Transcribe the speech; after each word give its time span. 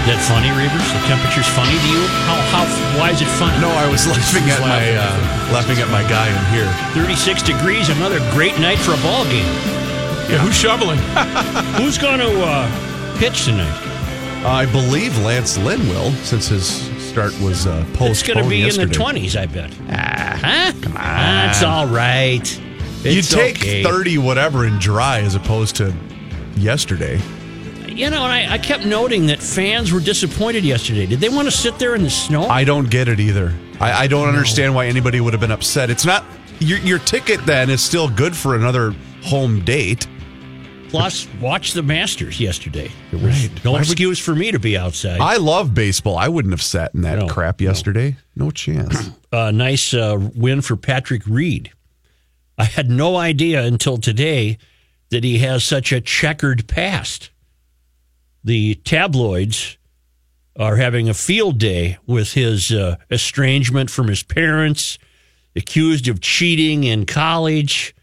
Is 0.00 0.06
that 0.06 0.20
funny, 0.24 0.48
Reavers? 0.56 0.86
The 0.96 1.02
temperature's 1.06 1.46
funny 1.52 1.76
to 1.76 1.88
you? 1.92 2.00
How, 2.24 2.40
how, 2.50 2.64
why 2.98 3.10
is 3.10 3.20
it 3.20 3.28
funny? 3.36 3.60
No, 3.60 3.68
I 3.68 3.84
was 3.90 4.06
laughing 4.12 4.48
at 4.48 4.60
my 4.60 4.96
uh, 4.96 5.52
laughing 5.52 5.78
at 5.78 5.90
my 5.92 6.02
guy 6.08 6.28
in 6.32 6.40
here. 6.56 6.66
36 6.96 7.42
degrees, 7.42 7.90
another 7.90 8.18
great 8.32 8.58
night 8.58 8.78
for 8.78 8.92
a 8.94 9.00
ball 9.02 9.24
game. 9.24 9.44
Yeah, 10.30 10.38
who's 10.38 10.56
shoveling? 10.56 10.98
Who's 11.82 11.98
going 11.98 12.20
to 12.20 12.30
uh, 12.42 13.18
pitch 13.18 13.46
tonight? 13.46 13.76
I 14.46 14.64
believe 14.70 15.18
Lance 15.18 15.58
Lynn 15.58 15.80
will, 15.88 16.12
since 16.22 16.46
his 16.46 16.66
start 17.02 17.38
was 17.40 17.66
uh, 17.66 17.84
postponed 17.94 18.10
It's 18.10 18.22
going 18.22 18.38
to 18.38 18.48
be 18.48 18.58
yesterday. 18.58 18.82
in 18.84 18.88
the 18.88 18.94
20s, 18.94 19.36
I 19.36 19.46
bet. 19.46 19.74
Ah, 19.90 20.38
huh? 20.40 20.72
Come 20.82 20.92
on. 20.92 21.02
That's 21.02 21.62
all 21.64 21.88
right. 21.88 22.60
You 23.02 23.22
take 23.22 23.56
okay. 23.58 23.82
thirty 23.82 24.18
whatever 24.18 24.64
and 24.66 24.78
dry 24.80 25.20
as 25.20 25.34
opposed 25.34 25.74
to 25.76 25.92
yesterday. 26.56 27.18
You 27.90 28.08
know, 28.08 28.24
and 28.24 28.32
I, 28.32 28.54
I 28.54 28.58
kept 28.58 28.84
noting 28.86 29.26
that 29.26 29.40
fans 29.42 29.92
were 29.92 30.00
disappointed 30.00 30.64
yesterday. 30.64 31.06
Did 31.06 31.20
they 31.20 31.28
want 31.28 31.46
to 31.46 31.52
sit 31.52 31.78
there 31.78 31.94
in 31.94 32.02
the 32.02 32.10
snow? 32.10 32.44
I 32.44 32.64
don't 32.64 32.88
get 32.88 33.08
it 33.08 33.20
either. 33.20 33.52
I, 33.80 34.04
I 34.04 34.06
don't 34.06 34.28
understand 34.28 34.74
why 34.74 34.86
anybody 34.86 35.20
would 35.20 35.32
have 35.32 35.40
been 35.40 35.50
upset. 35.50 35.90
It's 35.90 36.04
not 36.04 36.24
your 36.60 36.78
your 36.78 36.98
ticket. 37.00 37.44
Then 37.46 37.68
is 37.70 37.82
still 37.82 38.08
good 38.08 38.36
for 38.36 38.54
another 38.54 38.94
home 39.22 39.64
date. 39.64 40.06
Plus, 40.88 41.28
watch 41.40 41.72
the 41.72 41.82
Masters 41.82 42.40
yesterday. 42.40 42.90
There 43.12 43.20
was 43.24 43.46
Right. 43.48 43.64
no 43.64 43.76
excuse 43.76 44.18
for 44.18 44.34
me 44.34 44.50
to 44.50 44.58
be 44.58 44.76
outside. 44.76 45.20
I 45.20 45.36
love 45.36 45.72
baseball. 45.72 46.16
I 46.18 46.26
wouldn't 46.26 46.52
have 46.52 46.62
sat 46.62 46.94
in 46.94 47.02
that 47.02 47.18
No, 47.18 47.26
crap 47.28 47.60
yesterday. 47.60 48.16
No, 48.34 48.50
chance. 48.50 49.10
a 49.30 49.52
nice 49.52 49.94
uh, 49.94 50.16
win 50.34 50.62
for 50.62 50.74
Patrick 50.76 51.22
Reed. 51.26 51.70
I 52.58 52.64
had 52.64 52.90
no 52.90 53.16
idea 53.16 53.62
until 53.64 53.98
today 53.98 54.58
that 55.10 55.22
he 55.22 55.38
has 55.38 55.62
such 55.64 55.92
a 55.92 56.00
checkered 56.00 56.66
past. 56.66 57.29
The 58.44 58.74
tabloids 58.76 59.76
are 60.58 60.76
having 60.76 61.08
a 61.08 61.14
field 61.14 61.58
day 61.58 61.98
with 62.06 62.32
his 62.32 62.72
uh, 62.72 62.96
estrangement 63.10 63.90
from 63.90 64.08
his 64.08 64.22
parents, 64.22 64.98
accused 65.54 66.08
of 66.08 66.20
cheating 66.20 66.84
in 66.84 67.06
college, 67.06 67.94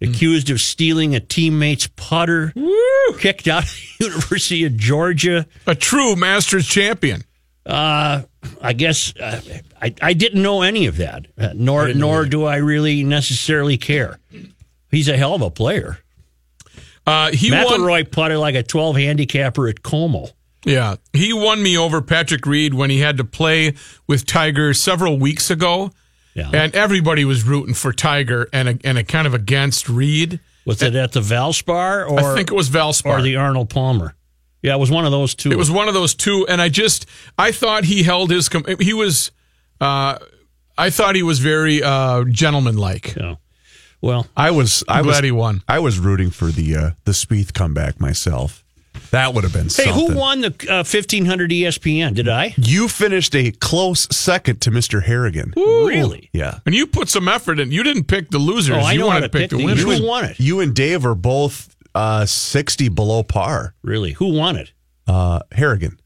accused 0.00 0.50
of 0.50 0.60
stealing 0.60 1.14
a 1.14 1.20
teammate's 1.20 1.88
putter, 1.88 2.52
kicked 3.18 3.48
out 3.48 3.64
of 3.64 3.70
the 3.98 4.04
University 4.04 4.64
of 4.64 4.76
Georgia. 4.76 5.46
A 5.66 5.74
true 5.74 6.16
Masters 6.16 6.66
champion. 6.66 7.22
Uh, 7.64 8.22
I 8.60 8.72
guess 8.74 9.12
uh, 9.16 9.40
I, 9.82 9.94
I 10.00 10.12
didn't 10.12 10.42
know 10.42 10.62
any 10.62 10.86
of 10.86 10.98
that, 10.98 11.26
uh, 11.36 11.50
nor 11.54 11.92
nor 11.94 12.24
do 12.24 12.44
I 12.44 12.56
really 12.56 13.02
necessarily 13.02 13.76
care. 13.76 14.20
He's 14.90 15.08
a 15.08 15.16
hell 15.16 15.34
of 15.34 15.42
a 15.42 15.50
player. 15.50 15.98
Uh, 17.06 17.30
he 17.30 17.50
won. 17.50 17.64
McIlroy 17.66 18.10
putted 18.10 18.38
like 18.38 18.54
a 18.54 18.62
12 18.62 18.96
handicapper 18.96 19.68
at 19.68 19.82
Como. 19.82 20.28
Yeah, 20.64 20.96
he 21.12 21.32
won 21.32 21.62
me 21.62 21.78
over 21.78 22.02
Patrick 22.02 22.44
Reed 22.44 22.74
when 22.74 22.90
he 22.90 22.98
had 22.98 23.16
to 23.18 23.24
play 23.24 23.74
with 24.08 24.26
Tiger 24.26 24.74
several 24.74 25.16
weeks 25.16 25.48
ago, 25.48 25.92
Yeah. 26.34 26.50
and 26.52 26.74
everybody 26.74 27.24
was 27.24 27.44
rooting 27.44 27.74
for 27.74 27.92
Tiger 27.92 28.48
and 28.52 28.68
a, 28.70 28.78
and 28.82 28.98
a 28.98 29.04
kind 29.04 29.28
of 29.28 29.34
against 29.34 29.88
Reed. 29.88 30.40
Was 30.64 30.82
it 30.82 30.96
at 30.96 31.12
the 31.12 31.20
Valspar 31.20 32.10
or 32.10 32.18
I 32.18 32.34
think 32.34 32.50
it 32.50 32.54
was 32.54 32.68
Valspar. 32.68 33.18
or 33.18 33.22
the 33.22 33.36
Arnold 33.36 33.70
Palmer? 33.70 34.16
Yeah, 34.62 34.74
it 34.74 34.78
was 34.80 34.90
one 34.90 35.04
of 35.04 35.12
those 35.12 35.36
two. 35.36 35.52
It 35.52 35.56
was 35.58 35.70
one 35.70 35.86
of 35.86 35.94
those 35.94 36.12
two, 36.16 36.44
and 36.48 36.60
I 36.60 36.68
just 36.68 37.06
I 37.38 37.52
thought 37.52 37.84
he 37.84 38.02
held 38.02 38.32
his. 38.32 38.48
com- 38.48 38.64
He 38.80 38.92
was, 38.92 39.30
uh, 39.80 40.18
I 40.76 40.90
thought 40.90 41.14
he 41.14 41.22
was 41.22 41.38
very 41.38 41.80
uh, 41.84 42.24
gentlemanlike. 42.24 43.14
Yeah. 43.16 43.36
Well, 44.06 44.26
I 44.36 44.50
was. 44.52 44.84
I 44.88 45.00
I'm 45.00 45.06
was. 45.06 45.14
glad 45.14 45.24
he 45.24 45.32
won. 45.32 45.62
I 45.68 45.78
was 45.80 45.98
rooting 45.98 46.30
for 46.30 46.46
the 46.46 46.76
uh, 46.76 46.90
the 47.04 47.12
Spieth 47.12 47.52
comeback 47.52 48.00
myself. 48.00 48.62
That 49.10 49.34
would 49.34 49.44
have 49.44 49.52
been 49.52 49.64
hey, 49.64 49.68
something. 49.84 49.94
who 49.94 50.16
won 50.18 50.40
the 50.40 50.48
uh, 50.68 50.82
1500 50.82 51.50
ESPN? 51.50 52.14
Did 52.14 52.28
I? 52.28 52.54
You 52.56 52.88
finished 52.88 53.34
a 53.36 53.52
close 53.52 54.08
second 54.10 54.60
to 54.62 54.70
Mr. 54.70 55.02
Harrigan. 55.02 55.52
Really? 55.56 56.28
Yeah. 56.32 56.58
And 56.66 56.74
you 56.74 56.86
put 56.86 57.08
some 57.08 57.28
effort 57.28 57.60
in. 57.60 57.70
You 57.70 57.82
didn't 57.82 58.04
pick 58.04 58.30
the 58.30 58.38
losers. 58.38 58.76
Oh, 58.76 58.80
I 58.80 58.92
you 58.92 58.98
know 59.00 59.10
how 59.10 59.16
wanted 59.16 59.32
to 59.32 59.38
pick 59.38 59.50
the 59.50 59.58
the- 59.58 59.64
winners. 59.64 59.82
Who 59.82 60.06
won 60.06 60.24
it? 60.24 60.40
You 60.40 60.60
and 60.60 60.74
Dave 60.74 61.04
are 61.06 61.14
both 61.14 61.76
uh, 61.94 62.26
60 62.26 62.88
below 62.88 63.22
par. 63.22 63.74
Really? 63.82 64.12
Who 64.12 64.32
won 64.32 64.56
it? 64.56 64.72
Uh, 65.06 65.40
Harrigan. 65.52 66.00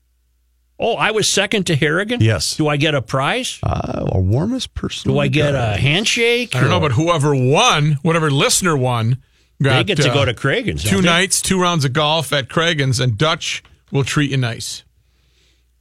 Oh, 0.83 0.95
I 0.97 1.11
was 1.11 1.29
second 1.29 1.67
to 1.67 1.77
Harrigan. 1.77 2.23
Yes. 2.23 2.57
Do 2.57 2.67
I 2.67 2.79
get 2.79 2.95
a 2.95 3.03
prize? 3.03 3.59
Uh, 3.63 4.09
a 4.13 4.19
warmest 4.19 4.75
person. 4.75 5.13
Do 5.13 5.19
I 5.19 5.29
get 5.29 5.55
a 5.55 5.77
handshake? 5.77 6.57
I 6.57 6.61
don't 6.61 6.71
know, 6.71 6.81
but 6.81 6.93
whoever 6.93 7.35
won, 7.35 7.99
whatever 8.01 8.31
listener 8.31 8.75
won, 8.75 9.23
got 9.63 9.77
they 9.77 9.85
get 9.85 9.99
to 10.03 10.11
uh, 10.11 10.15
go 10.15 10.25
to 10.25 10.33
Cragun's. 10.33 10.83
two 10.83 11.03
they? 11.03 11.09
nights, 11.09 11.43
two 11.43 11.61
rounds 11.61 11.85
of 11.85 11.93
golf 11.93 12.33
at 12.33 12.49
Cragun's, 12.49 12.99
and 12.99 13.19
Dutch 13.19 13.63
will 13.93 14.05
treat 14.05 14.31
you 14.31 14.39
nice. 14.39 14.83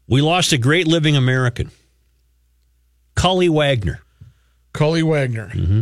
We 0.05 0.21
lost 0.21 0.51
a 0.51 0.57
great 0.57 0.85
living 0.85 1.15
American, 1.15 1.71
Cully 3.15 3.47
Wagner. 3.47 4.01
Cully 4.73 5.01
Wagner. 5.03 5.47
Mm-hmm. 5.47 5.81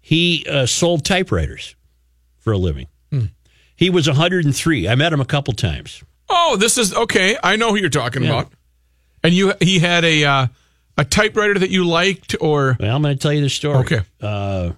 He 0.00 0.46
uh, 0.48 0.66
sold 0.66 1.04
typewriters 1.04 1.74
for 2.38 2.52
a 2.52 2.58
living. 2.58 2.86
Hmm. 3.10 3.26
He 3.74 3.90
was 3.90 4.06
103. 4.06 4.88
I 4.88 4.94
met 4.94 5.12
him 5.12 5.20
a 5.20 5.24
couple 5.24 5.52
times. 5.54 6.02
Oh, 6.34 6.56
this 6.58 6.78
is 6.78 6.94
okay. 6.94 7.36
I 7.42 7.56
know 7.56 7.70
who 7.70 7.76
you're 7.76 7.90
talking 7.90 8.22
Yeah. 8.22 8.30
about. 8.30 8.52
And 9.22 9.34
you, 9.34 9.52
he 9.60 9.78
had 9.78 10.04
a 10.04 10.24
uh, 10.24 10.46
a 10.98 11.04
typewriter 11.04 11.58
that 11.58 11.70
you 11.70 11.84
liked, 11.84 12.34
or 12.40 12.76
Well, 12.80 12.96
I'm 12.96 13.02
going 13.02 13.14
to 13.16 13.20
tell 13.22 13.32
you 13.32 13.42
the 13.42 13.50
story. 13.50 13.78
Okay. 13.78 14.00
Uh, 14.20 14.72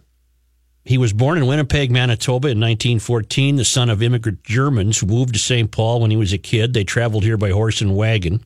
he 0.84 0.98
was 0.98 1.12
born 1.14 1.38
in 1.38 1.46
Winnipeg, 1.46 1.90
Manitoba 1.90 2.48
in 2.48 2.60
1914, 2.60 3.56
the 3.56 3.64
son 3.64 3.88
of 3.88 4.02
immigrant 4.02 4.42
Germans 4.44 4.98
who 4.98 5.06
moved 5.06 5.32
to 5.32 5.40
St. 5.40 5.70
Paul 5.70 6.00
when 6.02 6.10
he 6.10 6.16
was 6.16 6.32
a 6.34 6.38
kid. 6.38 6.74
They 6.74 6.84
traveled 6.84 7.24
here 7.24 7.38
by 7.38 7.50
horse 7.50 7.80
and 7.80 7.96
wagon. 7.96 8.44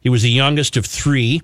He 0.00 0.08
was 0.08 0.22
the 0.22 0.30
youngest 0.30 0.76
of 0.78 0.86
three. 0.86 1.42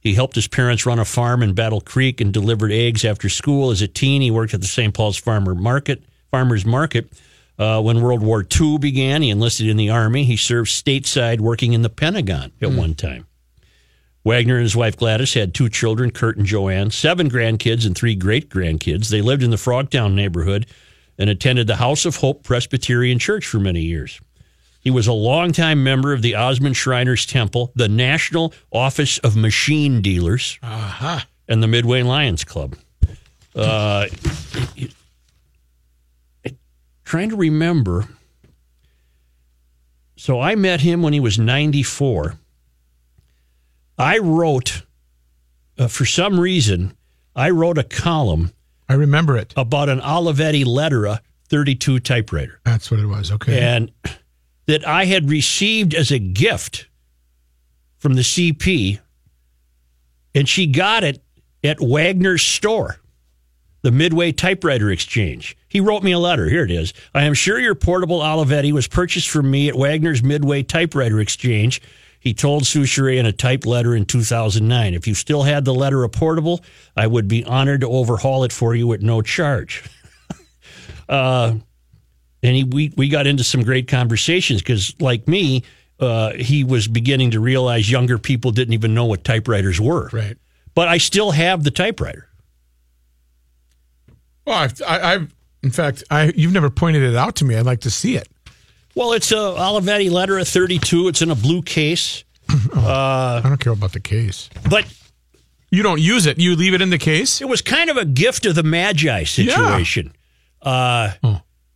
He 0.00 0.14
helped 0.14 0.36
his 0.36 0.46
parents 0.46 0.86
run 0.86 1.00
a 1.00 1.04
farm 1.04 1.42
in 1.42 1.54
Battle 1.54 1.80
Creek 1.80 2.20
and 2.20 2.32
delivered 2.32 2.70
eggs 2.70 3.04
after 3.04 3.28
school. 3.28 3.70
As 3.72 3.82
a 3.82 3.88
teen, 3.88 4.22
he 4.22 4.30
worked 4.30 4.54
at 4.54 4.60
the 4.60 4.68
St. 4.68 4.94
Paul's 4.94 5.16
Farmer 5.16 5.54
Market, 5.56 6.04
Farmers 6.30 6.64
Market. 6.64 7.10
Uh, 7.58 7.80
when 7.80 8.02
World 8.02 8.22
War 8.22 8.44
II 8.60 8.78
began, 8.78 9.22
he 9.22 9.30
enlisted 9.30 9.66
in 9.66 9.76
the 9.76 9.90
Army. 9.90 10.24
He 10.24 10.36
served 10.36 10.68
stateside 10.68 11.40
working 11.40 11.72
in 11.72 11.82
the 11.82 11.88
Pentagon 11.88 12.52
at 12.60 12.70
one 12.70 12.94
time. 12.94 13.26
Wagner 14.24 14.56
and 14.56 14.64
his 14.64 14.74
wife 14.76 14.96
Gladys 14.96 15.34
had 15.34 15.54
two 15.54 15.68
children, 15.68 16.10
Kurt 16.10 16.36
and 16.36 16.44
Joanne, 16.44 16.90
seven 16.90 17.30
grandkids, 17.30 17.86
and 17.86 17.96
three 17.96 18.16
great 18.16 18.50
grandkids. 18.50 19.08
They 19.08 19.22
lived 19.22 19.42
in 19.42 19.50
the 19.50 19.56
Frogtown 19.56 20.14
neighborhood 20.14 20.66
and 21.16 21.30
attended 21.30 21.66
the 21.66 21.76
House 21.76 22.04
of 22.04 22.16
Hope 22.16 22.42
Presbyterian 22.42 23.18
Church 23.18 23.46
for 23.46 23.60
many 23.60 23.82
years. 23.82 24.20
He 24.80 24.90
was 24.90 25.06
a 25.06 25.12
longtime 25.12 25.82
member 25.82 26.12
of 26.12 26.22
the 26.22 26.34
Osman 26.34 26.72
Shriners 26.72 27.24
Temple, 27.24 27.72
the 27.74 27.88
National 27.88 28.52
Office 28.72 29.18
of 29.18 29.36
Machine 29.36 30.02
Dealers, 30.02 30.58
and 31.48 31.62
the 31.62 31.68
Midway 31.68 32.02
Lions 32.02 32.44
Club. 32.44 32.76
Uh, 33.54 34.06
trying 37.06 37.30
to 37.30 37.36
remember. 37.36 38.04
So 40.16 40.40
I 40.40 40.54
met 40.56 40.80
him 40.80 41.02
when 41.02 41.12
he 41.14 41.20
was 41.20 41.38
94. 41.38 42.34
I 43.98 44.18
wrote, 44.18 44.82
uh, 45.78 45.88
for 45.88 46.04
some 46.04 46.38
reason, 46.38 46.94
I 47.34 47.50
wrote 47.50 47.78
a 47.78 47.84
column 47.84 48.52
I 48.88 48.94
remember 48.94 49.36
it. 49.36 49.54
about 49.56 49.88
an 49.88 50.00
Olivetti 50.00 50.64
Lettera 50.64 51.20
32 51.48 52.00
typewriter 52.00 52.60
That's 52.64 52.90
what 52.90 53.00
it 53.00 53.06
was. 53.06 53.30
Okay. 53.32 53.58
and 53.60 53.90
that 54.66 54.86
I 54.86 55.04
had 55.04 55.30
received 55.30 55.94
as 55.94 56.10
a 56.10 56.18
gift 56.18 56.88
from 57.98 58.14
the 58.14 58.22
CP, 58.22 58.98
and 60.34 60.48
she 60.48 60.66
got 60.66 61.04
it 61.04 61.22
at 61.62 61.80
Wagner's 61.80 62.42
store, 62.42 62.96
the 63.82 63.90
Midway 63.92 64.32
Typewriter 64.32 64.90
Exchange. 64.90 65.56
He 65.76 65.80
wrote 65.80 66.02
me 66.02 66.12
a 66.12 66.18
letter. 66.18 66.48
Here 66.48 66.64
it 66.64 66.70
is. 66.70 66.94
I 67.14 67.24
am 67.24 67.34
sure 67.34 67.60
your 67.60 67.74
portable 67.74 68.20
Olivetti 68.20 68.72
was 68.72 68.88
purchased 68.88 69.28
from 69.28 69.50
me 69.50 69.68
at 69.68 69.74
Wagner's 69.74 70.22
Midway 70.22 70.62
Typewriter 70.62 71.20
Exchange. 71.20 71.82
He 72.18 72.32
told 72.32 72.62
Soucheray 72.62 73.18
in 73.18 73.26
a 73.26 73.32
typed 73.32 73.66
letter 73.66 73.94
in 73.94 74.06
2009. 74.06 74.94
If 74.94 75.06
you 75.06 75.12
still 75.12 75.42
had 75.42 75.66
the 75.66 75.74
letter 75.74 76.02
a 76.02 76.08
portable, 76.08 76.64
I 76.96 77.06
would 77.06 77.28
be 77.28 77.44
honored 77.44 77.82
to 77.82 77.90
overhaul 77.90 78.44
it 78.44 78.54
for 78.54 78.74
you 78.74 78.90
at 78.94 79.02
no 79.02 79.20
charge. 79.20 79.84
uh, 81.10 81.56
and 82.42 82.56
he, 82.56 82.64
we 82.64 82.94
we 82.96 83.10
got 83.10 83.26
into 83.26 83.44
some 83.44 83.62
great 83.62 83.86
conversations 83.86 84.62
because, 84.62 84.98
like 84.98 85.28
me, 85.28 85.62
uh, 86.00 86.32
he 86.32 86.64
was 86.64 86.88
beginning 86.88 87.32
to 87.32 87.40
realize 87.40 87.90
younger 87.90 88.16
people 88.16 88.50
didn't 88.50 88.72
even 88.72 88.94
know 88.94 89.04
what 89.04 89.24
typewriters 89.24 89.78
were. 89.78 90.08
Right. 90.10 90.38
But 90.74 90.88
I 90.88 90.96
still 90.96 91.32
have 91.32 91.64
the 91.64 91.70
typewriter. 91.70 92.30
Well, 94.46 94.56
I've, 94.56 94.80
I, 94.80 95.00
I've 95.12 95.36
in 95.66 95.72
fact, 95.72 96.02
I 96.10 96.32
you've 96.36 96.52
never 96.52 96.70
pointed 96.70 97.02
it 97.02 97.14
out 97.16 97.36
to 97.36 97.44
me. 97.44 97.56
I'd 97.56 97.66
like 97.66 97.80
to 97.80 97.90
see 97.90 98.16
it. 98.16 98.28
Well, 98.94 99.12
it's 99.12 99.30
a 99.32 99.34
Olivetti 99.34 100.08
Lettera 100.10 100.50
32. 100.50 101.08
It's 101.08 101.20
in 101.20 101.30
a 101.30 101.34
blue 101.34 101.60
case. 101.62 102.24
I 102.74 103.40
don't 103.42 103.58
care 103.60 103.72
about 103.72 103.92
the 103.92 104.00
case. 104.00 104.48
But 104.70 104.86
You 105.70 105.82
don't 105.82 106.00
use 106.00 106.24
it. 106.26 106.38
You 106.38 106.56
leave 106.56 106.72
it 106.74 106.80
in 106.80 106.90
the 106.90 106.98
case. 106.98 107.40
it 107.42 107.48
was 107.48 107.60
kind 107.60 107.90
of 107.90 107.96
a 107.98 108.04
gift 108.06 108.46
of 108.46 108.54
the 108.54 108.62
Magi 108.62 109.24
situation. 109.24 110.12
Uh, 110.62 111.12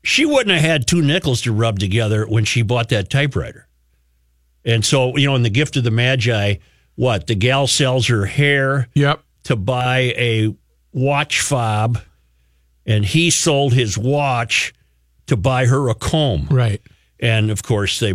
She 0.02 0.24
wouldn't 0.24 0.50
have 0.56 0.62
had 0.64 0.86
two 0.86 1.02
nickels 1.02 1.42
to 1.42 1.52
rub 1.52 1.78
together 1.78 2.24
when 2.26 2.44
she 2.46 2.62
bought 2.62 2.88
that 2.88 3.10
typewriter. 3.10 3.66
And 4.64 4.82
so, 4.84 5.16
you 5.18 5.26
know, 5.26 5.34
in 5.34 5.42
the 5.42 5.50
gift 5.50 5.76
of 5.76 5.84
the 5.84 5.90
Magi, 5.90 6.54
what? 6.94 7.26
The 7.26 7.34
gal 7.34 7.66
sells 7.66 8.06
her 8.06 8.24
hair 8.24 8.88
Yep. 8.94 9.20
to 9.44 9.56
buy 9.56 10.14
a 10.16 10.54
watch 10.92 11.40
fob, 11.42 11.98
and 12.86 13.04
he 13.04 13.30
sold 13.30 13.72
his 13.72 13.96
watch 13.96 14.72
to 15.26 15.36
buy 15.36 15.66
her 15.66 15.88
a 15.88 15.94
comb. 15.94 16.48
Right. 16.50 16.80
And 17.20 17.50
of 17.50 17.62
course, 17.62 18.00
they 18.00 18.14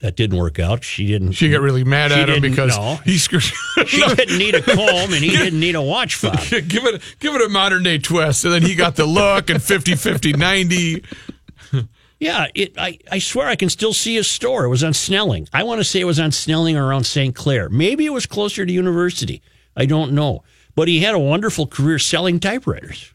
that 0.00 0.16
didn't 0.16 0.38
work 0.38 0.58
out. 0.58 0.82
She 0.82 1.06
didn't. 1.06 1.32
She 1.32 1.50
got 1.50 1.60
really 1.60 1.84
mad 1.84 2.10
at 2.12 2.28
him 2.28 2.40
because 2.40 2.76
know. 2.76 2.98
he 3.04 3.18
screwed. 3.18 3.42
She 3.86 4.06
didn't 4.14 4.38
need 4.38 4.54
a 4.54 4.62
comb, 4.62 5.12
and 5.12 5.24
he 5.24 5.30
didn't 5.36 5.58
need 5.58 5.74
a 5.74 5.82
watch 5.82 6.14
fob. 6.14 6.38
give 6.50 6.84
it 6.84 7.02
give 7.18 7.34
it 7.34 7.42
a 7.42 7.48
modern 7.48 7.82
day 7.82 7.98
twist. 7.98 8.44
And 8.44 8.52
then 8.52 8.62
he 8.62 8.74
got 8.74 8.96
the 8.96 9.06
look 9.06 9.50
and 9.50 9.62
50 9.62 9.96
50 9.96 10.32
90. 10.34 11.04
Yeah, 12.18 12.48
it. 12.54 12.74
I, 12.76 12.98
I 13.10 13.18
swear 13.18 13.48
I 13.48 13.56
can 13.56 13.70
still 13.70 13.94
see 13.94 14.14
his 14.14 14.28
store. 14.28 14.64
It 14.64 14.68
was 14.68 14.84
on 14.84 14.92
Snelling. 14.92 15.48
I 15.54 15.62
want 15.62 15.80
to 15.80 15.84
say 15.84 16.00
it 16.00 16.04
was 16.04 16.20
on 16.20 16.32
Snelling 16.32 16.76
or 16.76 16.86
around 16.86 17.04
St. 17.04 17.34
Clair. 17.34 17.70
Maybe 17.70 18.04
it 18.04 18.12
was 18.12 18.26
closer 18.26 18.66
to 18.66 18.72
University. 18.72 19.42
I 19.74 19.86
don't 19.86 20.12
know. 20.12 20.44
But 20.74 20.88
he 20.88 21.00
had 21.00 21.14
a 21.14 21.18
wonderful 21.18 21.66
career 21.66 21.98
selling 21.98 22.38
typewriters. 22.38 23.14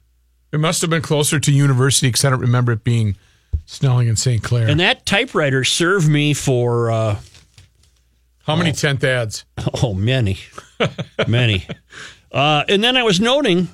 It 0.56 0.60
must 0.60 0.80
have 0.82 0.90
been 0.90 1.02
closer 1.02 1.38
to 1.38 1.52
university 1.52 2.08
because 2.08 2.24
I 2.24 2.30
don't 2.30 2.40
remember 2.40 2.72
it 2.72 2.86
being 2.86 3.18
Snelling 3.66 4.08
and 4.08 4.18
St. 4.18 4.42
Clair. 4.42 4.70
And 4.70 4.80
that 4.80 5.06
typewriter 5.06 5.66
served 5.66 6.08
me 6.08 6.34
for, 6.34 6.90
uh, 6.92 7.18
How 8.44 8.56
many 8.56 8.72
10th 8.72 9.04
ads? 9.04 9.44
oh, 9.84 9.94
many, 9.94 10.38
many. 11.28 11.68
Uh, 12.32 12.64
and 12.70 12.82
then 12.82 12.96
I 12.96 13.04
was 13.04 13.20
noting 13.20 13.68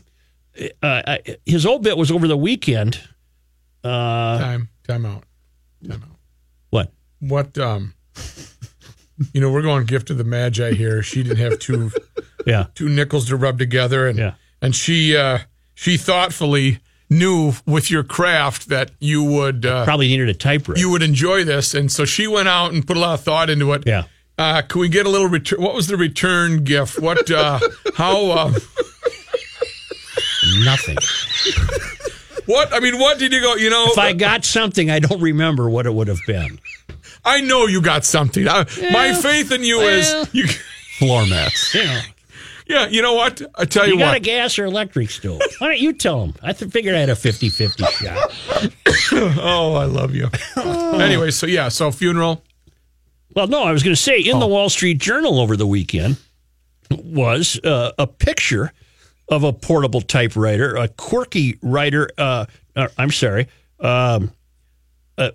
uh, 0.81 1.01
I, 1.06 1.19
his 1.45 1.68
obit 1.68 1.98
was 1.98 2.10
over 2.10 2.28
the 2.28 2.36
weekend. 2.36 3.00
Uh, 3.84 4.39
Time. 4.39 4.69
Time 4.88 5.06
out. 5.06 5.24
Time 5.88 6.01
out. 6.04 6.18
what? 6.72 6.92
What, 7.19 7.57
um, 7.60 7.94
you 9.34 9.39
know, 9.42 9.51
we're 9.51 9.62
going 9.62 9.86
gift 9.86 10.10
of 10.10 10.18
the 10.18 10.24
Magi 10.24 10.72
here. 10.74 11.04
She 11.04 11.22
didn't 11.22 11.38
have 11.38 11.60
two 11.60 11.92
Yeah. 12.48 12.66
two 12.74 12.89
nickels 12.89 13.27
to 13.27 13.36
rub 13.36 13.60
together 13.60 14.07
and 14.07 14.18
Yeah. 14.18 14.34
and 14.63 14.75
she 14.75 15.16
uh 15.16 15.39
she 15.81 15.98
thoughtfully 15.98 16.78
knew 17.10 17.54
with 17.66 17.89
your 17.89 18.04
craft 18.04 18.69
that 18.69 18.92
you 19.00 19.24
would 19.24 19.66
uh 19.66 19.83
Probably 19.83 20.07
needed 20.07 20.30
a 20.30 20.33
typewriter. 20.33 20.80
you 20.80 20.89
would 20.92 21.01
enjoy 21.01 21.44
this 21.44 21.74
and 21.74 21.92
so 21.92 22.06
she 22.06 22.28
went 22.28 22.48
out 22.48 22.72
and 22.72 22.86
put 22.86 22.95
a 22.98 23.00
lot 23.00 23.16
of 23.16 23.22
thought 23.22 23.50
into 23.50 23.74
it 23.74 23.83
yeah. 23.86 24.04
uh 24.38 24.62
can 24.62 24.80
we 24.80 24.88
get 24.89 25.06
a 25.06 25.10
little 25.10 25.28
return 25.28 25.62
what 25.62 25.74
was 25.74 25.88
the 25.88 25.98
return 25.98 26.63
gift 26.63 27.00
what 27.00 27.30
uh 27.31 27.60
how 27.95 28.31
uh 28.31 28.54
Nothing. 30.63 30.98
what 32.45 32.74
i 32.74 32.80
mean 32.80 32.98
what 33.00 33.19
did 33.19 33.31
you 33.34 33.42
go 33.42 33.56
you 33.56 33.69
know 33.69 33.88
If 33.92 33.98
I 33.98 34.13
got 34.13 34.44
something, 34.45 34.89
I 34.89 35.00
don't 35.00 35.22
remember 35.22 35.69
what 35.69 35.86
it 35.86 35.94
would 35.94 36.07
have 36.07 36.19
been. 36.27 36.60
I 37.24 37.42
know 37.42 37.68
you 37.68 37.81
got 37.81 38.06
something 38.06 38.48
I, 38.48 38.66
my 38.92 39.13
faith 39.13 39.51
in 39.51 39.63
you 39.63 39.77
well. 39.77 40.22
is 40.24 40.30
you 40.34 40.48
Floor 40.98 41.25
mats. 41.27 41.74
You 41.75 41.84
know. 41.86 42.01
Yeah 42.72 42.88
you 42.88 43.02
know 43.02 43.14
what 43.14 43.42
i 43.56 43.66
tell 43.66 43.86
you, 43.88 43.94
what. 43.96 44.00
You 44.00 44.06
got 44.06 44.18
a 44.18 44.20
gas 44.20 44.58
or 44.60 44.66
electric 44.66 45.10
stove? 45.10 45.42
Why 45.60 45.68
don't 45.68 45.80
you 45.80 45.94
tell 45.94 46.26
them? 46.26 46.36
I 46.42 46.54
th- 46.54 46.72
figured 46.72 46.96
I 46.96 47.00
had 47.00 47.10
a 47.10 47.16
50 47.16 47.50
50 47.50 47.84
shot. 47.86 48.34
oh 49.40 49.76
i 49.76 49.86
love 49.86 50.14
you 50.16 50.30
anyway 50.58 51.32
so 51.32 51.46
yeah 51.48 51.70
so 51.70 51.92
funeral 51.92 52.44
Well, 53.36 53.48
no, 53.48 53.64
I 53.64 53.72
was 53.72 53.82
going 53.84 53.96
to 53.96 54.02
say 54.02 54.20
in 54.20 54.40
the 54.40 54.48
Wall 54.48 54.70
Street 54.70 54.98
Journal 54.98 55.40
over 55.40 55.56
the 55.56 55.66
weekend 55.68 56.18
was 56.90 57.58
uh, 57.64 57.92
a 57.98 58.06
picture 58.06 58.74
of 59.30 59.46
a 59.46 59.54
portable 59.54 60.02
typewriter, 60.02 60.76
a 60.76 60.90
quirky 60.90 61.58
writer. 61.62 62.10
Uh, 62.18 62.46
uh, 62.76 62.90
I'm 62.98 63.12
sorry, 63.12 63.48
um, 63.80 64.34
a, 65.18 65.32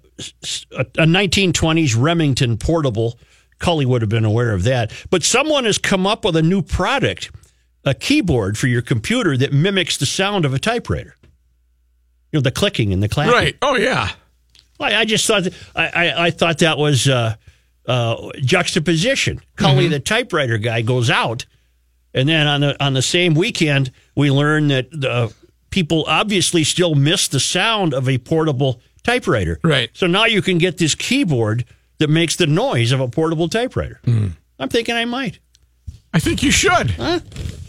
a, 0.72 0.80
a 0.80 1.06
1920s 1.06 1.96
Remington 1.98 2.58
portable. 2.58 3.18
Cully 3.58 3.86
would 3.86 4.02
have 4.02 4.08
been 4.08 4.24
aware 4.24 4.52
of 4.52 4.64
that. 4.64 4.92
But 5.10 5.22
someone 5.22 5.64
has 5.64 5.78
come 5.78 6.06
up 6.06 6.24
with 6.24 6.36
a 6.36 6.42
new 6.42 6.62
product, 6.62 7.30
a 7.84 7.94
keyboard 7.94 8.58
for 8.58 8.66
your 8.66 8.82
computer 8.82 9.36
that 9.36 9.52
mimics 9.52 9.96
the 9.96 10.06
sound 10.06 10.44
of 10.44 10.52
a 10.52 10.58
typewriter. 10.58 11.16
You 12.32 12.38
know, 12.38 12.40
the 12.42 12.50
clicking 12.50 12.92
and 12.92 13.02
the 13.02 13.08
clacking. 13.08 13.32
right 13.32 13.56
oh 13.62 13.76
yeah 13.76 14.10
I, 14.80 14.96
I 14.96 15.04
just 15.04 15.26
thought 15.26 15.48
I, 15.74 15.86
I, 15.86 16.26
I 16.26 16.30
thought 16.30 16.58
that 16.58 16.76
was 16.78 17.08
uh, 17.08 17.36
uh, 17.86 18.30
juxtaposition. 18.40 19.40
Cully, 19.56 19.88
the 19.88 20.00
typewriter 20.00 20.58
guy, 20.58 20.82
goes 20.82 21.08
out, 21.08 21.46
and 22.12 22.28
then 22.28 22.46
on 22.46 22.60
the 22.60 22.84
on 22.84 22.92
the 22.92 23.02
same 23.02 23.34
weekend, 23.34 23.90
we 24.14 24.30
learn 24.30 24.68
that 24.68 24.90
the 24.90 25.32
people 25.70 26.04
obviously 26.06 26.64
still 26.64 26.94
miss 26.94 27.28
the 27.28 27.40
sound 27.40 27.94
of 27.94 28.08
a 28.08 28.18
portable 28.18 28.80
typewriter. 29.02 29.58
Right. 29.62 29.90
So 29.92 30.06
now 30.06 30.24
you 30.24 30.42
can 30.42 30.58
get 30.58 30.78
this 30.78 30.94
keyboard 30.94 31.64
that 31.98 32.08
makes 32.10 32.36
the 32.36 32.46
noise 32.46 32.92
of 32.92 33.00
a 33.00 33.08
portable 33.08 33.48
typewriter. 33.48 34.00
I'm 34.58 34.68
thinking 34.68 34.94
I 34.94 35.04
might. 35.04 35.38
I 36.12 36.18
think 36.18 36.42
you 36.42 36.50
should. 36.50 36.94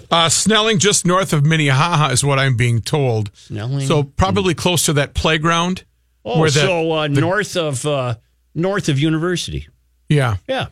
Uh, 0.09 0.29
Snelling, 0.29 0.79
just 0.79 1.05
north 1.05 1.33
of 1.33 1.45
Minnehaha, 1.45 2.11
is 2.13 2.23
what 2.23 2.39
I'm 2.39 2.55
being 2.55 2.79
told. 2.81 3.29
Snelling. 3.35 3.85
So 3.87 4.03
probably 4.03 4.53
close 4.53 4.85
to 4.85 4.93
that 4.93 5.13
playground. 5.13 5.83
Oh, 6.23 6.39
where 6.39 6.49
the- 6.49 6.59
so 6.61 6.91
uh, 6.93 7.07
north 7.07 7.57
of 7.57 7.85
uh, 7.85 8.15
north 8.55 8.87
of 8.89 8.99
University. 8.99 9.67
Yeah, 10.09 10.37
Yeah. 10.47 10.67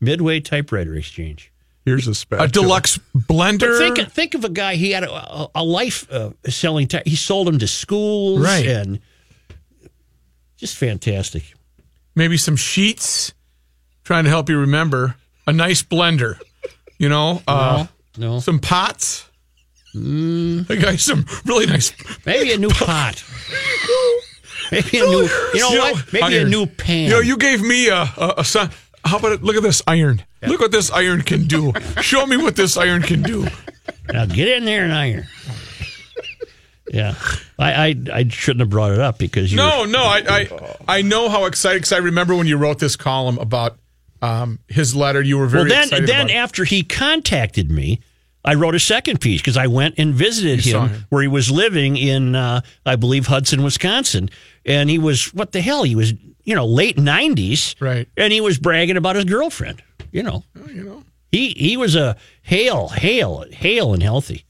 Midway 0.00 0.40
Typewriter 0.40 0.94
Exchange. 0.94 1.50
Here's 1.84 2.08
a 2.08 2.14
spec. 2.14 2.40
a 2.40 2.48
deluxe 2.48 2.98
blender. 3.14 3.76
Think 3.78 4.10
think 4.10 4.34
of 4.34 4.44
a 4.44 4.48
guy. 4.48 4.76
He 4.76 4.92
had 4.92 5.04
a, 5.04 5.12
a, 5.12 5.50
a 5.56 5.64
life 5.64 6.10
uh, 6.10 6.30
selling. 6.48 6.88
Ty- 6.88 7.02
he 7.04 7.16
sold 7.16 7.46
them 7.46 7.58
to 7.58 7.66
schools, 7.66 8.40
Right. 8.40 8.66
And 8.66 9.00
just 10.56 10.76
fantastic. 10.76 11.54
Maybe 12.14 12.36
some 12.36 12.56
sheets. 12.56 13.32
Trying 14.04 14.24
to 14.24 14.30
help 14.30 14.50
you 14.50 14.58
remember 14.60 15.14
a 15.46 15.52
nice 15.52 15.82
blender. 15.82 16.38
You 16.98 17.08
know, 17.08 17.42
uh, 17.48 17.86
No, 18.18 18.38
some 18.40 18.58
pots. 18.58 19.28
Mm. 19.94 20.70
I 20.70 20.76
got 20.76 20.98
some 20.98 21.24
really 21.46 21.66
nice. 21.66 21.92
maybe 22.26 22.52
a 22.52 22.58
new 22.58 22.68
pot. 22.68 23.22
Maybe 24.72 24.98
a 24.98 25.02
new. 25.02 25.22
You 25.22 25.60
know 25.60 25.68
You 25.70 25.76
know, 25.76 25.92
what? 25.92 26.12
Maybe 26.12 26.36
a 26.38 26.44
new 26.48 26.66
pan. 26.66 27.04
You 27.04 27.10
know, 27.10 27.20
you 27.20 27.36
gave 27.36 27.60
me 27.60 27.88
a, 27.88 28.02
a, 28.16 28.34
a 28.38 28.44
son. 28.44 28.70
How 29.04 29.18
about 29.18 29.32
it? 29.32 29.42
Look 29.42 29.56
at 29.56 29.62
this 29.62 29.82
iron. 29.86 30.22
Look 30.42 30.60
what 30.60 30.72
this 30.72 30.90
iron 30.90 31.20
can 31.22 31.44
do. 31.46 31.72
Show 32.00 32.26
me 32.26 32.36
what 32.38 32.56
this 32.56 32.76
iron 32.76 33.02
can 33.02 33.22
do. 33.22 33.46
now 34.12 34.24
get 34.26 34.48
in 34.48 34.64
there 34.64 34.82
and 34.84 34.92
iron. 34.92 35.26
Yeah, 36.92 37.14
I, 37.58 37.72
I 37.88 37.96
I 38.12 38.28
shouldn't 38.28 38.60
have 38.60 38.70
brought 38.70 38.92
it 38.92 38.98
up 39.00 39.18
because 39.18 39.50
you. 39.50 39.56
No, 39.56 39.84
no, 39.84 40.02
I, 40.02 40.22
I, 40.28 40.76
I 40.98 41.02
know 41.02 41.28
how 41.28 41.46
excited 41.46 41.78
because 41.78 41.92
I 41.92 41.98
remember 41.98 42.34
when 42.34 42.46
you 42.46 42.58
wrote 42.58 42.78
this 42.78 42.94
column 42.94 43.38
about 43.38 43.78
um, 44.20 44.58
his 44.68 44.94
letter. 44.94 45.22
You 45.22 45.38
were 45.38 45.46
very 45.46 45.68
Well, 45.68 45.88
then 45.88 46.04
then 46.04 46.30
after 46.30 46.64
he 46.64 46.82
contacted 46.82 47.70
me, 47.70 48.00
I 48.44 48.54
wrote 48.54 48.74
a 48.74 48.80
second 48.80 49.20
piece 49.20 49.40
because 49.40 49.56
I 49.56 49.66
went 49.66 49.94
and 49.98 50.14
visited 50.14 50.60
him, 50.64 50.88
him. 50.88 51.06
where 51.08 51.22
he 51.22 51.28
was 51.28 51.50
living 51.50 51.96
in, 51.96 52.34
uh, 52.34 52.60
I 52.84 52.96
believe, 52.96 53.26
Hudson, 53.26 53.62
Wisconsin, 53.62 54.28
and 54.66 54.90
he 54.90 54.98
was 54.98 55.32
what 55.32 55.52
the 55.52 55.62
hell? 55.62 55.82
He 55.84 55.96
was 55.96 56.12
you 56.44 56.54
know 56.54 56.66
late 56.66 56.98
nineties, 56.98 57.74
Right. 57.80 58.08
And 58.16 58.32
he 58.32 58.40
was 58.40 58.58
bragging 58.58 58.96
about 58.96 59.16
his 59.16 59.24
girlfriend. 59.24 59.82
You 60.12 60.22
know, 60.22 60.44
you 60.68 60.84
know. 60.84 61.02
he 61.32 61.50
he 61.50 61.76
was 61.76 61.96
a 61.96 62.16
hale, 62.42 62.88
hale, 62.88 63.46
hale 63.50 63.94
and 63.94 64.02
healthy, 64.02 64.44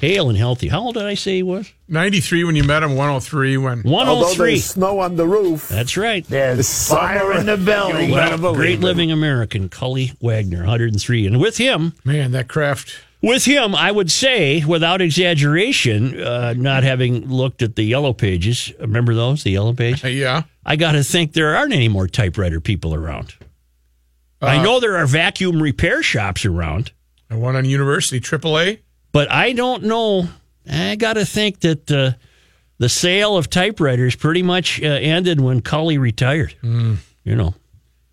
hale 0.00 0.28
and 0.28 0.36
healthy. 0.38 0.68
How 0.68 0.80
old 0.80 0.94
did 0.94 1.04
I 1.04 1.14
say 1.14 1.36
he 1.36 1.42
was? 1.42 1.72
93 1.88 2.44
when 2.44 2.56
you 2.56 2.64
met 2.64 2.82
him, 2.82 2.90
103 2.96 3.56
when. 3.56 3.82
103. 3.82 3.90
Although 3.94 4.34
there's 4.34 4.64
snow 4.64 5.00
on 5.00 5.16
the 5.16 5.26
roof, 5.26 5.68
That's 5.68 5.96
right. 5.96 6.24
there's 6.26 6.88
fire 6.88 7.32
in 7.32 7.46
the 7.46 7.56
belly. 7.64 8.10
Well, 8.10 8.54
great 8.54 8.80
living 8.80 9.10
American, 9.12 9.68
Cully 9.68 10.12
Wagner, 10.20 10.58
103. 10.60 11.26
And 11.26 11.40
with 11.40 11.56
him, 11.58 11.92
Man, 12.04 12.32
that 12.32 12.48
craft. 12.48 13.00
With 13.22 13.44
him, 13.46 13.74
I 13.74 13.90
would 13.90 14.10
say, 14.10 14.62
without 14.64 15.00
exaggeration, 15.00 16.20
uh, 16.20 16.52
not 16.56 16.82
having 16.84 17.28
looked 17.28 17.62
at 17.62 17.74
the 17.74 17.82
yellow 17.82 18.12
pages, 18.12 18.72
remember 18.78 19.14
those, 19.14 19.42
the 19.42 19.50
yellow 19.50 19.72
page? 19.72 20.04
uh, 20.04 20.08
yeah. 20.08 20.42
I 20.64 20.76
got 20.76 20.92
to 20.92 21.02
think 21.02 21.32
there 21.32 21.56
aren't 21.56 21.72
any 21.72 21.88
more 21.88 22.06
typewriter 22.08 22.60
people 22.60 22.94
around. 22.94 23.34
I 24.42 24.62
know 24.62 24.80
there 24.80 24.96
are 24.98 25.06
vacuum 25.06 25.62
repair 25.62 26.02
shops 26.02 26.44
around, 26.44 26.92
I 27.30 27.36
won 27.36 27.56
on 27.56 27.64
University, 27.64 28.20
AAA. 28.20 28.80
But 29.16 29.32
I 29.32 29.54
don't 29.54 29.84
know. 29.84 30.28
I 30.70 30.94
got 30.96 31.14
to 31.14 31.24
think 31.24 31.60
that 31.60 31.90
uh, 31.90 32.10
the 32.76 32.90
sale 32.90 33.38
of 33.38 33.48
typewriters 33.48 34.14
pretty 34.14 34.42
much 34.42 34.78
uh, 34.82 34.88
ended 34.88 35.40
when 35.40 35.62
Cully 35.62 35.96
retired. 35.96 36.54
You 36.62 36.98
know, 37.24 37.54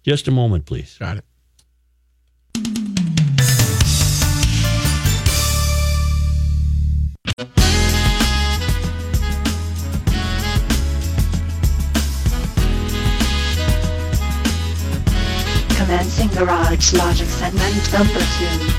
Just 0.04 0.30
a 0.30 0.32
moment, 0.32 0.66
please. 0.66 0.96
Got 0.98 1.18
it. 1.18 1.26
Commencing 15.76 16.30
Garage 16.30 16.94
Logic 16.94 17.28
segment 17.28 17.92
number 17.92 18.22
two. 18.40 18.73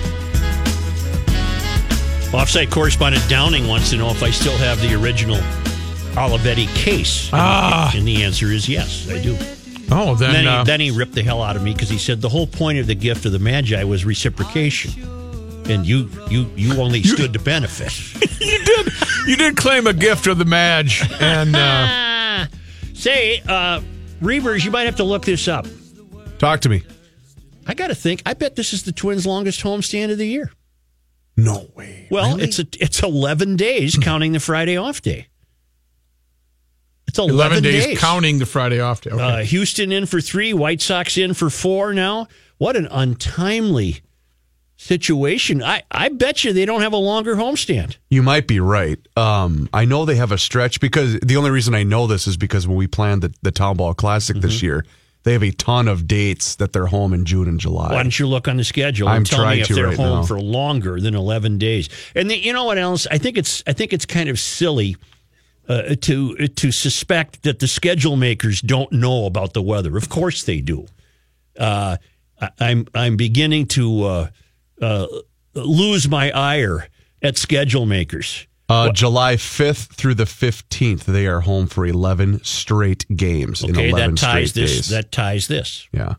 Offsite 2.35 2.71
correspondent 2.71 3.27
Downing 3.29 3.67
wants 3.69 3.91
to 3.91 3.97
know 3.97 4.11
if 4.11 4.23
I 4.23 4.31
still 4.31 4.57
have 4.59 4.81
the 4.81 4.95
original 4.95 5.37
Olivetti 6.17 6.67
case. 6.75 7.27
And, 7.33 7.41
Ah. 7.41 7.93
and 7.95 8.07
the 8.07 8.23
answer 8.25 8.47
is 8.51 8.69
yes, 8.69 9.09
I 9.09 9.21
do. 9.23 9.37
Oh, 9.91 10.15
then, 10.15 10.33
then, 10.33 10.47
uh, 10.47 10.59
he, 10.59 10.65
then 10.65 10.81
he 10.81 10.91
ripped 10.91 11.13
the 11.15 11.23
hell 11.23 11.43
out 11.43 11.57
of 11.57 11.63
me 11.63 11.73
because 11.73 11.89
he 11.91 11.99
said 11.99 12.21
the 12.21 12.29
whole 12.29 12.47
point 12.47 12.79
of 12.79 12.87
the 12.87 12.95
gift 12.95 13.25
of 13.27 13.33
the 13.33 13.39
Magi 13.39 13.83
was 13.85 14.05
reciprocation. 14.05 14.93
And 15.67 15.87
you 15.87 16.11
you 16.29 16.51
you 16.57 16.79
only 16.81 17.03
stood 17.03 17.33
to 17.33 17.39
benefit. 17.39 17.93
you 18.41 18.65
did 18.65 18.93
you 19.27 19.37
did 19.37 19.57
claim 19.57 19.87
a 19.87 19.95
gift 19.95 20.27
of 20.27 20.37
the 20.37 20.45
Madge, 20.45 21.03
and 21.23 21.57
uh, 21.57 22.47
say, 22.95 23.41
uh, 23.49 23.81
Reavers, 24.21 24.63
you 24.65 24.71
might 24.71 24.83
have 24.85 24.97
to 24.97 25.05
look 25.05 25.25
this 25.25 25.49
up. 25.49 25.67
Talk 26.39 26.61
to 26.61 26.69
me. 26.69 26.83
I 27.67 27.73
got 27.73 27.87
to 27.87 27.95
think. 27.95 28.23
I 28.27 28.35
bet 28.35 28.57
this 28.57 28.75
is 28.75 28.83
the 28.83 28.93
Twins' 28.93 29.27
longest 29.27 29.63
homestand 29.63 30.13
of 30.13 30.19
the 30.19 30.27
year. 30.27 30.53
No 31.37 31.67
way. 31.75 32.07
Well, 32.11 32.41
it's 32.41 32.59
a, 32.59 32.67
it's 32.81 33.03
eleven 33.03 33.57
days 33.57 33.97
counting 34.03 34.33
the 34.33 34.41
Friday 34.41 34.77
off 34.77 35.03
day. 35.03 35.27
It's 37.07 37.19
eleven 37.19 37.63
days, 37.63 37.99
counting 37.99 38.39
the 38.39 38.47
Friday 38.47 38.81
off 38.81 39.01
day. 39.03 39.11
Okay. 39.11 39.23
Uh, 39.23 39.45
Houston 39.45 39.93
in 39.93 40.07
for 40.07 40.21
three, 40.21 40.53
White 40.53 40.81
Sox 40.81 41.17
in 41.19 41.35
for 41.35 41.51
four. 41.51 41.93
Now, 41.93 42.29
what 42.59 42.77
an 42.77 42.87
untimely 42.91 44.01
situation! 44.77 45.63
I 45.63 45.83
I 45.91 46.09
bet 46.09 46.45
you 46.45 46.53
they 46.53 46.65
don't 46.67 46.81
have 46.81 46.93
a 46.93 46.97
longer 46.99 47.37
homestand. 47.37 47.97
You 48.11 48.23
might 48.23 48.47
be 48.49 48.59
right. 48.59 48.99
Um, 49.17 49.69
I 49.73 49.85
know 49.85 50.05
they 50.05 50.17
have 50.17 50.33
a 50.33 50.39
stretch 50.39 50.81
because 50.81 51.19
the 51.21 51.37
only 51.37 51.51
reason 51.51 51.75
I 51.75 51.83
know 51.83 52.07
this 52.07 52.27
is 52.27 52.37
because 52.37 52.67
when 52.67 52.77
we 52.77 52.87
planned 52.87 53.23
the, 53.23 53.35
the 53.43 53.51
Town 53.53 53.77
Ball 53.77 53.95
Classic 53.95 54.37
this 54.37 54.57
Mm-hmm. 54.57 54.67
year, 54.67 54.85
they 55.25 55.33
have 55.33 55.43
a 55.43 55.51
ton 55.51 55.89
of 55.89 56.07
dates 56.07 56.57
that 56.57 56.73
they're 56.73 56.87
home 56.87 57.13
in 57.13 57.25
June 57.25 57.49
and 57.49 57.59
July. 57.59 57.93
Why 57.93 58.03
don't 58.03 58.19
you 58.19 58.27
look 58.27 58.47
on 58.47 58.59
the 58.59 58.65
schedule 58.65 59.09
I'm 59.09 59.19
and 59.19 59.27
tell 59.27 59.41
me 59.41 59.45
trying 59.45 59.61
if 59.61 59.67
to 59.69 59.75
they're 59.75 59.87
right 59.89 59.97
home 59.97 60.21
now. 60.21 60.23
for 60.25 60.41
longer 60.41 61.01
than 61.01 61.15
eleven 61.15 61.59
days? 61.59 61.89
And 62.15 62.31
the, 62.31 62.39
you 62.39 62.53
know 62.53 62.65
what 62.65 62.79
else? 62.79 63.07
I 63.11 63.19
think 63.19 63.37
it's 63.37 63.63
I 63.67 63.73
think 63.73 63.93
it's 63.93 64.07
kind 64.07 64.29
of 64.29 64.39
silly 64.39 64.97
uh, 65.69 65.97
to 66.03 66.37
to 66.49 66.71
suspect 66.71 67.43
that 67.43 67.59
the 67.59 67.67
schedule 67.67 68.17
makers 68.17 68.61
don't 68.61 68.93
know 68.93 69.27
about 69.27 69.55
the 69.55 69.63
weather. 69.63 69.97
Of 69.97 70.09
course 70.09 70.45
they 70.45 70.61
do. 70.61 70.87
Uh, 71.59 71.97
I, 72.41 72.51
I'm 72.61 72.87
I'm 72.95 73.17
beginning 73.17 73.67
to 73.69 74.05
uh, 74.05 74.29
uh, 74.81 75.07
lose 75.55 76.09
my 76.09 76.31
ire 76.33 76.89
at 77.23 77.39
schedule 77.39 77.87
makers. 77.87 78.47
Uh, 78.69 78.91
July 78.93 79.35
5th 79.37 79.93
through 79.93 80.15
the 80.15 80.25
15th, 80.25 81.05
they 81.05 81.27
are 81.27 81.41
home 81.41 81.67
for 81.67 81.85
11 81.87 82.43
straight 82.45 83.05
games 83.15 83.63
in 83.63 83.71
Okay, 83.73 83.91
11 83.91 84.15
that 84.15 84.21
ties 84.21 84.51
straight 84.51 84.63
this. 84.63 84.75
days. 84.77 84.89
That 84.89 85.13
ties 85.13 85.49
this. 85.49 85.87
yeah. 85.93 86.15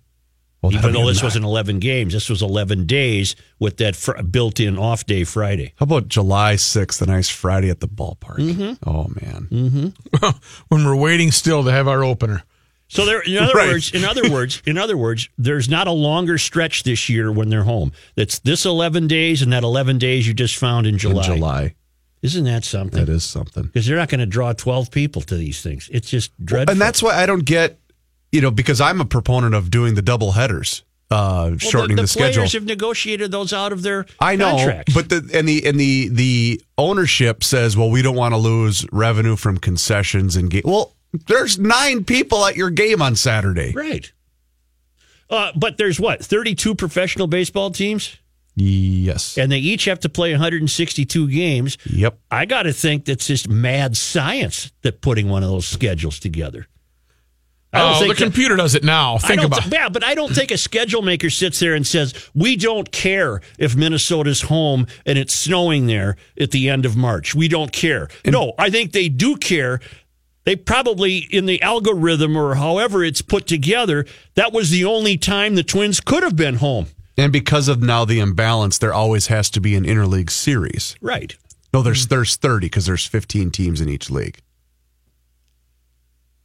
Well, 0.62 0.74
Even 0.74 0.94
though 0.94 1.06
this 1.08 1.22
a- 1.22 1.26
wasn't 1.26 1.46
11 1.46 1.78
games, 1.80 2.14
this 2.14 2.28
was 2.30 2.42
11 2.42 2.86
days 2.88 3.36
with 3.60 3.78
that 3.78 3.96
fr- 3.96 4.20
built-in 4.24 4.80
off 4.80 5.06
day 5.06 5.24
Friday. 5.24 5.74
How 5.78 5.84
about 5.84 6.08
July 6.08 6.56
6th, 6.56 7.02
a 7.04 7.06
nice 7.06 7.30
Friday 7.30 7.70
at 7.70 7.82
the 7.82 7.88
ballpark? 7.88 8.38
Mm-hmm. 8.38 8.90
Oh, 8.90 9.08
man. 9.22 9.94
when 10.70 10.86
we're 10.86 10.96
waiting 10.96 11.30
still 11.32 11.64
to 11.64 11.72
have 11.72 11.88
our 11.88 12.04
opener. 12.04 12.44
So 12.88 13.06
there, 13.06 13.22
in 13.22 13.38
other 13.38 13.54
Right. 13.56 13.68
words, 13.74 13.92
in 13.94 14.06
other 14.06 14.30
words, 14.32 14.62
in 14.66 14.78
other 14.80 14.98
words, 14.98 15.30
there's 15.38 15.70
not 15.70 15.88
a 15.88 15.92
longer 15.92 16.38
stretch 16.40 16.82
this 16.84 17.10
year 17.10 17.32
when 17.32 17.50
they're 17.50 17.64
home. 17.64 17.92
That's 18.16 18.40
this 18.40 18.66
11 18.66 19.08
days 19.08 19.42
and 19.44 19.52
that 19.54 19.64
11 19.64 19.98
days 20.00 20.28
you 20.28 20.34
just 20.34 20.56
found 20.56 20.88
in 20.88 20.98
July. 20.98 21.28
In 21.28 21.36
July. 21.36 21.76
Isn't 22.26 22.46
that 22.46 22.64
something? 22.66 23.00
That 23.06 23.12
is 23.12 23.24
something. 23.24 23.64
Because 23.64 23.86
they're 23.86 23.98
not 23.98 24.10
going 24.10 24.20
to 24.20 24.26
draw 24.26 24.52
12 24.54 24.90
people 24.92 25.22
to 25.24 25.36
these 25.36 25.62
things. 25.62 25.90
It's 25.92 26.10
just 26.10 26.32
dreadful. 26.44 26.72
And 26.72 26.82
that's 26.82 27.02
why 27.04 27.16
I 27.22 27.26
don't 27.26 27.46
get, 27.46 27.80
you 28.32 28.42
know, 28.42 28.52
because 28.52 28.82
I'm 28.82 29.00
a 29.00 29.06
proponent 29.06 29.54
of 29.56 29.70
doing 29.70 29.96
the 29.96 30.02
double 30.02 30.32
headers, 30.34 30.84
uh, 31.12 31.16
Well, 31.52 31.58
shortening 31.58 31.98
the, 31.98 32.04
the, 32.04 32.08
the 32.08 32.18
players 32.18 32.36
schedule. 32.36 32.60
have 32.60 32.66
negotiated 32.68 33.32
those 33.32 33.54
out 33.54 33.72
of 33.72 33.82
their 33.84 34.06
I 34.20 34.36
know, 34.36 34.56
contracts. 34.58 34.94
but 34.94 35.10
the 35.10 35.30
and 35.34 35.48
the 35.48 35.66
and 35.68 35.80
the 35.80 36.08
the 36.10 36.62
ownership 36.78 37.44
says, 37.44 37.78
well, 37.78 37.90
we 37.92 38.02
don't 38.02 38.16
want 38.16 38.34
to 38.34 38.38
lose 38.38 38.86
revenue 38.92 39.36
from 39.36 39.58
concessions 39.60 40.36
and 40.36 40.50
game. 40.50 40.64
Well, 40.66 40.94
there's 41.28 41.60
nine 41.60 42.04
people 42.06 42.44
at 42.46 42.56
your 42.56 42.70
game 42.72 43.02
on 43.02 43.16
Saturday. 43.16 43.72
right. 43.74 44.12
Uh, 45.30 45.52
but 45.56 45.78
there's 45.78 46.00
what 46.00 46.24
32 46.24 46.76
professional 46.76 47.26
baseball 47.28 47.72
teams, 47.72 48.18
Yes. 48.58 49.38
and 49.38 49.52
they 49.52 49.58
each 49.60 49.86
have 49.86 50.00
to 50.02 50.10
play 50.10 50.32
162 50.32 51.28
games. 51.30 51.78
Yep. 51.90 52.18
I 52.32 52.46
got 52.46 52.64
to 52.64 52.74
think 52.74 53.06
that's 53.06 53.28
just 53.28 53.50
mad 53.50 53.98
science 53.98 54.72
that 54.82 55.02
putting 55.02 55.28
one 55.30 55.44
of 55.44 55.50
those 55.50 55.68
schedules 55.68 56.20
together. 56.20 56.68
I 57.74 57.80
don't 57.80 57.90
Oh, 57.90 57.94
the 57.94 58.00
think 58.06 58.18
that- 58.18 58.24
computer 58.24 58.56
does 58.56 58.74
it 58.74 58.86
now. 58.86 59.18
Think 59.18 59.42
about 59.44 59.64
th- 59.64 59.74
yeah, 59.74 59.90
but 59.90 60.02
I 60.06 60.16
don't 60.16 60.34
think 60.34 60.52
a 60.52 60.58
schedule 60.58 61.02
maker 61.02 61.30
sits 61.30 61.60
there 61.60 61.74
and 61.76 61.86
says, 61.86 62.14
"We 62.34 62.56
don't 62.56 62.90
care 62.94 63.42
if 63.60 63.76
Minnesota's 63.76 64.44
home 64.44 64.88
and 65.06 65.18
it's 65.18 65.36
snowing 65.36 65.88
there 65.88 66.16
at 66.40 66.52
the 66.52 66.70
end 66.70 66.86
of 66.86 66.96
March. 66.96 67.36
We 67.36 67.50
don't 67.50 67.74
care." 67.74 68.08
no, 68.26 68.54
I 68.58 68.70
think 68.70 68.94
they 68.94 69.10
do 69.10 69.36
care. 69.36 69.82
They 70.46 70.56
probably 70.56 71.18
in 71.18 71.48
the 71.48 71.62
algorithm 71.62 72.38
or 72.38 72.56
however 72.56 73.04
it's 73.04 73.22
put 73.22 73.46
together, 73.48 74.06
that 74.36 74.54
was 74.54 74.70
the 74.70 74.86
only 74.86 75.18
time 75.18 75.56
the 75.56 75.64
Twins 75.64 76.00
could 76.00 76.24
have 76.24 76.38
been 76.38 76.56
home. 76.56 76.86
And 77.18 77.32
because 77.32 77.68
of 77.68 77.82
now 77.82 78.04
the 78.06 78.20
imbalance, 78.20 78.78
there 78.78 78.94
always 78.94 79.28
has 79.28 79.50
to 79.52 79.62
be 79.62 79.76
an 79.76 79.86
interleague 79.86 80.30
series. 80.30 80.96
Right. 81.02 81.36
No, 81.74 81.82
there's 81.82 82.08
there's 82.08 82.36
30 82.36 82.68
because 82.68 82.86
there's 82.86 83.06
15 83.06 83.52
teams 83.52 83.82
in 83.82 83.90
each 83.90 84.10
league. 84.10 84.40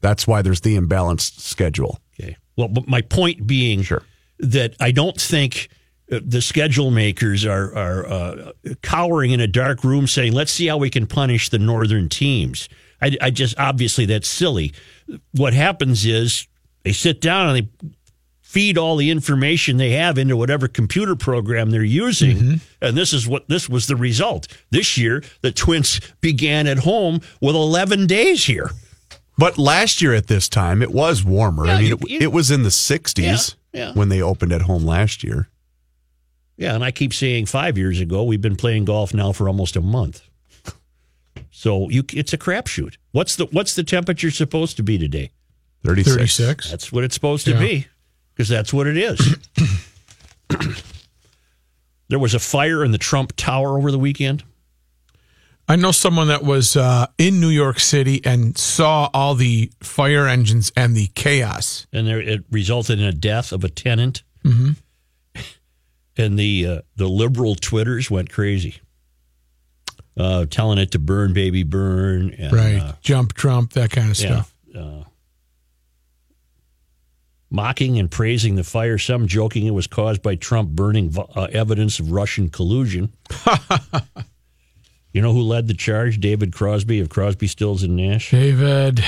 That's 0.01 0.27
why 0.27 0.43
there's 0.43 0.61
the 0.63 0.77
imbalanced 0.77 1.41
schedule. 1.41 1.99
Okay. 2.21 2.37
Well, 2.57 2.69
but 2.69 2.89
my 2.89 3.01
point 3.03 3.47
being 3.47 3.83
Sure. 3.83 4.03
that 4.39 4.75
I 4.81 4.93
don't 4.93 5.21
think 5.21 5.69
uh, 6.11 6.21
the 6.25 6.41
schedule 6.41 6.91
makers 6.91 7.45
are 7.45 7.75
are 7.77 8.07
uh, 8.07 8.53
cowering 8.83 9.31
in 9.33 9.41
a 9.41 9.47
dark 9.47 9.85
room 9.85 10.07
saying, 10.07 10.33
"Let's 10.33 10.53
see 10.53 10.67
how 10.67 10.79
we 10.79 10.91
can 10.91 11.07
punish 11.07 11.49
the 11.51 11.59
northern 11.59 12.09
teams." 12.09 12.69
I, 13.03 13.17
I 13.21 13.31
just 13.31 13.59
obviously 13.59 14.07
that's 14.07 14.29
silly. 14.29 14.73
What 15.33 15.53
happens 15.55 16.05
is 16.07 16.47
they 16.85 16.93
sit 16.93 17.21
down 17.21 17.49
and 17.55 17.67
they 17.67 17.89
feed 18.51 18.77
all 18.77 18.97
the 18.97 19.11
information 19.11 19.77
they 19.77 19.91
have 19.91 20.19
into 20.19 20.37
whatever 20.37 20.67
computer 20.67 21.15
program 21.15 21.71
they're 21.71 21.85
using, 21.85 22.37
mm-hmm. 22.37 22.55
and 22.83 22.97
this 22.97 23.13
is 23.13 23.29
what 23.29 23.49
this 23.49 23.69
was 23.69 23.87
the 23.87 23.95
result. 23.95 24.49
This 24.71 24.99
year, 24.99 25.23
the 25.41 25.53
Twins 25.53 26.01
began 26.21 26.67
at 26.67 26.79
home 26.79 27.21
with 27.41 27.55
11 27.55 28.09
days 28.09 28.45
here. 28.47 28.71
But 29.39 29.57
last 29.57 30.03
year 30.03 30.15
at 30.15 30.27
this 30.27 30.49
time, 30.49 30.83
it 30.83 30.91
was 30.91 31.25
warmer. 31.25 31.65
Yeah, 31.67 31.75
I 31.75 31.79
mean, 31.79 31.87
you- 31.87 31.95
it, 31.95 32.11
you- 32.11 32.19
it 32.23 32.33
was 32.33 32.51
in 32.51 32.65
the 32.65 32.71
60s 32.71 33.55
Yeah, 33.73 33.81
yeah. 33.81 33.93
when 33.95 34.09
they 34.09 34.21
opened 34.21 34.53
at 34.53 34.63
home 34.63 34.85
last 34.85 35.23
year. 35.23 35.49
Yeah, 36.57 36.75
and 36.75 36.85
I 36.85 36.91
keep 36.91 37.15
saying 37.15 37.47
five 37.47 37.79
years 37.79 38.01
ago. 38.01 38.25
We've 38.25 38.43
been 38.43 38.57
playing 38.57 38.85
golf 38.85 39.15
now 39.15 39.31
for 39.33 39.47
almost 39.49 39.77
a 39.77 39.81
month. 39.81 40.23
So 41.53 41.89
you, 41.89 42.03
it's 42.13 42.33
a 42.33 42.39
crapshoot. 42.39 42.97
What's 43.13 43.37
the 43.37 43.47
what's 43.47 43.75
the 43.77 43.85
temperature 43.85 44.31
supposed 44.31 44.77
to 44.77 44.83
be 44.83 44.99
today? 44.99 45.31
36. 45.85 46.17
36. 46.17 46.71
That's 46.71 46.93
what 46.93 47.05
it's 47.05 47.15
supposed 47.15 47.47
to 47.47 47.57
be, 47.59 47.87
because 48.41 48.49
that's 48.49 48.73
what 48.73 48.87
it 48.87 48.97
is. 48.97 49.37
there 52.09 52.19
was 52.19 52.33
a 52.33 52.39
fire 52.39 52.83
in 52.83 52.91
the 52.91 52.97
Trump 52.97 53.35
Tower 53.37 53.77
over 53.77 53.91
the 53.91 53.99
weekend. 53.99 54.45
I 55.69 55.77
know 55.77 55.93
someone 55.93 56.29
that 56.29 56.43
was 56.43 56.75
uh, 56.75 57.09
in 57.19 57.39
New 57.39 57.51
York 57.51 57.79
City 57.79 58.23
and 58.25 58.57
saw 58.57 59.11
all 59.13 59.35
the 59.35 59.71
fire 59.83 60.27
engines 60.27 60.73
and 60.75 60.97
the 60.97 61.09
chaos. 61.09 61.87
and 61.93 62.07
there 62.07 62.19
it 62.19 62.45
resulted 62.51 62.99
in 62.99 63.05
a 63.05 63.13
death 63.13 63.53
of 63.53 63.63
a 63.63 63.69
tenant. 63.69 64.23
Mm-hmm. 64.45 64.71
And 66.17 66.39
the 66.39 66.67
uh, 66.67 66.81
the 66.97 67.07
liberal 67.07 67.55
twitters 67.55 68.11
went 68.11 68.31
crazy, 68.31 68.75
uh, 70.19 70.45
telling 70.51 70.77
it 70.79 70.91
to 70.91 70.99
burn, 70.99 71.33
baby, 71.33 71.63
burn, 71.63 72.35
and, 72.37 72.53
Right. 72.53 72.79
uh, 72.79 72.93
Jump 73.01 73.33
Trump, 73.33 73.73
that 73.75 73.91
kind 73.91 74.11
of 74.11 74.21
yeah, 74.21 74.43
stuff. 74.43 74.55
Mocking 77.51 77.99
and 77.99 78.11
praising 78.11 78.55
the 78.55 78.65
fire. 78.65 78.97
Some 78.97 79.27
joking 79.27 79.67
it 79.67 79.73
was 79.73 79.87
caused 79.87 80.23
by 80.23 80.37
Trump 80.37 80.71
burning 80.71 81.15
uh, 81.19 81.49
evidence 81.53 81.99
of 81.99 82.13
Russian 82.13 82.49
collusion. 82.49 83.13
you 85.13 85.21
know 85.21 85.33
who 85.33 85.43
led 85.43 85.67
the 85.67 85.75
charge? 85.75 86.21
David 86.21 86.53
Crosby 86.53 87.01
of 87.01 87.09
Crosby, 87.09 87.47
Stills 87.47 87.83
and 87.83 87.97
Nash. 87.97 88.31
David, 88.31 89.05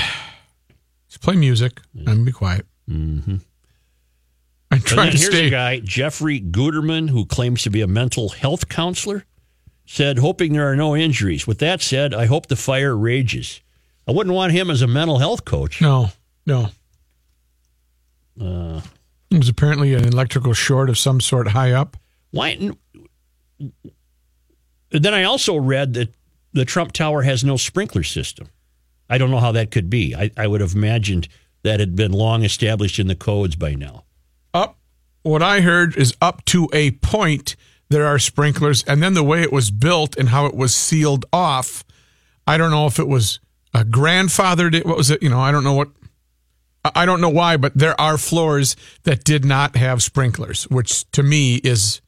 just 1.07 1.21
play 1.21 1.35
music 1.35 1.79
and 2.05 2.25
be 2.25 2.31
quiet. 2.31 2.65
Mm-hmm. 2.89 3.37
I'm 4.71 4.81
trying 4.81 5.05
then 5.05 5.11
to 5.11 5.17
here's 5.19 5.33
stay. 5.33 5.47
a 5.47 5.51
guy, 5.51 5.79
Jeffrey 5.79 6.41
Guterman, 6.41 7.09
who 7.09 7.25
claims 7.25 7.61
to 7.63 7.69
be 7.69 7.81
a 7.81 7.87
mental 7.87 8.29
health 8.29 8.69
counselor, 8.69 9.23
said, 9.85 10.17
hoping 10.17 10.53
there 10.53 10.69
are 10.69 10.75
no 10.75 10.95
injuries. 10.95 11.45
With 11.45 11.59
that 11.59 11.81
said, 11.81 12.13
I 12.13 12.25
hope 12.25 12.47
the 12.47 12.55
fire 12.55 12.97
rages. 12.97 13.61
I 14.07 14.11
wouldn't 14.11 14.35
want 14.35 14.51
him 14.51 14.71
as 14.71 14.81
a 14.81 14.87
mental 14.87 15.19
health 15.19 15.45
coach. 15.45 15.79
No, 15.79 16.09
no. 16.45 16.69
Uh, 18.39 18.81
It 19.31 19.37
was 19.37 19.49
apparently 19.49 19.93
an 19.93 20.05
electrical 20.05 20.53
short 20.53 20.89
of 20.89 20.97
some 20.97 21.19
sort 21.21 21.49
high 21.49 21.71
up. 21.71 21.97
Why? 22.31 22.71
Then 24.91 25.13
I 25.13 25.23
also 25.23 25.55
read 25.57 25.93
that 25.95 26.13
the 26.51 26.65
Trump 26.65 26.91
Tower 26.91 27.23
has 27.23 27.43
no 27.43 27.57
sprinkler 27.57 28.03
system. 28.03 28.47
I 29.09 29.17
don't 29.17 29.31
know 29.31 29.39
how 29.39 29.51
that 29.53 29.71
could 29.71 29.89
be. 29.89 30.15
I, 30.15 30.31
I 30.37 30.47
would 30.47 30.61
have 30.61 30.75
imagined 30.75 31.27
that 31.63 31.79
had 31.79 31.95
been 31.95 32.11
long 32.11 32.43
established 32.43 32.99
in 32.99 33.07
the 33.07 33.15
codes 33.15 33.55
by 33.55 33.73
now. 33.73 34.03
Up, 34.53 34.77
what 35.23 35.41
I 35.41 35.61
heard 35.61 35.95
is 35.97 36.15
up 36.21 36.45
to 36.45 36.69
a 36.73 36.91
point 36.91 37.55
there 37.89 38.05
are 38.05 38.19
sprinklers, 38.19 38.83
and 38.83 39.01
then 39.03 39.13
the 39.13 39.23
way 39.23 39.41
it 39.41 39.51
was 39.51 39.71
built 39.71 40.15
and 40.17 40.29
how 40.29 40.45
it 40.45 40.55
was 40.55 40.73
sealed 40.75 41.25
off. 41.31 41.83
I 42.47 42.57
don't 42.57 42.71
know 42.71 42.85
if 42.87 42.97
it 42.99 43.07
was 43.07 43.39
a 43.73 43.83
grandfathered. 43.83 44.83
What 44.85 44.97
was 44.97 45.11
it? 45.11 45.21
You 45.21 45.29
know, 45.29 45.39
I 45.39 45.51
don't 45.51 45.63
know 45.63 45.73
what. 45.73 45.89
I 46.83 47.05
don't 47.05 47.21
know 47.21 47.29
why, 47.29 47.57
but 47.57 47.73
there 47.75 47.99
are 47.99 48.17
floors 48.17 48.75
that 49.03 49.23
did 49.23 49.45
not 49.45 49.75
have 49.77 50.03
sprinklers, 50.03 50.63
which 50.69 51.09
to 51.11 51.23
me 51.23 51.55
is 51.55 52.01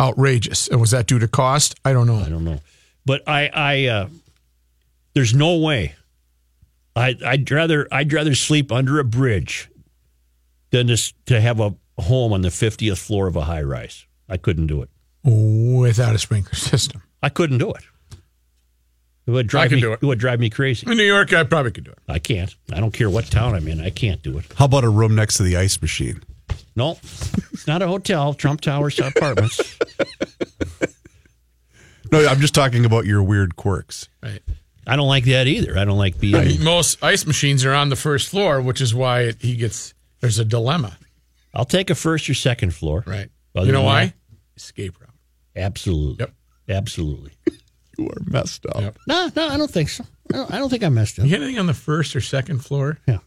outrageous. 0.00 0.66
And 0.68 0.80
was 0.80 0.90
that 0.90 1.06
due 1.06 1.18
to 1.20 1.28
cost? 1.28 1.78
I 1.84 1.92
don't 1.92 2.06
know. 2.06 2.16
I 2.16 2.28
don't 2.28 2.44
know, 2.44 2.60
but 3.06 3.22
I, 3.28 3.50
I, 3.54 3.86
uh, 3.86 4.08
there's 5.14 5.34
no 5.34 5.58
way. 5.58 5.94
I, 6.96 7.16
I'd 7.24 7.50
rather, 7.50 7.86
I'd 7.92 8.12
rather 8.12 8.34
sleep 8.34 8.72
under 8.72 8.98
a 8.98 9.04
bridge 9.04 9.70
than 10.70 10.88
to, 10.88 11.14
to 11.26 11.40
have 11.40 11.60
a 11.60 11.74
home 11.98 12.32
on 12.32 12.42
the 12.42 12.48
50th 12.48 12.98
floor 12.98 13.28
of 13.28 13.36
a 13.36 13.42
high 13.42 13.62
rise. 13.62 14.06
I 14.28 14.36
couldn't 14.36 14.66
do 14.66 14.82
it. 14.82 14.90
Without 15.22 16.14
a 16.14 16.18
sprinkler 16.18 16.54
system. 16.54 17.02
I 17.22 17.28
couldn't 17.28 17.58
do 17.58 17.70
it. 17.70 17.84
It 19.26 19.30
would 19.32 19.46
drive 19.46 19.68
could 19.68 19.76
me. 19.76 19.80
do 19.82 19.92
it. 19.92 20.00
it 20.02 20.06
would 20.06 20.18
drive 20.18 20.40
me 20.40 20.50
crazy. 20.50 20.90
In 20.90 20.96
New 20.96 21.04
York, 21.04 21.32
I 21.32 21.44
probably 21.44 21.70
could 21.72 21.84
do 21.84 21.90
it. 21.92 21.98
I 22.08 22.18
can't. 22.18 22.54
I 22.72 22.80
don't 22.80 22.92
care 22.92 23.08
what 23.10 23.26
town 23.26 23.54
I'm 23.54 23.68
in. 23.68 23.80
I 23.80 23.90
can't 23.90 24.22
do 24.22 24.38
it. 24.38 24.46
How 24.56 24.64
about 24.64 24.82
a 24.84 24.88
room 24.88 25.14
next 25.14 25.36
to 25.36 25.42
the 25.42 25.56
ice 25.56 25.80
machine? 25.80 26.22
No, 26.74 26.92
it's 27.52 27.66
not 27.66 27.82
a 27.82 27.86
hotel. 27.88 28.32
Trump 28.34 28.60
Towers 28.60 28.98
apartments. 28.98 29.78
No, 32.12 32.26
I'm 32.26 32.40
just 32.40 32.54
talking 32.54 32.84
about 32.84 33.06
your 33.06 33.22
weird 33.22 33.54
quirks. 33.56 34.08
Right. 34.22 34.42
I 34.86 34.96
don't 34.96 35.06
like 35.06 35.24
that 35.26 35.46
either. 35.46 35.78
I 35.78 35.84
don't 35.84 35.98
like 35.98 36.18
being. 36.18 36.62
Most 36.64 37.02
ice 37.04 37.24
machines 37.26 37.64
are 37.64 37.72
on 37.74 37.88
the 37.88 37.96
first 37.96 38.28
floor, 38.28 38.60
which 38.60 38.80
is 38.80 38.94
why 38.94 39.20
it, 39.22 39.36
he 39.40 39.54
gets. 39.56 39.94
There's 40.20 40.38
a 40.38 40.44
dilemma. 40.44 40.98
I'll 41.54 41.64
take 41.64 41.90
a 41.90 41.94
first 41.94 42.28
or 42.28 42.34
second 42.34 42.74
floor. 42.74 43.04
Right. 43.06 43.30
Other 43.54 43.66
you 43.66 43.72
know 43.72 43.82
why? 43.82 44.06
that- 44.06 44.14
Escape 44.56 45.00
route. 45.00 45.10
Absolutely. 45.56 46.16
Yep. 46.24 46.32
Absolutely. 46.68 47.32
You 48.00 48.08
are 48.08 48.22
messed 48.24 48.64
up. 48.66 48.80
Yep. 48.80 48.98
No, 49.06 49.30
no, 49.36 49.48
I 49.48 49.58
don't 49.58 49.70
think 49.70 49.90
so. 49.90 50.04
I 50.32 50.36
don't, 50.36 50.54
I 50.54 50.58
don't 50.58 50.70
think 50.70 50.82
I 50.82 50.88
messed 50.88 51.18
up. 51.18 51.24
You 51.26 51.30
get 51.30 51.42
anything 51.42 51.58
on 51.58 51.66
the 51.66 51.74
first 51.74 52.16
or 52.16 52.20
second 52.22 52.64
floor? 52.64 52.98
Yeah. 53.06 53.18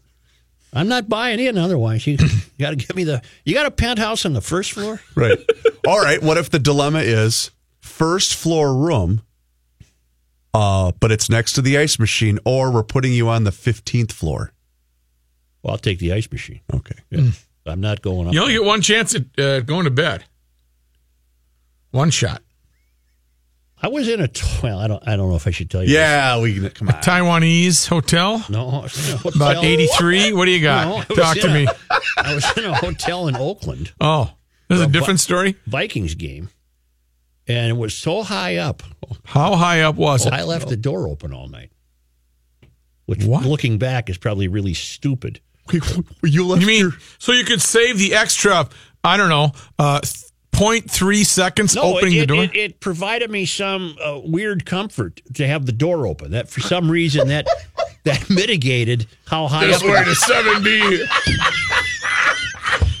I'm 0.72 0.88
not 0.88 1.08
buying 1.08 1.38
in 1.38 1.56
otherwise. 1.56 2.04
You, 2.06 2.18
got 2.58 2.70
to 2.70 2.76
give 2.76 2.96
me 2.96 3.04
the. 3.04 3.22
You 3.44 3.54
got 3.54 3.66
a 3.66 3.70
penthouse 3.70 4.26
on 4.26 4.32
the 4.32 4.40
first 4.40 4.72
floor? 4.72 5.00
Right. 5.14 5.38
All 5.86 6.02
right. 6.02 6.20
What 6.20 6.38
if 6.38 6.50
the 6.50 6.58
dilemma 6.58 7.00
is 7.00 7.52
first 7.80 8.34
floor 8.34 8.74
room, 8.74 9.22
uh, 10.52 10.90
but 10.98 11.12
it's 11.12 11.30
next 11.30 11.52
to 11.52 11.62
the 11.62 11.78
ice 11.78 11.98
machine, 12.00 12.40
or 12.44 12.72
we're 12.72 12.82
putting 12.82 13.12
you 13.12 13.28
on 13.28 13.44
the 13.44 13.52
15th 13.52 14.10
floor? 14.10 14.52
Well, 15.62 15.72
I'll 15.72 15.78
take 15.78 16.00
the 16.00 16.12
ice 16.12 16.30
machine. 16.30 16.62
Okay. 16.74 16.96
Yeah. 17.10 17.30
I'm 17.66 17.80
not 17.80 18.02
going 18.02 18.26
up. 18.26 18.34
You 18.34 18.40
only 18.40 18.54
get 18.54 18.64
one 18.64 18.82
chance 18.82 19.14
at 19.14 19.38
uh, 19.38 19.60
going 19.60 19.84
to 19.84 19.90
bed. 19.90 20.24
One 21.92 22.10
shot. 22.10 22.42
I 23.84 23.88
was 23.88 24.08
in 24.08 24.20
a. 24.20 24.28
t- 24.28 24.46
Well, 24.62 24.78
I 24.78 24.86
don't. 24.86 25.06
I 25.06 25.14
don't 25.16 25.28
know 25.28 25.36
if 25.36 25.46
I 25.46 25.50
should 25.50 25.70
tell 25.70 25.84
you. 25.84 25.92
Yeah, 25.94 26.40
we 26.40 26.54
can 26.54 26.70
come 26.70 26.88
on. 26.88 26.94
Taiwanese 26.94 27.86
hotel. 27.86 28.42
No. 28.48 28.68
I 28.68 28.80
was 28.82 29.08
in 29.10 29.14
a 29.14 29.18
hotel. 29.18 29.42
About 29.50 29.64
83. 29.64 30.32
What 30.32 30.46
do 30.46 30.50
you 30.52 30.62
got? 30.62 30.86
I 30.86 31.06
was 31.08 31.18
Talk 31.18 31.36
to 31.38 31.48
a- 31.50 31.52
me. 31.54 31.66
I 32.16 32.34
was 32.34 32.56
in 32.56 32.64
a 32.64 32.74
hotel 32.74 33.28
in 33.28 33.36
Oakland. 33.36 33.92
Oh, 34.00 34.32
this 34.68 34.78
is 34.80 34.84
a 34.86 34.88
different 34.88 35.20
story. 35.20 35.56
Vikings 35.66 36.14
game, 36.14 36.48
and 37.46 37.68
it 37.68 37.76
was 37.76 37.94
so 37.94 38.22
high 38.22 38.56
up. 38.56 38.82
How 39.24 39.54
high 39.56 39.82
up 39.82 39.96
was 39.96 40.24
it? 40.24 40.32
I 40.32 40.44
left 40.44 40.68
the 40.68 40.76
door 40.78 41.06
open 41.06 41.32
all 41.34 41.48
night. 41.48 41.70
Which, 43.06 43.22
What? 43.24 43.44
looking 43.44 43.76
back, 43.76 44.08
is 44.08 44.16
probably 44.16 44.48
really 44.48 44.72
stupid. 44.72 45.40
you 46.22 46.46
left 46.46 46.62
You 46.62 46.66
mean 46.66 46.80
your- 46.80 46.92
so 47.18 47.32
you 47.32 47.44
could 47.44 47.60
save 47.60 47.98
the 47.98 48.14
extra? 48.14 48.66
I 49.02 49.18
don't 49.18 49.28
know, 49.28 49.52
uh, 49.78 50.00
0.3 50.54 51.24
seconds 51.26 51.74
No, 51.74 51.82
opening 51.82 52.16
it, 52.16 52.20
the 52.20 52.26
door. 52.26 52.44
It, 52.44 52.56
it 52.56 52.80
provided 52.80 53.30
me 53.30 53.44
some 53.46 53.96
uh, 54.02 54.20
weird 54.24 54.64
comfort 54.66 55.20
to 55.34 55.46
have 55.46 55.66
the 55.66 55.72
door 55.72 56.06
open. 56.06 56.30
That 56.30 56.48
for 56.48 56.60
some 56.60 56.90
reason 56.90 57.28
that 57.28 57.46
that 58.04 58.28
mitigated 58.30 59.06
how 59.26 59.46
high 59.48 59.70
up. 59.72 59.82
where 59.82 60.04
the 60.04 60.14
seven 60.14 60.62
B. 60.62 61.04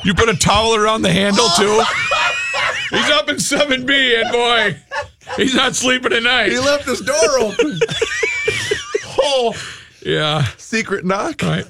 You 0.04 0.14
put 0.14 0.28
a 0.28 0.36
towel 0.36 0.74
around 0.74 1.02
the 1.02 1.12
handle 1.12 1.48
too. 1.56 1.82
He's 2.90 3.10
up 3.10 3.28
in 3.30 3.38
seven 3.40 3.86
B, 3.86 4.14
and 4.20 4.30
boy, 4.30 4.76
he's 5.36 5.54
not 5.54 5.74
sleeping 5.74 6.10
tonight. 6.10 6.50
he 6.52 6.58
left 6.58 6.84
his 6.84 7.00
door 7.00 7.38
open. 7.40 7.78
Oh, 9.26 9.54
yeah. 10.04 10.44
Secret 10.58 11.06
knock. 11.06 11.40
Right. 11.40 11.64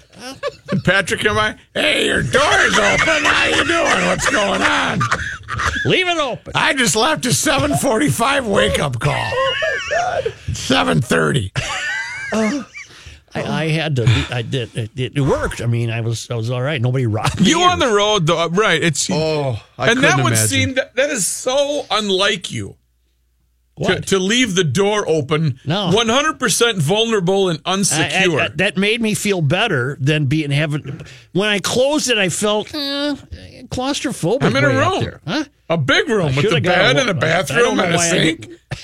And 0.72 0.82
Patrick 0.82 1.24
am 1.24 1.38
I? 1.38 1.56
Hey, 1.72 2.06
your 2.06 2.22
door's 2.22 2.76
open. 2.78 3.24
How 3.24 3.44
you 3.46 3.64
doing? 3.64 4.06
What's 4.08 4.28
going 4.28 4.60
on? 4.60 4.98
Leave 5.84 6.08
it 6.08 6.18
open. 6.18 6.52
I 6.54 6.72
just 6.74 6.96
left 6.96 7.26
a 7.26 7.30
7:45 7.30 8.46
wake 8.48 8.78
up 8.78 8.98
call. 9.00 9.14
7:30. 10.52 11.50
I, 13.36 13.42
I 13.42 13.68
had 13.68 13.96
to. 13.96 14.06
I 14.30 14.42
did. 14.42 14.76
It, 14.76 14.90
it 15.16 15.20
worked. 15.20 15.60
I 15.60 15.66
mean, 15.66 15.90
I 15.90 16.00
was. 16.02 16.30
I 16.30 16.34
was 16.34 16.50
all 16.50 16.62
right. 16.62 16.80
Nobody 16.80 17.06
robbed 17.06 17.40
me. 17.40 17.48
You 17.48 17.60
on 17.62 17.78
the 17.80 17.88
road 17.92 18.26
though, 18.26 18.46
right? 18.48 18.82
It's 18.82 19.08
Oh, 19.10 19.60
I 19.76 19.90
and 19.90 19.98
that 20.04 20.10
couldn't 20.12 20.24
would 20.24 20.32
imagine. 20.34 20.48
seem 20.48 20.74
that, 20.74 20.94
that 20.96 21.10
is 21.10 21.26
so 21.26 21.84
unlike 21.90 22.52
you 22.52 22.76
to, 23.82 24.00
to 24.00 24.18
leave 24.18 24.54
the 24.54 24.64
door 24.64 25.04
open. 25.08 25.58
No. 25.64 25.90
100% 25.92 26.78
vulnerable 26.78 27.48
and 27.48 27.60
I- 27.64 27.72
I- 27.72 27.76
unsecure. 27.76 28.40
I- 28.40 28.48
that 28.56 28.76
made 28.76 29.00
me 29.02 29.14
feel 29.14 29.40
better 29.42 29.96
than 30.00 30.26
being 30.26 30.50
having. 30.50 31.00
When 31.32 31.48
I 31.48 31.58
closed 31.58 32.08
it, 32.10 32.18
I 32.18 32.28
felt 32.28 32.72
eh, 32.74 33.14
claustrophobic. 33.68 34.42
I'm 34.44 34.56
in 34.56 34.64
a 34.64 34.68
room. 34.68 35.18
Huh? 35.26 35.44
a 35.70 35.78
big 35.78 36.08
room 36.08 36.36
with 36.36 36.52
a 36.52 36.60
bed 36.60 36.96
a- 36.96 37.00
and 37.00 37.10
a 37.10 37.14
bathroom 37.14 37.80
and 37.80 37.94
a 37.94 37.98
sink. 37.98 38.48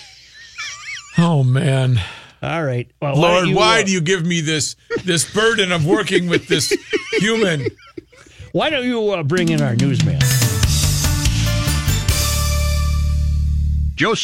Oh 1.18 1.44
man. 1.44 2.00
All 2.42 2.62
right. 2.64 2.90
Well, 3.02 3.14
Lord, 3.16 3.44
don't 3.46 3.54
why 3.54 3.80
uh, 3.80 3.84
do 3.84 3.92
you 3.92 4.00
give 4.00 4.24
me 4.24 4.40
this 4.40 4.76
this 5.04 5.30
burden 5.34 5.70
of 5.72 5.84
working 5.84 6.28
with 6.28 6.48
this 6.48 6.72
human? 7.18 7.66
Why 8.52 8.70
don't 8.70 8.86
you 8.86 9.10
uh, 9.10 9.22
bring 9.22 9.50
in 9.50 9.60
our 9.60 9.76
newsman? 9.76 10.20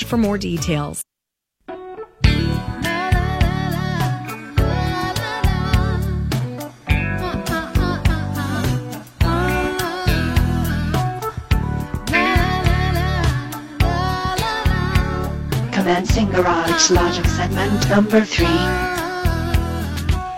For 0.05 0.17
more 0.17 0.39
details. 0.39 1.05
Commencing 15.73 16.31
Garage 16.31 16.91
Logic 16.91 17.27
segment 17.27 17.91
number 17.91 18.25
three. 18.25 18.86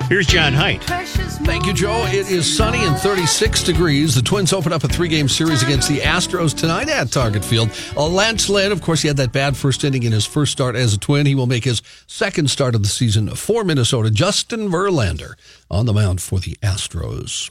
Here's 0.09 0.27
John 0.27 0.55
Height. 0.55 0.83
Thank 0.85 1.67
you, 1.67 1.75
Joe. 1.75 2.07
It 2.07 2.31
is 2.31 2.57
sunny 2.57 2.83
and 2.83 2.97
36 2.97 3.63
degrees. 3.63 4.15
The 4.15 4.23
Twins 4.23 4.55
open 4.55 4.73
up 4.73 4.83
a 4.83 4.89
three 4.89 5.09
game 5.09 5.29
series 5.29 5.63
against 5.63 5.87
the 5.87 5.99
Astros 5.99 6.57
tonight 6.57 6.89
at 6.89 7.13
Target 7.13 7.45
Field. 7.45 7.71
Uh, 7.95 8.09
Lance 8.09 8.49
Lynn, 8.49 8.73
of 8.73 8.81
course, 8.81 9.03
he 9.03 9.09
had 9.09 9.19
that 9.19 9.33
bad 9.33 9.55
first 9.55 9.85
inning 9.85 10.05
in 10.05 10.13
his 10.13 10.25
first 10.25 10.53
start 10.53 10.77
as 10.77 10.95
a 10.95 10.99
Twin. 10.99 11.27
He 11.27 11.35
will 11.35 11.47
make 11.47 11.65
his 11.65 11.83
second 12.07 12.51
start 12.51 12.75
of 12.75 12.83
the 12.83 12.89
season 12.89 13.29
for 13.35 13.65
Minnesota. 13.65 14.11
Justin 14.11 14.71
Verlander 14.71 15.35
on 15.71 15.85
the 15.85 15.93
mound 15.93 16.23
for 16.23 16.41
the 16.41 16.57
Astros. 16.63 17.51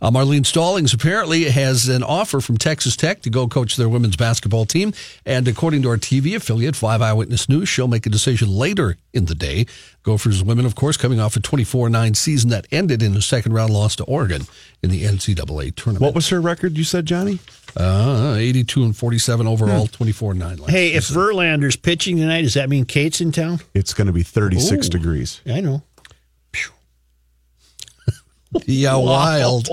Uh, 0.00 0.10
Marlene 0.10 0.44
Stollings 0.44 0.92
apparently 0.94 1.44
has 1.44 1.88
an 1.88 2.02
offer 2.02 2.40
from 2.40 2.58
Texas 2.58 2.96
Tech 2.96 3.22
to 3.22 3.30
go 3.30 3.46
coach 3.48 3.76
their 3.76 3.88
women's 3.88 4.16
basketball 4.16 4.64
team. 4.64 4.92
And 5.24 5.46
according 5.48 5.82
to 5.82 5.88
our 5.90 5.96
TV 5.96 6.34
affiliate, 6.34 6.76
5 6.76 7.02
Eyewitness 7.02 7.48
News, 7.48 7.68
she'll 7.68 7.88
make 7.88 8.06
a 8.06 8.10
decision 8.10 8.48
later 8.48 8.96
in 9.12 9.26
the 9.26 9.34
day. 9.34 9.66
Gophers 10.02 10.42
women, 10.44 10.66
of 10.66 10.74
course, 10.74 10.96
coming 10.96 11.18
off 11.18 11.36
a 11.36 11.40
24 11.40 11.88
9 11.88 12.14
season 12.14 12.50
that 12.50 12.66
ended 12.70 13.02
in 13.02 13.16
a 13.16 13.22
second 13.22 13.52
round 13.52 13.72
loss 13.72 13.96
to 13.96 14.04
Oregon 14.04 14.42
in 14.82 14.90
the 14.90 15.04
NCAA 15.04 15.74
tournament. 15.74 16.02
What 16.02 16.14
was 16.14 16.28
her 16.28 16.40
record? 16.40 16.76
You 16.76 16.84
said, 16.84 17.06
Johnny? 17.06 17.38
Uh, 17.76 18.36
82 18.38 18.84
and 18.84 18.96
47 18.96 19.46
overall, 19.46 19.86
24 19.86 20.34
9. 20.34 20.58
Hey, 20.68 20.92
if 20.92 21.08
Verlander's 21.08 21.76
pitching 21.76 22.18
tonight, 22.18 22.42
does 22.42 22.54
that 22.54 22.68
mean 22.68 22.84
Kate's 22.84 23.20
in 23.20 23.32
town? 23.32 23.60
It's 23.72 23.94
going 23.94 24.06
to 24.06 24.12
be 24.12 24.22
36 24.22 24.86
Ooh. 24.86 24.90
degrees. 24.90 25.40
I 25.46 25.60
know. 25.60 25.82
Yeah, 28.66 28.96
wild. 28.96 29.68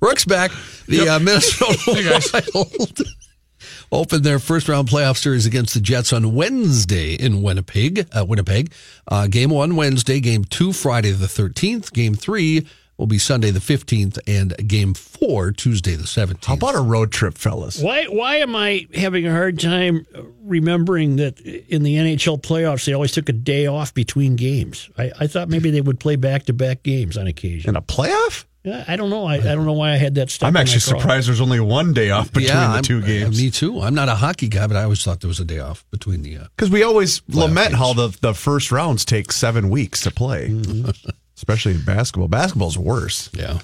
Rook's 0.00 0.24
back. 0.24 0.50
The 0.86 1.08
uh, 1.08 1.18
Minnesota 1.18 1.78
Wild 2.54 3.00
opened 3.92 4.24
their 4.24 4.38
first 4.38 4.68
round 4.68 4.88
playoff 4.88 5.16
series 5.16 5.46
against 5.46 5.74
the 5.74 5.80
Jets 5.80 6.12
on 6.12 6.34
Wednesday 6.34 7.14
in 7.14 7.42
Winnipeg. 7.42 8.08
Uh, 8.12 8.24
Winnipeg. 8.26 8.72
Uh, 9.06 9.26
game 9.26 9.50
one 9.50 9.76
Wednesday, 9.76 10.20
game 10.20 10.44
two 10.44 10.72
Friday 10.72 11.10
the 11.10 11.26
13th, 11.26 11.92
game 11.92 12.14
three 12.14 12.66
will 13.00 13.06
be 13.06 13.18
Sunday 13.18 13.50
the 13.50 13.58
15th 13.60 14.18
and 14.26 14.54
game 14.68 14.94
four 14.94 15.50
Tuesday 15.52 15.94
the 15.96 16.04
17th. 16.04 16.44
How 16.44 16.54
about 16.54 16.74
a 16.76 16.80
road 16.80 17.10
trip, 17.10 17.36
fellas? 17.38 17.80
Why 17.80 18.04
why 18.04 18.36
am 18.36 18.54
I 18.54 18.86
having 18.94 19.26
a 19.26 19.30
hard 19.32 19.58
time 19.58 20.06
remembering 20.44 21.16
that 21.16 21.40
in 21.40 21.82
the 21.82 21.96
NHL 21.96 22.40
playoffs 22.42 22.84
they 22.84 22.92
always 22.92 23.12
took 23.12 23.28
a 23.28 23.32
day 23.32 23.66
off 23.66 23.92
between 23.94 24.36
games? 24.36 24.90
I, 24.98 25.10
I 25.18 25.26
thought 25.26 25.48
maybe 25.48 25.70
they 25.70 25.80
would 25.80 25.98
play 25.98 26.16
back 26.16 26.44
to 26.44 26.52
back 26.52 26.82
games 26.82 27.16
on 27.16 27.26
occasion. 27.26 27.70
In 27.70 27.76
a 27.76 27.82
playoff? 27.82 28.44
Yeah, 28.62 28.84
I 28.86 28.96
don't 28.96 29.08
know. 29.08 29.24
I, 29.24 29.36
I 29.36 29.54
don't 29.54 29.64
know 29.64 29.72
why 29.72 29.92
I 29.92 29.96
had 29.96 30.16
that 30.16 30.28
stuff. 30.28 30.46
I'm 30.46 30.56
actually 30.58 30.80
surprised 30.80 31.26
there's 31.28 31.40
only 31.40 31.60
one 31.60 31.94
day 31.94 32.10
off 32.10 32.26
between 32.30 32.48
yeah, 32.48 32.66
the 32.66 32.74
I'm- 32.74 32.82
two 32.82 32.98
uh, 32.98 33.06
games. 33.06 33.40
me 33.40 33.50
too. 33.50 33.80
I'm 33.80 33.94
not 33.94 34.10
a 34.10 34.14
hockey 34.14 34.48
guy, 34.48 34.66
but 34.66 34.76
I 34.76 34.82
always 34.82 35.02
thought 35.02 35.20
there 35.20 35.28
was 35.28 35.40
a 35.40 35.46
day 35.46 35.60
off 35.60 35.86
between 35.90 36.20
the. 36.20 36.36
Uh, 36.36 36.44
Because 36.56 36.70
we 36.70 36.82
always 36.82 37.22
lament 37.28 37.70
games. 37.70 37.78
how 37.78 37.94
the, 37.94 38.08
the 38.20 38.34
first 38.34 38.70
rounds 38.70 39.06
take 39.06 39.32
seven 39.32 39.70
weeks 39.70 40.02
to 40.02 40.10
play, 40.10 40.48
especially 41.40 41.72
in 41.72 41.82
basketball. 41.82 42.28
Basketball's 42.28 42.76
worse. 42.76 43.30
yeah. 43.32 43.60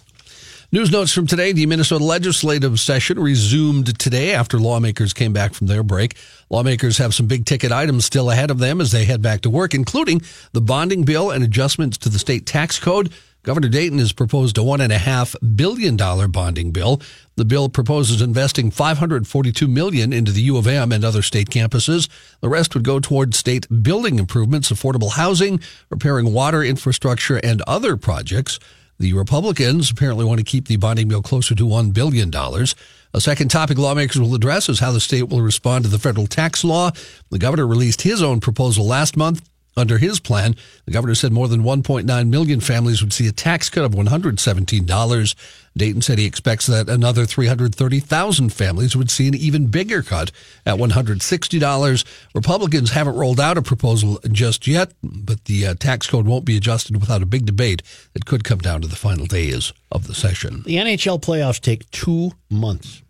News 0.73 0.91
notes 0.91 1.13
from 1.13 1.29
today. 1.29 1.53
The 1.53 1.67
Minnesota 1.67 2.03
legislative 2.03 2.81
session 2.81 3.21
resumed 3.21 3.99
today 4.01 4.35
after 4.35 4.59
lawmakers 4.59 5.13
came 5.13 5.33
back 5.33 5.55
from 5.55 5.69
their 5.69 5.85
break. 5.85 6.17
Lawmakers 6.51 6.99
have 6.99 7.15
some 7.15 7.27
big 7.27 7.45
ticket 7.45 7.71
items 7.71 8.05
still 8.05 8.31
ahead 8.33 8.51
of 8.51 8.59
them 8.59 8.81
as 8.81 8.91
they 8.91 9.05
head 9.05 9.23
back 9.23 9.43
to 9.43 9.51
work, 9.51 9.75
including 9.75 10.23
the 10.53 10.61
bonding 10.61 11.05
bill 11.05 11.31
and 11.31 11.45
adjustments 11.45 11.99
to 11.99 12.09
the 12.09 12.19
state 12.19 12.47
tax 12.47 12.81
code. 12.81 13.13
Governor 13.47 13.69
Dayton 13.69 14.01
has 14.01 14.13
proposed 14.13 14.59
a 14.59 14.63
one 14.65 14.81
and 14.81 14.93
a 14.93 14.99
half 14.99 15.37
billion 15.55 15.97
dollar 15.97 16.27
bonding 16.27 16.73
bill. 16.73 17.01
The 17.37 17.45
bill 17.45 17.69
proposes 17.69 18.21
investing 18.21 18.73
542 18.73 19.69
million 19.69 20.13
into 20.13 20.33
the 20.33 20.43
U 20.43 20.57
of 20.57 20.67
M 20.67 20.91
and 20.91 21.05
other 21.05 21.23
state 21.23 21.49
campuses. 21.49 22.09
The 22.41 22.49
rest 22.49 22.75
would 22.75 22.83
go 22.83 22.99
toward 22.99 23.37
state 23.37 23.69
building 23.85 24.19
improvements, 24.19 24.73
affordable 24.73 25.13
housing, 25.13 25.61
repairing 25.91 26.33
water 26.33 26.65
infrastructure, 26.65 27.37
and 27.37 27.63
other 27.69 27.97
projects. 27.97 28.59
The 28.99 29.13
Republicans 29.13 29.93
apparently 29.93 30.25
want 30.25 30.39
to 30.41 30.45
keep 30.45 30.67
the 30.67 30.77
bonding 30.77 31.07
bill 31.07 31.23
closer 31.23 31.55
to 31.55 31.67
$1 31.67 31.95
billion. 31.95 32.35
A 32.35 33.21
second 33.21 33.49
topic 33.49 33.79
lawmakers 33.79 34.21
will 34.21 34.35
address 34.35 34.69
is 34.69 34.81
how 34.81 34.91
the 34.91 34.99
state 34.99 35.29
will 35.29 35.41
respond 35.41 35.85
to 35.85 35.91
the 35.91 36.01
federal 36.01 36.27
tax 36.27 36.65
law. 36.65 36.91
The 37.31 37.39
governor 37.39 37.69
released 37.69 38.03
his 38.03 38.23
own 38.23 38.41
proposal 38.41 38.85
last 38.85 39.17
month. 39.17 39.49
Under 39.79 39.99
his 39.99 40.21
plan, 40.21 40.57
the 40.87 40.91
governor 40.91 41.15
said 41.15 41.33
more 41.33 41.49
than 41.49 41.63
1.9 41.63 42.29
million 42.29 42.61
families 42.61 43.03
would 43.03 43.13
see 43.13 43.29
a 43.29 43.33
tax 43.33 43.69
cut 43.69 43.85
of 43.85 43.93
$117. 43.93 45.35
Dayton 45.77 46.01
said 46.01 46.19
he 46.19 46.25
expects 46.25 46.67
that 46.67 46.89
another 46.89 47.27
330,000 47.27 48.51
families 48.51 48.97
would 48.97 49.11
see 49.11 49.29
an 49.29 49.35
even 49.35 49.67
bigger 49.67 50.03
cut 50.03 50.33
at 50.65 50.79
$160. 50.79 52.05
Republicans 52.35 52.91
haven't 52.93 53.17
rolled 53.17 53.39
out 53.39 53.59
a 53.59 53.63
proposal 53.63 54.19
just 54.33 54.67
yet, 54.67 54.95
but 55.03 55.45
the 55.45 55.67
uh, 55.67 55.75
tax 55.75 56.07
code 56.07 56.27
won't 56.27 56.47
be 56.47 56.57
adjusted 56.57 56.99
without 56.99 57.23
a 57.23 57.27
big 57.27 57.45
debate 57.45 57.83
that 58.15 58.25
could 58.25 58.45
come 58.45 58.59
down 58.59 58.81
to 58.81 58.89
the 58.89 58.97
final 58.97 59.27
days 59.27 59.75
of 59.93 60.07
the 60.07 60.15
session. 60.15 60.63
The 60.63 60.77
NHL 60.77 61.21
playoffs 61.21 61.61
take 61.61 61.91
two 61.91 62.33
months. 62.49 63.03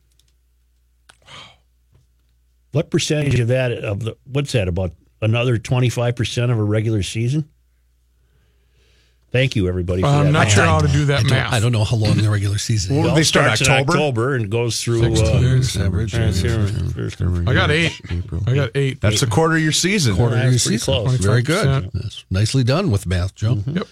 What 2.72 2.90
percentage 2.90 3.38
of 3.38 3.48
that 3.48 3.72
of 3.72 4.00
the 4.00 4.16
what's 4.24 4.52
that 4.52 4.68
about 4.68 4.92
another 5.20 5.59
twenty 5.59 5.88
five 5.88 6.16
percent 6.16 6.50
of 6.52 6.59
a 6.59 6.62
regular 6.64 7.02
season? 7.02 7.48
Thank 9.33 9.57
you, 9.57 9.68
everybody. 9.68 10.00
For 10.02 10.07
I'm 10.09 10.26
that 10.26 10.33
not 10.33 10.44
math. 10.46 10.52
sure 10.55 10.64
how 10.64 10.79
to 10.79 10.88
do 10.88 11.05
that 11.07 11.18
I 11.18 11.22
don't, 11.22 11.31
math. 11.31 11.52
I 11.52 11.61
don't 11.61 11.72
know 11.72 11.85
how 11.85 11.96
long 11.96 12.16
the 12.16 12.31
regular 12.31 12.59
season 12.59 12.92
is. 12.92 12.96
Well, 12.98 13.07
Well, 13.09 13.16
they 13.16 13.22
start 13.24 13.44
starts 13.59 13.61
in 13.62 13.70
October? 13.70 13.92
October 13.92 14.35
and 14.37 14.50
goes 14.50 14.83
through. 14.83 15.05
October, 15.05 15.46
Uh, 15.48 15.57
December, 15.57 16.07
January, 16.07 17.44
I 17.46 17.52
got 17.52 17.70
eight. 17.70 17.92
April. 18.09 18.42
I 18.46 18.55
got 18.55 18.70
eight. 18.74 19.00
That's 19.00 19.22
a 19.22 19.26
quarter 19.26 19.57
of 19.57 19.62
your 19.62 19.72
season. 19.72 20.14
quarter 20.16 20.37
of 20.37 20.44
your 20.44 20.59
season. 20.59 20.79
close. 20.79 21.16
Very 21.16 21.42
good. 21.42 21.90
That's 21.92 22.24
nicely 22.31 22.64
done 22.64 22.90
with 22.90 23.05
math, 23.07 23.35
Joe. 23.35 23.59
Yep. 23.66 23.87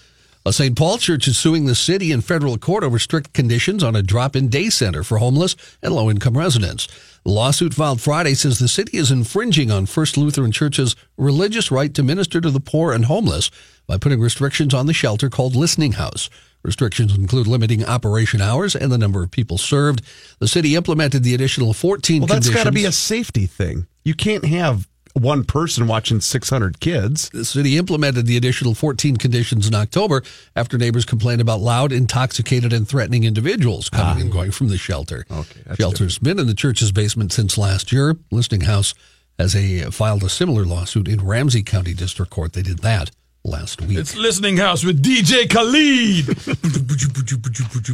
A 0.47 0.53
St. 0.53 0.75
Paul 0.77 0.99
church 0.99 1.27
is 1.27 1.37
suing 1.37 1.65
the 1.65 1.75
city 1.75 2.11
in 2.11 2.21
federal 2.21 2.57
court 2.57 2.83
over 2.83 2.97
strict 2.97 3.33
conditions 3.33 3.83
on 3.83 3.95
a 3.95 4.01
drop-in 4.03 4.47
day 4.47 4.69
center 4.69 5.03
for 5.03 5.17
homeless 5.17 5.55
and 5.81 5.93
low-income 5.93 6.37
residents. 6.37 6.87
The 7.25 7.31
lawsuit 7.31 7.73
filed 7.73 8.01
Friday 8.01 8.35
says 8.35 8.59
the 8.59 8.67
city 8.67 8.99
is 8.99 9.09
infringing 9.09 9.71
on 9.71 9.87
First 9.87 10.15
Lutheran 10.15 10.51
Church's 10.51 10.95
religious 11.17 11.71
right 11.71 11.91
to 11.95 12.03
minister 12.03 12.39
to 12.39 12.51
the 12.51 12.59
poor 12.59 12.93
and 12.93 13.05
homeless 13.05 13.49
by 13.87 13.97
putting 13.97 14.21
restrictions 14.21 14.75
on 14.75 14.85
the 14.85 14.93
shelter 14.93 15.27
called 15.27 15.55
Listening 15.55 15.93
House. 15.93 16.29
Restrictions 16.61 17.17
include 17.17 17.47
limiting 17.47 17.83
operation 17.83 18.41
hours 18.41 18.75
and 18.75 18.91
the 18.91 18.99
number 18.99 19.23
of 19.23 19.31
people 19.31 19.57
served. 19.57 20.03
The 20.37 20.47
city 20.47 20.75
implemented 20.75 21.23
the 21.23 21.33
additional 21.33 21.73
14 21.73 22.21
Well, 22.21 22.27
that's 22.27 22.47
got 22.47 22.65
to 22.65 22.71
be 22.71 22.85
a 22.85 22.91
safety 22.91 23.47
thing. 23.47 23.87
You 24.03 24.13
can't 24.13 24.45
have 24.45 24.87
one 25.15 25.45
person 25.45 25.87
watching 25.87 26.19
600 26.19 26.79
kids. 26.79 27.29
The 27.29 27.45
city 27.45 27.77
implemented 27.77 28.25
the 28.25 28.35
additional 28.35 28.75
14 28.75 29.15
conditions 29.17 29.67
in 29.67 29.73
October 29.73 30.21
after 30.55 30.77
neighbors 30.77 31.05
complained 31.05 31.39
about 31.41 31.61
loud, 31.61 31.91
intoxicated, 31.91 32.73
and 32.73 32.87
threatening 32.87 33.23
individuals 33.23 33.89
coming 33.89 34.23
and 34.23 34.31
going 34.31 34.51
from 34.51 34.67
the 34.67 34.77
shelter. 34.77 35.25
Ah. 35.29 35.39
Okay, 35.39 35.61
that's 35.65 35.77
Shelter's 35.79 36.19
been 36.19 36.37
in 36.37 36.47
the 36.47 36.53
church's 36.53 36.91
basement 36.91 37.31
since 37.31 37.57
last 37.57 37.91
year. 37.91 38.17
Listening 38.29 38.61
House 38.61 38.93
has 39.39 39.55
a 39.55 39.89
filed 39.91 40.23
a 40.23 40.29
similar 40.29 40.65
lawsuit 40.65 41.07
in 41.07 41.25
Ramsey 41.25 41.63
County 41.63 41.93
District 41.93 42.31
Court. 42.31 42.53
They 42.53 42.61
did 42.61 42.79
that 42.79 43.11
last 43.45 43.81
week. 43.81 43.97
It's 43.97 44.15
Listening 44.15 44.57
House 44.57 44.83
with 44.83 45.01
DJ 45.01 45.49
Khaled. 45.49 46.27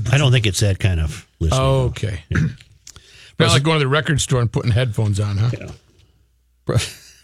I 0.13 0.17
don't 0.17 0.31
think 0.31 0.47
it's 0.47 0.61
that 0.61 0.79
kind 0.79 0.99
of 0.99 1.27
listening. 1.39 1.61
okay. 1.61 2.23
Not 3.39 3.51
like 3.51 3.63
going 3.63 3.79
to 3.79 3.85
the 3.85 3.89
record 3.89 4.21
store 4.21 4.41
and 4.41 4.51
putting 4.51 4.71
headphones 4.71 5.19
on, 5.19 5.37
huh? 5.37 5.49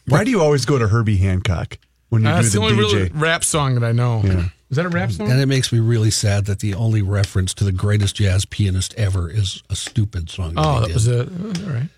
Why 0.07 0.23
do 0.23 0.31
you 0.31 0.41
always 0.41 0.65
go 0.65 0.77
to 0.77 0.87
Herbie 0.87 1.17
Hancock 1.17 1.77
when 2.09 2.21
you 2.23 2.27
That's 2.29 2.51
do 2.51 2.59
the 2.59 2.65
the, 2.67 2.71
only 2.71 2.83
DJ? 2.85 2.93
really 2.93 3.09
rap 3.13 3.43
song 3.43 3.75
that 3.75 3.83
I 3.83 3.91
know. 3.91 4.21
Is 4.69 4.75
that 4.77 4.85
a 4.85 4.89
rap 4.89 5.11
song? 5.11 5.31
and 5.31 5.39
it 5.39 5.45
makes 5.45 5.71
me 5.71 5.79
really 5.79 6.11
sad 6.11 6.45
that 6.45 6.59
the 6.59 6.73
only 6.73 7.01
reference 7.01 7.53
to 7.55 7.63
the 7.63 7.71
greatest 7.71 8.15
jazz 8.17 8.43
pianist 8.45 8.93
ever 8.95 9.29
is 9.29 9.63
a 9.69 9.75
stupid 9.75 10.29
song. 10.29 10.53
oh, 10.57 10.75
he 10.75 10.79
that 10.81 10.87
did. 10.87 10.93
was 10.93 11.07
it. 11.07 11.29
All 11.67 11.73
right. 11.73 11.89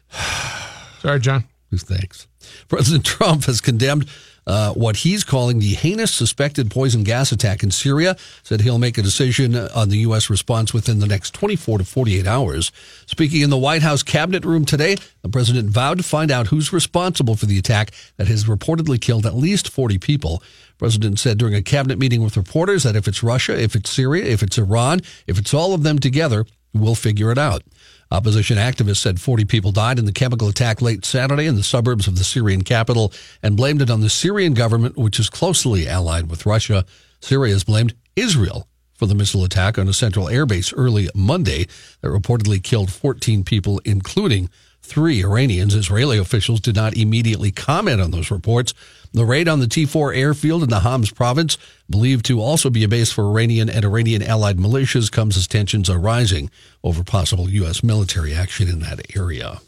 Sorry, 1.02 1.20
John. 1.20 1.46
Thanks. 1.76 2.28
President 2.68 3.06
Trump 3.06 3.46
has 3.46 3.62
condemned 3.62 4.08
uh, 4.50 4.74
what 4.74 4.98
he's 4.98 5.24
calling 5.24 5.60
the 5.60 5.76
heinous 5.76 6.12
suspected 6.12 6.72
poison 6.72 7.04
gas 7.04 7.32
attack 7.32 7.62
in 7.62 7.70
Syria. 7.70 8.18
Said 8.42 8.62
he'll 8.62 8.80
make 8.80 8.98
a 8.98 9.04
decision 9.04 9.56
on 9.56 9.90
the 9.90 10.00
U.S. 10.00 10.28
response 10.28 10.74
within 10.74 11.00
the 11.00 11.06
next 11.06 11.36
24 11.36 11.78
to 11.78 11.86
48 11.86 12.26
hours. 12.26 12.72
Speaking 13.06 13.42
in 13.42 13.52
the 13.52 13.58
White 13.58 13.84
House 13.84 14.02
cabinet 14.02 14.44
room 14.44 14.66
today, 14.66 14.96
the 15.22 15.30
president 15.30 15.70
vowed 15.70 16.00
to 16.00 16.04
find 16.04 16.32
out 16.32 16.48
who's 16.48 16.74
responsible 16.74 17.36
for 17.36 17.46
the 17.46 17.60
attack 17.60 17.92
that 18.18 18.28
has 18.28 18.46
reportedly 18.46 19.00
killed 19.00 19.28
at 19.28 19.36
least 19.36 19.70
40 19.70 20.00
people. 20.00 20.42
President 20.80 21.20
said 21.20 21.38
during 21.38 21.54
a 21.54 21.62
cabinet 21.62 22.00
meeting 22.00 22.24
with 22.24 22.36
reporters 22.36 22.82
that 22.82 22.96
if 22.96 23.08
it's 23.08 23.22
Russia, 23.22 23.62
if 23.62 23.76
it's 23.76 23.92
Syria, 23.92 24.26
if 24.26 24.42
it's 24.42 24.58
Iran, 24.58 25.02
if 25.28 25.38
it's 25.38 25.54
all 25.54 25.76
of 25.76 25.84
them 25.84 26.00
together, 26.00 26.48
we'll 26.74 26.96
figure 26.96 27.32
it 27.32 27.38
out. 27.38 27.62
Opposition 28.12 28.58
activists 28.58 28.98
said 28.98 29.22
40 29.22 29.46
people 29.46 29.72
died 29.72 30.00
in 30.00 30.06
the 30.06 30.12
chemical 30.12 30.48
attack 30.48 30.82
late 30.82 31.06
Saturday 31.06 31.46
in 31.46 31.56
the 31.56 31.64
suburbs 31.64 32.08
of 32.08 32.18
the 32.18 32.24
Syrian 32.24 32.64
capital 32.64 33.14
and 33.44 33.56
blamed 33.56 33.84
it 33.84 33.92
on 33.92 34.02
the 34.02 34.10
Syrian 34.10 34.56
government, 34.56 34.98
which 34.98 35.20
is 35.20 35.30
closely 35.30 35.88
allied 35.88 36.28
with 36.28 36.48
Russia. 36.48 36.86
Syria 37.22 37.54
has 37.54 37.64
blamed 37.64 37.94
Israel 38.16 38.68
for 38.96 39.06
the 39.06 39.14
missile 39.14 39.44
attack 39.44 39.78
on 39.78 39.88
a 39.88 39.94
central 39.94 40.26
airbase 40.26 40.74
early 40.76 41.08
Monday 41.14 41.68
that 42.02 42.10
reportedly 42.10 42.62
killed 42.62 42.92
14 42.92 43.44
people, 43.44 43.80
including 43.86 44.50
three 44.90 45.24
Iranians. 45.24 45.76
Israeli 45.76 46.18
officials 46.18 46.60
did 46.60 46.76
not 46.76 46.98
immediately 46.98 47.52
comment 47.52 48.02
on 48.02 48.12
those 48.12 48.32
reports. 48.32 48.74
The 49.14 49.26
raid 49.26 49.48
on 49.48 49.60
the 49.60 49.68
T4 49.68 50.16
airfield 50.16 50.64
in 50.64 50.70
the 50.70 50.82
Homs 50.82 51.12
province, 51.12 51.58
believed 51.90 52.26
to 52.26 52.42
also 52.42 52.70
be 52.70 52.84
a 52.84 52.88
base 52.88 53.12
for 53.12 53.26
Iranian 53.26 53.70
and 53.70 53.86
Iranian 53.86 54.22
allied 54.22 54.58
militias, 54.58 55.12
comes 55.12 55.38
as 55.38 55.48
tensions 55.48 55.90
are 55.90 56.00
rising 56.00 56.52
over 56.84 57.04
possible 57.04 57.50
U.S. 57.50 57.84
military 57.84 58.34
action 58.34 58.68
in 58.68 58.80
that 58.80 59.16
area. 59.16 59.62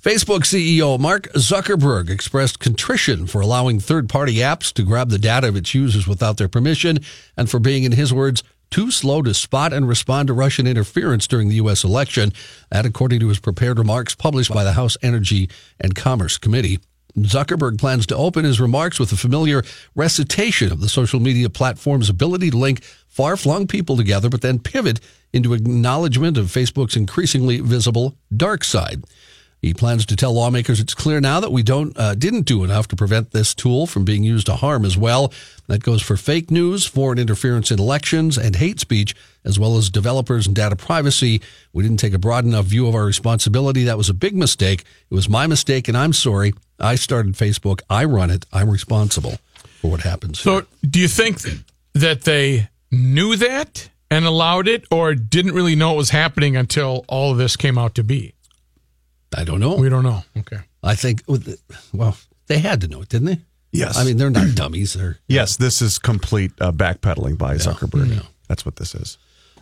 Facebook 0.00 0.42
CEO 0.44 0.98
Mark 0.98 1.24
Zuckerberg 1.32 2.08
expressed 2.08 2.60
contrition 2.60 3.26
for 3.26 3.40
allowing 3.40 3.80
third 3.80 4.08
party 4.08 4.36
apps 4.36 4.72
to 4.74 4.84
grab 4.84 5.10
the 5.10 5.18
data 5.18 5.48
of 5.48 5.56
its 5.56 5.74
users 5.74 6.06
without 6.06 6.36
their 6.36 6.48
permission 6.48 7.00
and 7.36 7.50
for 7.50 7.58
being, 7.58 7.82
in 7.82 7.92
his 7.92 8.12
words, 8.12 8.44
too 8.70 8.90
slow 8.90 9.22
to 9.22 9.34
spot 9.34 9.72
and 9.72 9.88
respond 9.88 10.28
to 10.28 10.32
Russian 10.32 10.66
interference 10.66 11.26
during 11.26 11.48
the 11.48 11.56
U.S. 11.56 11.84
election. 11.84 12.32
That, 12.70 12.86
according 12.86 13.20
to 13.20 13.28
his 13.28 13.38
prepared 13.38 13.78
remarks 13.78 14.14
published 14.14 14.52
by 14.52 14.64
the 14.64 14.72
House 14.72 14.96
Energy 15.02 15.48
and 15.80 15.94
Commerce 15.94 16.38
Committee. 16.38 16.78
Zuckerberg 17.16 17.78
plans 17.78 18.06
to 18.06 18.16
open 18.16 18.44
his 18.44 18.60
remarks 18.60 19.00
with 19.00 19.12
a 19.12 19.16
familiar 19.16 19.62
recitation 19.94 20.70
of 20.70 20.80
the 20.80 20.88
social 20.88 21.20
media 21.20 21.48
platform's 21.48 22.08
ability 22.08 22.50
to 22.50 22.56
link 22.56 22.82
far 23.08 23.36
flung 23.36 23.66
people 23.66 23.96
together, 23.96 24.28
but 24.28 24.40
then 24.40 24.58
pivot 24.58 25.00
into 25.32 25.54
acknowledgement 25.54 26.36
of 26.38 26.46
Facebook's 26.46 26.96
increasingly 26.96 27.60
visible 27.60 28.16
dark 28.34 28.64
side. 28.64 29.02
He 29.60 29.74
plans 29.74 30.06
to 30.06 30.16
tell 30.16 30.32
lawmakers 30.32 30.78
it's 30.78 30.94
clear 30.94 31.20
now 31.20 31.40
that 31.40 31.50
we 31.50 31.64
don't 31.64 31.98
uh, 31.98 32.14
didn't 32.14 32.42
do 32.42 32.62
enough 32.62 32.86
to 32.88 32.96
prevent 32.96 33.32
this 33.32 33.54
tool 33.54 33.86
from 33.86 34.04
being 34.04 34.22
used 34.22 34.46
to 34.46 34.54
harm 34.54 34.84
as 34.84 34.96
well. 34.96 35.32
That 35.66 35.82
goes 35.82 36.00
for 36.00 36.16
fake 36.16 36.50
news, 36.50 36.86
foreign 36.86 37.18
interference 37.18 37.70
in 37.70 37.80
elections, 37.80 38.38
and 38.38 38.56
hate 38.56 38.78
speech, 38.78 39.16
as 39.44 39.58
well 39.58 39.76
as 39.76 39.90
developers 39.90 40.46
and 40.46 40.54
data 40.54 40.76
privacy. 40.76 41.42
We 41.72 41.82
didn't 41.82 41.98
take 41.98 42.14
a 42.14 42.18
broad 42.18 42.44
enough 42.44 42.66
view 42.66 42.86
of 42.86 42.94
our 42.94 43.04
responsibility. 43.04 43.84
That 43.84 43.98
was 43.98 44.08
a 44.08 44.14
big 44.14 44.36
mistake. 44.36 44.84
It 45.10 45.14
was 45.14 45.28
my 45.28 45.46
mistake, 45.46 45.88
and 45.88 45.96
I'm 45.96 46.12
sorry. 46.12 46.52
I 46.78 46.94
started 46.94 47.34
Facebook. 47.34 47.80
I 47.90 48.04
run 48.04 48.30
it. 48.30 48.46
I'm 48.52 48.70
responsible 48.70 49.38
for 49.80 49.90
what 49.90 50.02
happens. 50.02 50.38
So, 50.38 50.66
do 50.88 51.00
you 51.00 51.08
think 51.08 51.40
that 51.94 52.22
they 52.22 52.68
knew 52.92 53.34
that 53.36 53.90
and 54.08 54.24
allowed 54.24 54.68
it, 54.68 54.84
or 54.90 55.16
didn't 55.16 55.52
really 55.52 55.74
know 55.74 55.94
it 55.94 55.96
was 55.96 56.10
happening 56.10 56.56
until 56.56 57.04
all 57.08 57.32
of 57.32 57.38
this 57.38 57.56
came 57.56 57.76
out 57.76 57.96
to 57.96 58.04
be? 58.04 58.34
I 59.36 59.44
don't 59.44 59.60
know. 59.60 59.76
We 59.76 59.88
don't 59.88 60.04
know. 60.04 60.22
Okay. 60.38 60.58
I 60.82 60.94
think, 60.94 61.22
well, 61.92 62.16
they 62.46 62.58
had 62.58 62.80
to 62.82 62.88
know 62.88 63.02
it, 63.02 63.08
didn't 63.08 63.26
they? 63.26 63.38
Yes. 63.72 63.98
I 63.98 64.04
mean, 64.04 64.16
they're 64.16 64.30
not 64.30 64.46
dummies. 64.54 64.94
They're 64.94 65.18
Yes, 65.28 65.56
this 65.56 65.82
is 65.82 65.98
complete 65.98 66.52
uh, 66.60 66.72
backpedaling 66.72 67.36
by 67.36 67.56
Zuckerberg. 67.56 68.24
That's 68.48 68.64
what 68.64 68.76
this 68.76 68.94
is. 68.94 69.18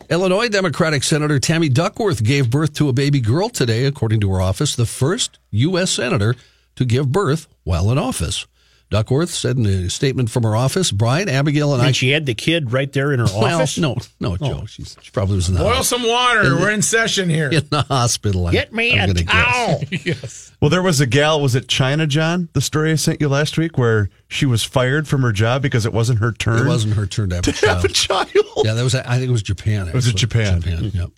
Illinois 0.09 0.47
Democratic 0.47 1.03
Senator 1.03 1.39
Tammy 1.39 1.67
Duckworth 1.67 2.23
gave 2.23 2.49
birth 2.49 2.73
to 2.75 2.87
a 2.87 2.93
baby 2.93 3.19
girl 3.19 3.49
today, 3.49 3.85
according 3.85 4.21
to 4.21 4.31
her 4.31 4.39
office, 4.39 4.75
the 4.75 4.85
first 4.85 5.39
U.S. 5.51 5.91
senator 5.91 6.35
to 6.75 6.85
give 6.85 7.11
birth 7.11 7.47
while 7.63 7.91
in 7.91 7.97
office. 7.97 8.47
Duckworth 8.89 9.29
said 9.31 9.57
in 9.57 9.65
a 9.65 9.89
statement 9.89 10.29
from 10.29 10.43
her 10.43 10.55
office, 10.55 10.91
Brian, 10.91 11.27
Abigail, 11.27 11.73
and 11.73 11.81
I. 11.81 11.87
And 11.87 11.95
she 11.95 12.11
had 12.11 12.25
the 12.25 12.33
kid 12.33 12.71
right 12.71 12.89
there 12.93 13.11
in 13.11 13.19
her 13.19 13.25
well, 13.25 13.57
office. 13.57 13.77
no, 13.77 13.97
no, 14.21 14.37
Joe. 14.37 14.65
She's, 14.65 14.95
she 15.01 15.11
probably 15.11 15.35
was 15.35 15.49
in 15.49 15.55
the, 15.55 15.59
Boil 15.61 15.73
hos- 15.75 15.89
some 15.89 16.07
water. 16.07 16.55
We're 16.55 16.71
in 16.71 16.81
session 16.81 17.29
here. 17.29 17.49
in 17.49 17.67
the 17.69 17.81
hospital. 17.81 18.45
I'm- 18.45 18.53
Get 18.53 18.71
me 18.73 18.97
I'm 18.97 19.09
a 19.09 19.13
towel. 19.13 19.81
yes. 19.91 20.53
Well, 20.61 20.69
there 20.69 20.81
was 20.81 21.01
a 21.01 21.05
gal, 21.05 21.41
was 21.41 21.53
it 21.53 21.67
China, 21.67 22.07
John? 22.07 22.47
The 22.53 22.61
story 22.61 22.91
I 22.91 22.95
sent 22.95 23.19
you 23.19 23.27
last 23.27 23.57
week 23.57 23.77
where 23.77 24.09
she 24.29 24.45
was 24.45 24.63
fired 24.63 25.05
from 25.05 25.21
her 25.21 25.33
job 25.33 25.61
because 25.61 25.85
it 25.85 25.91
wasn't 25.91 26.19
her 26.19 26.31
turn. 26.31 26.65
It 26.65 26.69
wasn't 26.69 26.93
her 26.93 27.05
turn 27.05 27.29
to 27.31 27.35
have 27.35 27.47
a 27.47 27.51
to 27.51 27.67
have 27.67 27.93
child. 27.93 28.29
a 28.29 28.33
child. 28.33 28.65
Yeah, 28.65 28.73
that 28.73 28.83
was. 28.83 28.95
I 28.95 29.17
think 29.17 29.27
it 29.27 29.31
was 29.31 29.43
Japan. 29.43 29.89
It 29.89 29.93
was 29.93 30.05
in 30.07 30.13
actually. 30.13 30.19
Japan. 30.45 30.61
Japan. 30.61 30.91
Yep. 30.93 31.09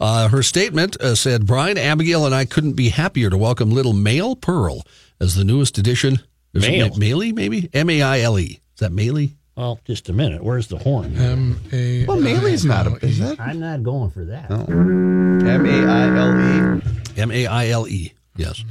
Uh, 0.00 0.28
her 0.28 0.42
statement 0.42 0.98
uh, 1.02 1.14
said, 1.14 1.46
"Brian, 1.46 1.76
Abigail, 1.76 2.24
and 2.24 2.34
I 2.34 2.46
couldn't 2.46 2.72
be 2.72 2.88
happier 2.88 3.28
to 3.28 3.36
welcome 3.36 3.70
little 3.70 3.92
Male 3.92 4.34
Pearl 4.34 4.86
as 5.20 5.34
the 5.34 5.44
newest 5.44 5.76
addition." 5.76 6.20
Is 6.54 6.64
it 6.64 6.70
Male. 6.70 6.88
Ma- 6.88 6.94
Maley, 6.96 7.34
maybe 7.34 7.68
M 7.72 7.88
A 7.90 8.02
I 8.02 8.20
L 8.20 8.38
E. 8.38 8.60
Is 8.74 8.80
that 8.80 8.92
Maley? 8.92 9.34
Well, 9.56 9.78
just 9.84 10.08
a 10.08 10.12
minute. 10.12 10.42
Where's 10.42 10.68
the 10.68 10.78
horn? 10.78 11.16
M 11.16 11.60
A. 11.72 12.04
Well, 12.06 12.18
Maley's 12.18 12.64
not 12.64 12.86
a. 12.86 12.94
Is 13.04 13.18
that 13.18 13.38
I'm 13.40 13.60
not 13.60 13.82
going 13.82 14.10
for 14.10 14.24
that. 14.24 14.50
M 14.50 15.66
A 15.66 15.86
I 15.86 16.16
L 16.16 16.78
E? 16.78 16.82
M 17.20 17.30
A 17.30 17.46
I 17.46 17.68
L 17.68 17.86
E. 17.88 18.12
Yes. 18.36 18.64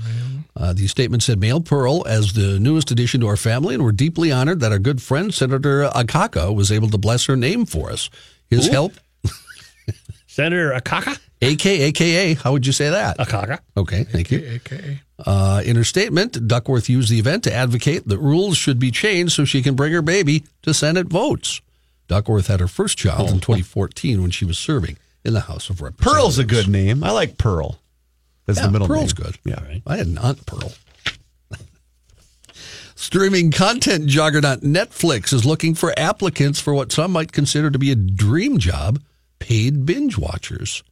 Uh, 0.56 0.74
the 0.74 0.88
statement 0.88 1.22
said, 1.24 1.40
Mail 1.40 1.62
Pearl 1.62 2.04
as 2.08 2.34
the 2.34 2.60
newest 2.60 2.90
addition 2.92 3.22
to 3.22 3.28
our 3.28 3.38
family, 3.38 3.76
and 3.76 3.84
we're 3.84 3.92
deeply 3.92 4.32
honored 4.32 4.60
that 4.60 4.72
our 4.72 4.80
good 4.80 5.02
friend 5.02 5.34
Senator 5.34 5.88
Akaka 5.90 6.54
was 6.54 6.72
able 6.72 6.90
to 6.90 6.98
bless 6.98 7.26
her 7.28 7.36
name 7.36 7.66
for 7.66 7.92
us. 7.92 8.10
His 8.50 8.68
help, 8.68 8.94
Senator 10.32 10.72
Akaka? 10.72 11.20
AK, 11.42 11.66
AKA, 11.66 12.36
how 12.36 12.54
would 12.54 12.66
you 12.66 12.72
say 12.72 12.90
that? 12.90 13.18
Akaka. 13.18 13.60
Okay, 13.76 14.06
thank 14.06 14.32
you. 14.32 14.40
AKA. 14.40 15.02
Uh, 15.26 15.62
in 15.66 15.76
her 15.76 15.84
statement, 15.84 16.48
Duckworth 16.48 16.88
used 16.88 17.10
the 17.12 17.20
event 17.20 17.44
to 17.44 17.54
advocate 17.54 18.08
that 18.08 18.18
rules 18.18 18.56
should 18.56 18.80
be 18.80 18.92
changed 18.92 19.34
so 19.34 19.44
she 19.44 19.62
can 19.62 19.76
bring 19.76 19.92
her 19.92 20.02
baby 20.02 20.46
to 20.62 20.74
Senate 20.74 21.08
votes. 21.08 21.60
Duckworth 22.08 22.48
had 22.48 22.62
her 22.62 22.70
first 22.70 22.98
child 22.98 23.30
in 23.30 23.42
2014 23.42 24.22
when 24.22 24.32
she 24.32 24.46
was 24.46 24.58
serving 24.58 24.98
in 25.26 25.34
the 25.34 25.42
House 25.42 25.70
of 25.70 25.82
Representatives. 25.82 26.16
Pearl's 26.18 26.40
a 26.40 26.46
good 26.46 26.70
name. 26.70 27.04
I 27.04 27.12
like 27.12 27.38
Pearl 27.38 27.78
as 28.48 28.56
Yeah, 28.56 28.68
the 28.68 28.72
middle 28.72 28.88
name. 28.88 28.98
Pearl's 29.00 29.20
name. 29.20 29.26
good. 29.26 29.38
Yeah. 29.44 29.64
right. 29.68 29.82
I 29.86 29.98
had 29.98 30.08
an 30.08 30.18
aunt 30.18 30.46
Pearl. 30.46 30.72
Streaming 32.96 33.52
content 33.52 34.06
juggernaut 34.06 34.62
Netflix 34.62 35.34
is 35.34 35.46
looking 35.46 35.76
for 35.76 35.94
applicants 35.98 36.62
for 36.62 36.74
what 36.74 36.92
some 36.94 37.12
might 37.12 37.34
consider 37.34 37.70
to 37.70 37.78
be 37.80 37.92
a 37.92 37.96
dream 37.96 38.58
job 38.58 39.02
paid 39.42 39.86
binge 39.86 40.18
watchers. 40.18 40.84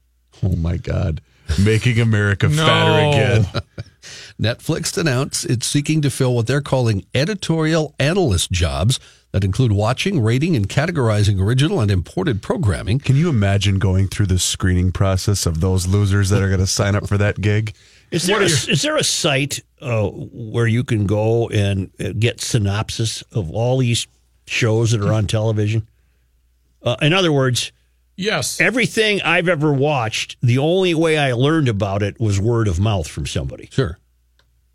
Oh 0.43 0.55
my 0.55 0.75
God. 0.77 1.21
Making 1.63 1.99
America 1.99 2.47
No. 2.49 2.65
fatter 2.65 3.07
again. 3.07 3.63
Netflix 4.41 4.97
announced 4.97 5.45
it's 5.45 5.67
seeking 5.67 6.01
to 6.01 6.09
fill 6.09 6.33
what 6.33 6.47
they're 6.47 6.61
calling 6.61 7.05
editorial 7.13 7.93
analyst 7.99 8.51
jobs 8.51 8.99
that 9.31 9.43
include 9.43 9.71
watching, 9.71 10.21
rating, 10.21 10.55
and 10.55 10.67
categorizing 10.67 11.39
original 11.39 11.79
and 11.81 11.91
imported 11.91 12.41
programming. 12.41 12.99
Can 12.99 13.15
you 13.15 13.29
imagine 13.29 13.77
going 13.77 14.07
through 14.07 14.25
the 14.25 14.39
screening 14.39 14.91
process 14.91 15.45
of 15.45 15.61
those 15.61 15.85
losers 15.87 16.29
that 16.29 16.41
are 16.41 16.47
going 16.47 16.59
to 16.61 16.67
sign 16.67 16.95
up 16.95 17.07
for 17.07 17.17
that 17.17 17.39
gig? 17.41 17.75
Is 18.11 18.25
there, 18.25 18.41
a, 18.41 18.45
is 18.45 18.81
there 18.81 18.97
a 18.97 19.03
site 19.03 19.61
uh, 19.81 20.07
where 20.09 20.65
you 20.65 20.83
can 20.83 21.05
go 21.05 21.47
and 21.49 21.91
uh, 21.99 22.13
get 22.17 22.41
synopsis 22.41 23.21
of 23.33 23.51
all 23.51 23.77
these 23.77 24.07
shows 24.47 24.91
that 24.91 25.01
are 25.01 25.13
on 25.13 25.27
television? 25.27 25.87
Uh, 26.81 26.95
in 27.01 27.13
other 27.13 27.31
words, 27.31 27.71
Yes. 28.19 28.59
everything 28.59 29.21
I've 29.21 29.47
ever 29.47 29.71
watched, 29.71 30.35
the 30.41 30.57
only 30.57 30.93
way 30.93 31.17
I 31.17 31.31
learned 31.33 31.69
about 31.69 32.03
it 32.03 32.19
was 32.19 32.39
word 32.39 32.67
of 32.67 32.79
mouth 32.79 33.07
from 33.07 33.25
somebody. 33.25 33.69
Sure. 33.71 33.97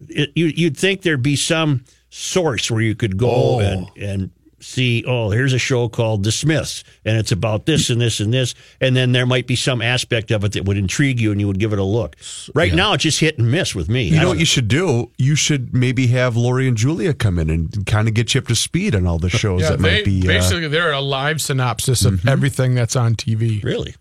It, 0.09 0.31
you, 0.35 0.47
you'd 0.47 0.77
think 0.77 1.03
there'd 1.03 1.23
be 1.23 1.37
some 1.37 1.85
source 2.11 2.71
where 2.71 2.81
you 2.81 2.95
could 2.95 3.17
go 3.19 3.57
Oh. 3.57 3.59
and, 3.61 3.87
and 3.97 4.31
see, 4.65 5.05
oh, 5.07 5.31
here's 5.31 5.53
a 5.53 5.59
show 5.59 5.89
called 5.89 6.25
The 6.25 6.33
Smiths, 6.33 6.83
and 7.05 7.17
it's 7.19 7.31
about 7.33 7.67
this 7.67 7.91
and 7.91 8.01
this 8.01 8.21
and 8.21 8.33
this. 8.33 8.55
And 8.81 8.97
then 8.97 9.13
there 9.13 9.27
might 9.27 9.47
be 9.47 9.57
some 9.57 9.83
aspect 9.83 10.31
of 10.31 10.43
it 10.45 10.53
that 10.53 10.65
would 10.65 10.77
intrigue 10.77 11.21
you 11.21 11.31
and 11.33 11.41
you 11.41 11.47
would 11.47 11.59
give 11.61 11.73
it 11.73 11.79
a 11.79 11.85
look. 11.85 12.17
Right 12.55 12.71
Yeah. 12.71 12.77
now, 12.77 12.93
it's 12.95 13.03
just 13.03 13.21
hit 13.21 13.39
and 13.39 13.51
miss 13.51 13.75
with 13.75 13.89
me. 13.89 14.05
You 14.05 14.15
I 14.15 14.17
know 14.17 14.21
don't- 14.23 14.29
what 14.31 14.39
you 14.41 14.47
should 14.47 14.69
do? 14.69 15.11
You 15.19 15.35
should 15.37 15.75
maybe 15.75 16.07
have 16.09 16.37
Lori 16.37 16.67
and 16.67 16.77
Julia 16.77 17.15
come 17.15 17.39
in 17.39 17.51
and 17.51 17.87
kind 17.87 18.09
of 18.09 18.15
get 18.15 18.35
you 18.35 18.41
up 18.41 18.49
to 18.49 18.57
speed 18.57 18.95
on 18.95 19.07
all 19.07 19.19
the 19.19 19.31
shows 19.31 19.61
Yeah, 19.63 19.71
that 19.71 19.81
they, 19.81 19.97
might 19.97 20.05
be. 20.05 20.23
Uh, 20.23 20.27
basically 20.27 20.69
they're 20.69 20.93
a 20.93 21.01
live 21.01 21.41
synopsis 21.41 22.05
of 22.05 22.27
everything 22.27 22.75
that's 22.75 22.97
on 22.97 23.15
TV, 23.15 23.63
Really? 23.63 23.95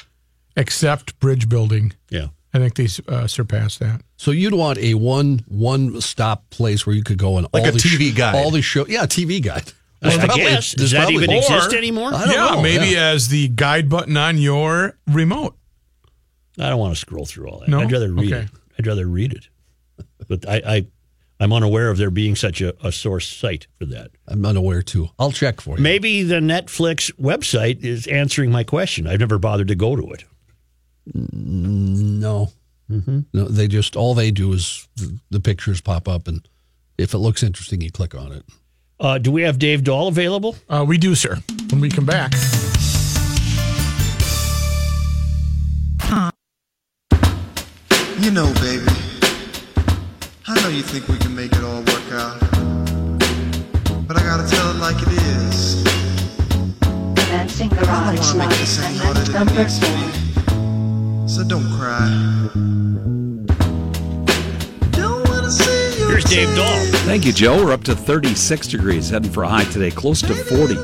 except 0.56 1.20
bridge 1.20 1.50
building. 1.50 1.94
Yeah. 2.10 2.28
I 2.56 2.60
think 2.60 2.76
they 2.76 2.88
uh, 3.12 3.26
surpassed 3.26 3.80
that. 3.80 4.02
So 4.16 4.30
you'd 4.30 4.54
want 4.54 4.78
a 4.78 4.94
one 4.94 5.44
one 5.48 6.00
stop 6.02 6.50
place 6.52 6.86
where 6.86 6.96
you 6.96 7.04
could 7.04 7.18
go 7.18 7.38
and 7.38 7.48
Like 7.52 7.64
all 7.64 7.70
a 7.70 7.72
the 7.72 7.80
TV 7.80 8.16
guide. 8.16 8.36
all 8.36 8.52
the 8.52 8.62
show. 8.62 8.86
Yeah, 8.88 9.06
TV 9.08 9.42
guide. 9.42 9.74
I, 10.04 10.14
I 10.16 10.18
probably- 10.26 10.44
guess. 10.44 10.74
there's 10.74 10.74
Does 10.74 10.92
that 10.92 10.98
probably- 11.04 11.24
even 11.24 11.30
exist 11.38 11.74
anymore? 11.74 12.14
I 12.14 12.26
don't 12.26 12.34
yeah, 12.34 12.56
know, 12.56 12.62
maybe 12.62 12.88
yeah. 12.94 13.10
as 13.10 13.30
the 13.30 13.48
guide 13.50 13.90
button 13.90 14.18
on 14.18 14.38
your 14.38 14.98
remote. 15.08 15.56
I 16.60 16.70
don't 16.70 16.80
want 16.80 16.94
to 16.94 17.00
scroll 17.00 17.26
through 17.26 17.48
all 17.50 17.60
that. 17.60 17.70
No? 17.70 17.80
I'd 17.80 17.92
rather 17.92 18.12
read 18.14 18.32
Okay. 18.34 18.44
it. 18.46 18.50
I'd 18.78 18.88
rather 18.88 19.08
read 19.08 19.34
it. 19.34 19.48
But 20.28 20.48
I, 20.48 20.62
I, 20.66 20.86
I'm 21.40 21.52
unaware 21.52 21.90
of 21.90 21.98
there 21.98 22.10
being 22.12 22.36
such 22.36 22.62
a, 22.62 22.74
a 22.86 22.92
source 22.92 23.28
site 23.28 23.68
for 23.80 23.86
that. 23.88 24.12
I'm 24.28 24.46
unaware 24.46 24.82
too. 24.82 25.10
I'll 25.20 25.32
check 25.32 25.62
for 25.62 25.78
you. 25.78 25.84
Maybe 25.84 26.24
the 26.24 26.36
Netflix 26.36 27.12
website 27.20 27.84
is 27.84 28.06
answering 28.08 28.52
my 28.52 28.64
question. 28.64 29.08
I've 29.08 29.20
never 29.20 29.40
bothered 29.40 29.68
to 29.70 29.76
go 29.76 29.96
to 29.96 30.12
it. 30.12 30.24
No. 31.14 32.52
Mm-hmm. 32.90 33.20
No, 33.34 33.46
they 33.46 33.68
just 33.68 33.96
all 33.96 34.14
they 34.14 34.32
do 34.32 34.54
is 34.54 34.88
the, 34.96 35.18
the 35.32 35.40
pictures 35.40 35.82
pop 35.82 36.08
up, 36.08 36.28
and 36.28 36.48
if 36.98 37.14
it 37.14 37.18
looks 37.18 37.42
interesting, 37.42 37.82
you 37.82 37.92
click 37.92 38.14
on 38.14 38.32
it. 38.32 38.44
Uh, 39.00 39.18
do 39.18 39.32
we 39.32 39.42
have 39.42 39.60
Dave 39.60 39.84
Dahl 39.84 40.08
available? 40.08 40.56
Uh, 40.70 40.86
we 40.88 40.98
do, 40.98 41.16
sir. 41.16 41.38
When 41.72 41.82
we 41.82 41.90
come 41.90 42.06
back. 42.06 42.34
You 48.20 48.32
know, 48.32 48.54
baby, 48.62 48.86
I 50.48 50.62
know 50.62 50.70
you 50.70 50.82
think 50.82 51.10
we 51.10 51.18
can 51.18 51.36
make 51.36 51.52
it 51.52 51.64
all 51.64 51.80
work 51.80 52.12
out. 52.14 52.40
But 54.08 54.18
I 54.18 54.24
gotta 54.24 54.48
tell 54.50 54.70
it 54.70 54.78
like 54.78 54.96
it 55.02 55.12
is. 55.12 55.84
Commencing 57.16 57.74
I 57.74 57.76
don't 57.76 57.86
garage 57.86 58.20
wanna 58.20 58.40
make 58.40 58.50
live 58.50 58.60
this 58.60 58.80
any 58.82 58.98
harder 59.00 59.20
than 59.22 59.48
it 59.50 59.58
needs 59.58 59.80
to 59.80 59.86
be. 59.88 61.28
So 61.28 61.44
don't 61.44 61.70
cry. 61.72 63.23
Here's 66.14 66.26
Dave 66.26 66.56
Dahl. 66.56 66.86
Thank 67.08 67.26
you, 67.26 67.34
Joe. 67.34 67.66
We're 67.66 67.72
up 67.72 67.84
to 67.86 67.96
36 67.96 68.68
degrees, 68.68 69.10
heading 69.10 69.32
for 69.32 69.42
a 69.42 69.50
high 69.50 69.64
today, 69.64 69.90
close 69.90 70.22
to 70.22 70.36
40. 70.36 70.76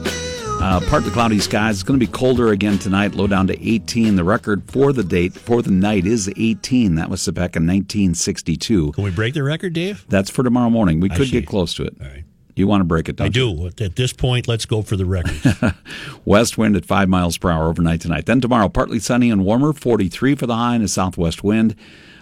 Uh, 0.60 0.82
partly 0.89 1.12
cloudy 1.12 1.38
skies. 1.38 1.76
It's 1.76 1.84
going 1.84 2.00
to 2.00 2.04
be 2.04 2.12
colder 2.12 2.48
again 2.48 2.80
tonight, 2.80 3.13
low 3.13 3.28
down 3.28 3.46
to 3.46 3.70
18. 3.70 4.15
The 4.15 4.24
record 4.24 4.63
for 4.72 4.92
the 4.92 5.04
date, 5.04 5.34
for 5.34 5.62
the 5.62 5.70
night, 5.70 6.08
is 6.08 6.34
18. 6.36 6.96
That 6.96 7.12
was 7.12 7.28
back 7.28 7.56
in 7.56 7.68
1962. 7.68 8.94
Can 8.94 9.04
we 9.04 9.12
break 9.12 9.36
the 9.36 9.44
record, 9.44 9.74
Dave? 9.74 10.04
That's 10.10 10.32
for 10.32 10.42
tomorrow 10.42 10.72
morning. 10.72 11.00
We 11.00 11.12
I 11.12 11.15
could 11.15 11.28
see. 11.28 11.34
get 11.34 11.46
close 11.46 11.76
to 11.76 11.84
it. 11.84 11.96
All 12.02 12.08
right. 12.08 12.24
You 12.56 12.65
want 12.65 12.82
to 12.82 12.86
break 12.86 13.08
it, 13.08 13.18
don't 13.18 13.28
I 13.28 13.30
do. 13.30 13.68
At 13.68 13.96
this 13.98 14.13
point, 14.13 14.48
let's 14.48 14.65
go 14.65 14.82
for 14.82 14.96
the 14.96 15.06
record. 15.06 15.76
West 16.26 16.58
wind 16.58 16.76
at 16.76 16.88
5 16.88 17.08
miles 17.08 17.38
per 17.38 17.52
hour 17.52 17.68
overnight 17.68 18.02
tonight. 18.02 18.26
Then 18.26 18.42
tomorrow, 18.42 18.68
partly 18.68 18.98
sunny 18.98 19.30
and 19.30 19.46
warmer, 19.46 19.74
43 19.74 20.34
for 20.34 20.48
the 20.48 20.56
high 20.56 20.74
and 20.74 20.84
a 20.84 20.88
southwest 20.88 21.44
wind. 21.44 21.76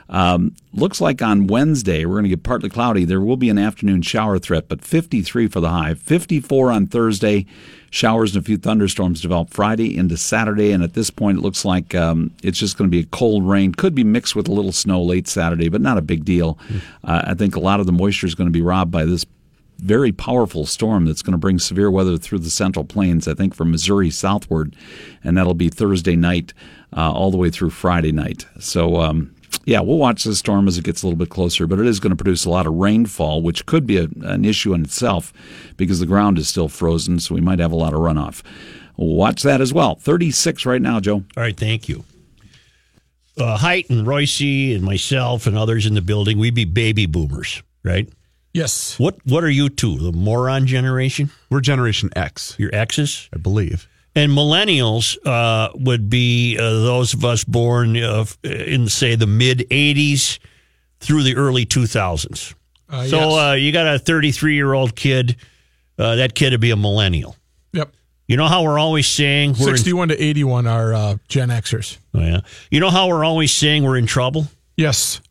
Um, 0.10 0.56
looks 0.74 1.02
like 1.02 1.22
on 1.22 1.48
Wednesday, 1.48 2.06
we're 2.06 2.16
going 2.16 2.24
to 2.24 2.30
get 2.30 2.44
partly 2.44 2.70
cloudy. 2.70 3.04
There 3.04 3.22
will 3.22 3.38
be 3.38 3.50
an 3.50 3.58
afternoon 3.58 4.02
shower 4.02 4.40
threat, 4.40 4.68
but 4.68 4.82
53 4.82 5.48
for 5.48 5.60
the 5.60 5.70
high. 5.70 5.94
54 5.94 6.72
on 6.72 6.88
Thursday. 6.88 7.46
Showers 7.90 8.36
and 8.36 8.44
a 8.44 8.46
few 8.46 8.58
thunderstorms 8.58 9.22
develop 9.22 9.50
Friday 9.50 9.98
into 9.98 10.18
Saturday. 10.18 10.72
And 10.72 10.84
at 10.84 10.94
this 10.94 11.10
point, 11.10 11.40
it 11.40 11.42
looks 11.42 11.64
like 11.64 11.96
um, 11.96 12.32
it's 12.44 12.60
just 12.60 12.78
going 12.78 12.90
to 12.90 12.96
be 12.96 13.04
a 13.04 13.08
cold 13.08 13.48
rain. 13.48 13.74
Could 13.74 13.96
be 13.96 14.04
mixed 14.04 14.36
with 14.36 14.48
a 14.48 14.52
little 14.52 14.74
snow 14.74 15.02
late 15.02 15.28
Saturday, 15.28 15.70
but 15.70 15.82
not 15.82 15.98
a 15.98 16.02
big 16.02 16.26
deal. 16.26 16.58
Uh, 17.04 17.24
I 17.28 17.34
think 17.34 17.56
a 17.56 17.62
lot 17.62 17.80
of 17.80 17.86
the 17.86 17.94
moisture 17.94 18.28
is 18.28 18.36
going 18.36 18.48
to 18.48 18.52
be 18.52 18.62
robbed 18.62 18.92
by 18.92 19.06
this 19.06 19.26
very 19.80 20.12
powerful 20.12 20.66
storm 20.66 21.06
that's 21.06 21.22
going 21.22 21.34
to 21.34 21.38
bring 21.38 21.60
severe 21.60 21.92
weather 21.92 22.18
through 22.18 22.40
the 22.40 22.50
central 22.50 22.84
plains, 22.84 23.28
I 23.28 23.34
think, 23.34 23.54
from 23.54 23.72
Missouri 23.72 24.10
southward. 24.10 24.76
And 25.24 25.38
that'll 25.38 25.54
be 25.54 25.70
Thursday 25.70 26.16
night 26.16 26.54
uh, 26.96 27.12
all 27.12 27.32
the 27.32 27.38
way 27.38 27.50
through 27.50 27.70
Friday 27.70 28.12
night. 28.12 28.46
So, 28.60 28.98
um, 28.98 29.36
yeah, 29.66 29.82
we'll 29.82 29.98
watch 29.98 30.24
this 30.24 30.40
storm 30.40 30.68
as 30.68 30.78
it 30.78 30.84
gets 30.86 31.04
a 31.04 31.06
little 31.06 31.18
bit 31.18 31.30
closer, 31.30 31.68
but 31.68 31.80
it 31.80 31.86
is 31.86 32.00
going 32.00 32.12
to 32.12 32.16
produce 32.16 32.46
a 32.46 32.50
lot 32.50 32.66
of 32.68 32.74
rainfall, 32.74 33.42
which 33.42 33.66
could 33.66 33.86
be 33.86 33.98
a, 33.98 34.08
an 34.22 34.46
issue 34.46 34.74
in 34.74 34.84
itself 34.84 35.34
because 35.76 36.00
the 36.00 36.06
ground 36.06 36.38
is 36.38 36.48
still 36.48 36.70
frozen, 36.70 37.20
so 37.20 37.36
we 37.36 37.42
might 37.42 37.60
have 37.60 37.72
a 37.72 37.76
lot 37.76 37.94
of 37.94 38.00
runoff. 38.00 38.44
watch 38.96 39.44
that 39.44 39.60
as 39.62 39.74
well. 39.74 39.96
36 39.96 40.66
right 40.66 40.82
now, 40.82 41.00
Joe. 41.00 41.16
All 41.36 41.44
right, 41.44 41.58
thank 41.58 41.90
you. 41.90 42.04
Uh, 43.38 43.58
Height 43.58 43.90
and 43.90 44.08
Royce 44.08 44.42
and 44.42 44.82
myself 44.84 45.46
and 45.46 45.58
others 45.58 45.86
in 45.86 45.94
the 45.94 46.02
building, 46.02 46.40
we'd 46.40 46.56
be 46.56 46.66
baby 46.66 47.06
boomers, 47.06 47.62
right? 47.84 48.10
Yes. 48.54 48.98
What 48.98 49.18
What 49.26 49.44
are 49.44 49.50
you 49.50 49.70
two? 49.70 49.98
The 50.00 50.12
moron 50.12 50.66
generation? 50.66 51.30
We're 51.52 51.62
Generation 51.62 52.10
X, 52.16 52.56
Your 52.58 52.74
exes? 52.74 53.30
I 53.32 53.38
believe. 53.38 53.88
And 54.18 54.32
millennials 54.32 55.16
uh, 55.28 55.70
would 55.76 56.10
be 56.10 56.58
uh, 56.58 56.64
those 56.64 57.14
of 57.14 57.24
us 57.24 57.44
born 57.44 57.96
uh, 57.96 58.26
in, 58.44 58.90
say, 58.90 59.14
the 59.14 59.28
mid 59.28 59.60
80s 59.70 60.40
through 61.00 61.22
the 61.22 61.36
early 61.36 61.68
2000s. 61.68 62.56
Uh, 62.90 63.06
so 63.06 63.20
yes. 63.20 63.34
uh, 63.38 63.54
you 63.54 63.72
got 63.72 63.94
a 63.94 64.00
33 64.00 64.56
year 64.56 64.74
old 64.74 64.96
kid. 64.96 65.36
Uh, 66.00 66.16
that 66.16 66.34
kid 66.34 66.52
would 66.52 66.62
be 66.62 66.72
a 66.72 66.76
millennial. 66.76 67.36
Yep. 67.74 67.94
You 68.28 68.38
know 68.38 68.48
how 68.48 68.64
we're 68.64 68.80
always 68.80 69.08
saying 69.08 69.54
we're 69.60 69.70
in, 69.70 69.78
61 69.78 70.08
to 70.08 70.20
81 70.20 70.66
are 70.66 70.94
uh, 70.96 71.18
Gen 71.28 71.50
Xers. 71.50 72.00
oh, 72.16 72.22
yeah. 72.22 72.40
You 72.72 72.80
know 72.80 72.90
how 72.90 73.10
we're 73.10 73.24
always 73.24 73.54
saying 73.54 73.84
we're 73.84 73.98
in 73.98 74.08
trouble. 74.08 74.48
Yes. 74.76 75.22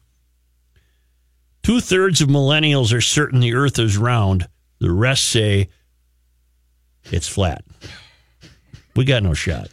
Two 1.64 1.81
thirds 1.81 2.20
of 2.20 2.29
millennials 2.29 2.94
are 2.94 3.01
certain 3.01 3.40
the 3.40 3.55
Earth 3.55 3.81
is 3.81 3.96
round. 3.96 4.46
The 4.79 4.92
rest 4.92 5.25
say 5.25 5.70
it's 7.11 7.27
flat. 7.27 7.64
We 8.97 9.05
got 9.05 9.23
no 9.23 9.35
shot. 9.35 9.69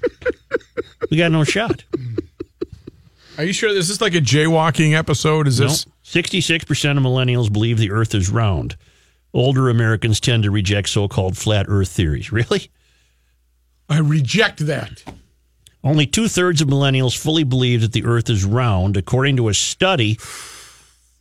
we 1.10 1.18
got 1.18 1.32
no 1.32 1.44
shot. 1.44 1.84
Are 3.38 3.44
you 3.44 3.54
sure 3.54 3.74
this 3.74 3.90
is 3.90 4.02
like 4.02 4.14
a 4.14 4.22
jaywalking 4.22 4.94
episode? 4.94 5.48
Is 5.48 5.58
this? 5.58 5.86
Sixty-six 6.04 6.66
percent 6.66 6.98
of 7.00 7.04
millennials 7.04 7.52
believe 7.52 7.78
the 7.78 7.92
Earth 7.92 8.14
is 8.14 8.30
round. 8.30 8.76
Older 9.34 9.70
Americans 9.70 10.20
tend 10.20 10.44
to 10.44 10.52
reject 10.52 10.90
so-called 10.90 11.38
flat 11.38 11.66
Earth 11.68 11.90
theories. 11.90 12.32
Really? 12.32 12.70
I 13.90 14.00
reject 14.00 14.66
that. 14.68 15.04
Only 15.84 16.06
two 16.06 16.28
thirds 16.28 16.62
of 16.62 16.68
millennials 16.68 17.18
fully 17.18 17.44
believe 17.44 17.82
that 17.82 17.92
the 17.92 18.06
Earth 18.06 18.30
is 18.30 18.46
round, 18.46 18.96
according 18.96 19.38
to 19.38 19.50
a 19.50 19.54
study 19.54 20.18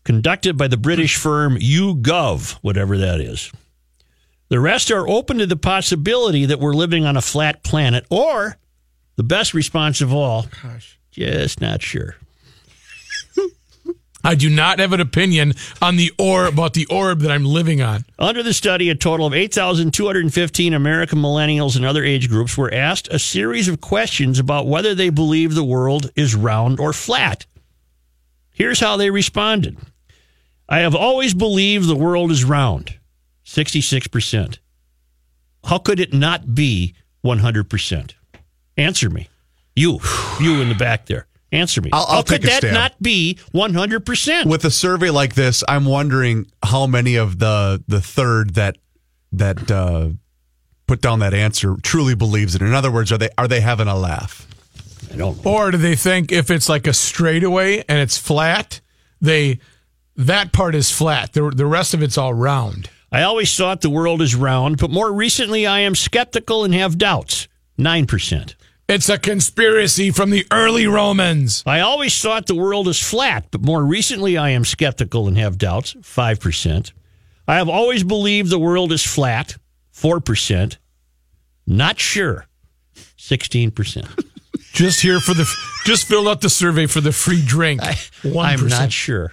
conducted 0.04 0.56
by 0.56 0.68
the 0.68 0.76
British 0.76 1.16
firm 1.16 1.56
YouGov, 1.56 2.52
whatever 2.62 2.98
that 2.98 3.20
is. 3.20 3.50
The 4.52 4.60
rest 4.60 4.90
are 4.90 5.08
open 5.08 5.38
to 5.38 5.46
the 5.46 5.56
possibility 5.56 6.44
that 6.44 6.60
we're 6.60 6.74
living 6.74 7.06
on 7.06 7.16
a 7.16 7.22
flat 7.22 7.62
planet, 7.62 8.04
or 8.10 8.58
the 9.16 9.22
best 9.22 9.54
response 9.54 10.02
of 10.02 10.12
all, 10.12 10.44
Gosh. 10.62 10.98
just 11.10 11.62
not 11.62 11.80
sure. 11.80 12.16
I 14.22 14.34
do 14.34 14.50
not 14.50 14.78
have 14.78 14.92
an 14.92 15.00
opinion 15.00 15.54
on 15.80 15.96
the 15.96 16.12
or 16.18 16.44
about 16.44 16.74
the 16.74 16.84
orb 16.90 17.20
that 17.20 17.30
I'm 17.30 17.46
living 17.46 17.80
on. 17.80 18.04
Under 18.18 18.42
the 18.42 18.52
study, 18.52 18.90
a 18.90 18.94
total 18.94 19.24
of 19.24 19.32
8,215 19.32 20.74
American 20.74 21.20
millennials 21.20 21.74
and 21.74 21.86
other 21.86 22.04
age 22.04 22.28
groups 22.28 22.58
were 22.58 22.74
asked 22.74 23.08
a 23.08 23.18
series 23.18 23.68
of 23.68 23.80
questions 23.80 24.38
about 24.38 24.66
whether 24.66 24.94
they 24.94 25.08
believe 25.08 25.54
the 25.54 25.64
world 25.64 26.10
is 26.14 26.34
round 26.34 26.78
or 26.78 26.92
flat. 26.92 27.46
Here's 28.50 28.80
how 28.80 28.98
they 28.98 29.08
responded 29.08 29.78
I 30.68 30.80
have 30.80 30.94
always 30.94 31.32
believed 31.32 31.88
the 31.88 31.96
world 31.96 32.30
is 32.30 32.44
round, 32.44 32.98
66%. 33.56 34.58
How 35.64 35.78
could 35.78 36.00
it 36.00 36.12
not 36.12 36.54
be 36.54 36.94
100%? 37.24 38.12
Answer 38.76 39.10
me. 39.10 39.28
You, 39.76 40.00
you 40.40 40.60
in 40.60 40.68
the 40.68 40.74
back 40.74 41.06
there. 41.06 41.26
Answer 41.52 41.82
me. 41.82 41.90
I'll- 41.92 42.06
I'll 42.08 42.16
how 42.16 42.22
could 42.22 42.42
that 42.42 42.58
stab. 42.62 42.72
not 42.72 43.02
be 43.02 43.38
100%? 43.54 44.46
With 44.46 44.64
a 44.64 44.70
survey 44.70 45.10
like 45.10 45.34
this, 45.34 45.62
I'm 45.68 45.84
wondering 45.84 46.46
how 46.64 46.86
many 46.86 47.16
of 47.16 47.38
the 47.38 47.82
the 47.86 48.00
third 48.00 48.54
that 48.54 48.78
that 49.32 49.70
uh, 49.70 50.08
put 50.86 51.02
down 51.02 51.18
that 51.18 51.34
answer 51.34 51.76
truly 51.82 52.14
believes 52.14 52.54
it. 52.54 52.62
In 52.62 52.72
other 52.72 52.90
words, 52.90 53.12
are 53.12 53.18
they 53.18 53.28
are 53.36 53.48
they 53.48 53.60
having 53.60 53.86
a 53.88 53.94
laugh? 53.96 54.46
I 55.12 55.16
don't 55.16 55.44
know. 55.44 55.50
Or 55.50 55.70
do 55.70 55.76
they 55.76 55.94
think 55.94 56.32
if 56.32 56.50
it's 56.50 56.70
like 56.70 56.86
a 56.86 56.94
straightaway 56.94 57.84
and 57.86 57.98
it's 57.98 58.16
flat, 58.16 58.80
they 59.20 59.58
that 60.16 60.52
part 60.54 60.74
is 60.74 60.90
flat. 60.90 61.34
The 61.34 61.50
the 61.54 61.66
rest 61.66 61.92
of 61.92 62.02
it's 62.02 62.16
all 62.16 62.32
round. 62.32 62.88
I 63.12 63.22
always 63.24 63.54
thought 63.54 63.82
the 63.82 63.90
world 63.90 64.22
is 64.22 64.34
round, 64.34 64.78
but 64.78 64.90
more 64.90 65.12
recently 65.12 65.66
I 65.66 65.80
am 65.80 65.94
skeptical 65.94 66.64
and 66.64 66.72
have 66.72 66.96
doubts. 66.96 67.46
9%. 67.78 68.54
It's 68.88 69.08
a 69.10 69.18
conspiracy 69.18 70.10
from 70.10 70.30
the 70.30 70.46
early 70.50 70.86
Romans. 70.86 71.62
I 71.66 71.80
always 71.80 72.18
thought 72.20 72.46
the 72.46 72.54
world 72.54 72.88
is 72.88 73.00
flat, 73.00 73.46
but 73.50 73.60
more 73.60 73.84
recently 73.84 74.38
I 74.38 74.50
am 74.50 74.64
skeptical 74.64 75.28
and 75.28 75.36
have 75.36 75.58
doubts. 75.58 75.92
5%. 75.94 76.92
I 77.46 77.56
have 77.56 77.68
always 77.68 78.02
believed 78.02 78.48
the 78.48 78.58
world 78.58 78.92
is 78.92 79.04
flat. 79.04 79.56
4%. 79.94 80.78
Not 81.66 82.00
sure. 82.00 82.46
16%. 83.18 84.24
Just 84.72 85.00
here 85.02 85.20
for 85.20 85.34
the 85.34 85.46
just 85.84 86.08
filled 86.08 86.28
out 86.28 86.40
the 86.40 86.48
survey 86.48 86.86
for 86.86 87.02
the 87.02 87.12
free 87.12 87.42
drink. 87.44 87.82
One 88.22 88.46
I'm 88.46 88.68
not 88.68 88.90
sure. 88.90 89.32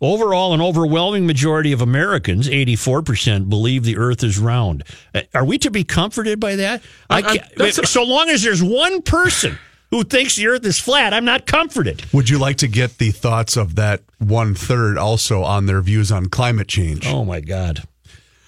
Overall, 0.00 0.52
an 0.52 0.60
overwhelming 0.60 1.26
majority 1.26 1.72
of 1.72 1.80
Americans, 1.80 2.48
84%, 2.48 3.48
believe 3.48 3.84
the 3.84 3.96
earth 3.96 4.22
is 4.22 4.38
round. 4.38 4.84
Uh, 5.14 5.22
Are 5.34 5.44
we 5.44 5.56
to 5.58 5.70
be 5.70 5.84
comforted 5.84 6.38
by 6.38 6.56
that? 6.56 6.82
I 7.08 7.22
I- 7.58 7.64
I- 7.64 7.70
so 7.70 8.02
long 8.04 8.28
as 8.28 8.42
there's 8.42 8.62
one 8.62 9.00
person 9.00 9.58
who 9.90 10.04
thinks 10.04 10.36
the 10.36 10.48
earth 10.48 10.66
is 10.66 10.78
flat, 10.78 11.14
I'm 11.14 11.24
not 11.24 11.46
comforted. 11.46 12.02
Would 12.12 12.28
you 12.28 12.38
like 12.38 12.56
to 12.58 12.68
get 12.68 12.98
the 12.98 13.10
thoughts 13.10 13.56
of 13.56 13.76
that 13.76 14.02
one 14.18 14.54
third 14.54 14.98
also 14.98 15.42
on 15.42 15.64
their 15.64 15.80
views 15.80 16.12
on 16.12 16.26
climate 16.26 16.68
change? 16.68 17.06
Oh, 17.06 17.24
my 17.24 17.40
God. 17.40 17.82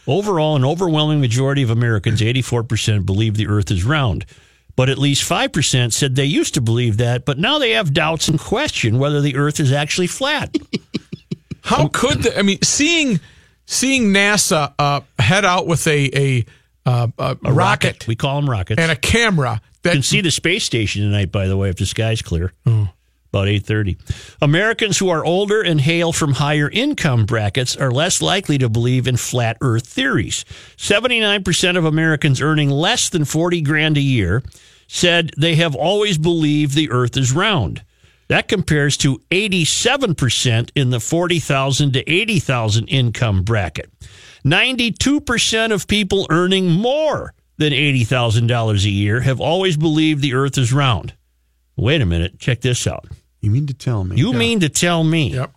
Overall, 0.06 0.54
an 0.56 0.64
overwhelming 0.66 1.20
majority 1.20 1.62
of 1.62 1.70
Americans, 1.70 2.20
84%, 2.20 3.06
believe 3.06 3.36
the 3.36 3.46
earth 3.46 3.70
is 3.70 3.84
round. 3.84 4.26
But 4.76 4.88
at 4.90 4.98
least 4.98 5.22
5% 5.28 5.92
said 5.92 6.14
they 6.14 6.24
used 6.24 6.54
to 6.54 6.60
believe 6.60 6.98
that, 6.98 7.24
but 7.24 7.38
now 7.38 7.58
they 7.58 7.70
have 7.72 7.92
doubts 7.94 8.28
and 8.28 8.38
question 8.38 8.98
whether 8.98 9.20
the 9.20 9.36
earth 9.36 9.58
is 9.60 9.72
actually 9.72 10.06
flat. 10.08 10.54
How 11.68 11.88
could 11.88 12.22
the, 12.22 12.38
I 12.38 12.42
mean 12.42 12.62
seeing 12.62 13.20
seeing 13.66 14.04
NASA 14.12 14.72
uh, 14.78 15.00
head 15.18 15.44
out 15.44 15.66
with 15.66 15.86
a 15.86 16.10
a, 16.14 16.44
uh, 16.86 17.08
a, 17.18 17.36
A 17.44 17.52
rocket, 17.52 18.06
We 18.08 18.16
call 18.16 18.40
them 18.40 18.48
rockets. 18.48 18.80
and 18.80 18.90
a 18.90 18.96
camera 18.96 19.60
You 19.84 19.90
can 19.92 20.02
see 20.02 20.20
the 20.22 20.30
space 20.30 20.64
station 20.64 21.02
tonight, 21.02 21.30
by 21.30 21.46
the 21.46 21.56
way, 21.56 21.68
if 21.68 21.76
the 21.76 21.86
sky's 21.86 22.22
clear. 22.22 22.52
About 23.30 23.46
eight 23.48 23.66
thirty. 23.66 23.98
Americans 24.40 24.96
who 24.96 25.10
are 25.10 25.22
older 25.22 25.60
and 25.60 25.78
hail 25.82 26.12
from 26.12 26.32
higher 26.32 26.70
income 26.70 27.26
brackets 27.26 27.76
are 27.76 27.90
less 27.90 28.22
likely 28.22 28.56
to 28.56 28.70
believe 28.70 29.06
in 29.06 29.18
flat 29.18 29.58
Earth 29.60 29.86
theories. 29.86 30.46
Seventy 30.78 31.20
nine 31.20 31.44
percent 31.44 31.76
of 31.76 31.84
Americans 31.84 32.40
earning 32.40 32.70
less 32.70 33.10
than 33.10 33.26
forty 33.26 33.60
grand 33.60 33.98
a 33.98 34.00
year 34.00 34.42
said 34.86 35.30
they 35.36 35.56
have 35.56 35.74
always 35.76 36.16
believed 36.16 36.74
the 36.74 36.90
Earth 36.90 37.18
is 37.18 37.30
round. 37.30 37.82
That 38.28 38.46
compares 38.48 38.96
to 38.98 39.18
87% 39.30 40.70
in 40.74 40.90
the 40.90 41.00
40,000 41.00 41.92
to 41.94 42.10
80,000 42.10 42.88
income 42.88 43.42
bracket. 43.42 43.90
92% 44.44 45.72
of 45.72 45.86
people 45.86 46.26
earning 46.30 46.70
more 46.70 47.34
than 47.56 47.72
$80,000 47.72 48.84
a 48.84 48.90
year 48.90 49.20
have 49.20 49.40
always 49.40 49.76
believed 49.76 50.22
the 50.22 50.34
earth 50.34 50.58
is 50.58 50.72
round. 50.72 51.14
Wait 51.76 52.00
a 52.00 52.06
minute, 52.06 52.38
check 52.38 52.60
this 52.60 52.86
out. 52.86 53.06
You 53.40 53.50
mean 53.50 53.66
to 53.66 53.74
tell 53.74 54.04
me? 54.04 54.16
You 54.16 54.32
mean 54.32 54.60
to 54.60 54.68
tell 54.68 55.04
me 55.04 55.30
Yep. 55.32 55.52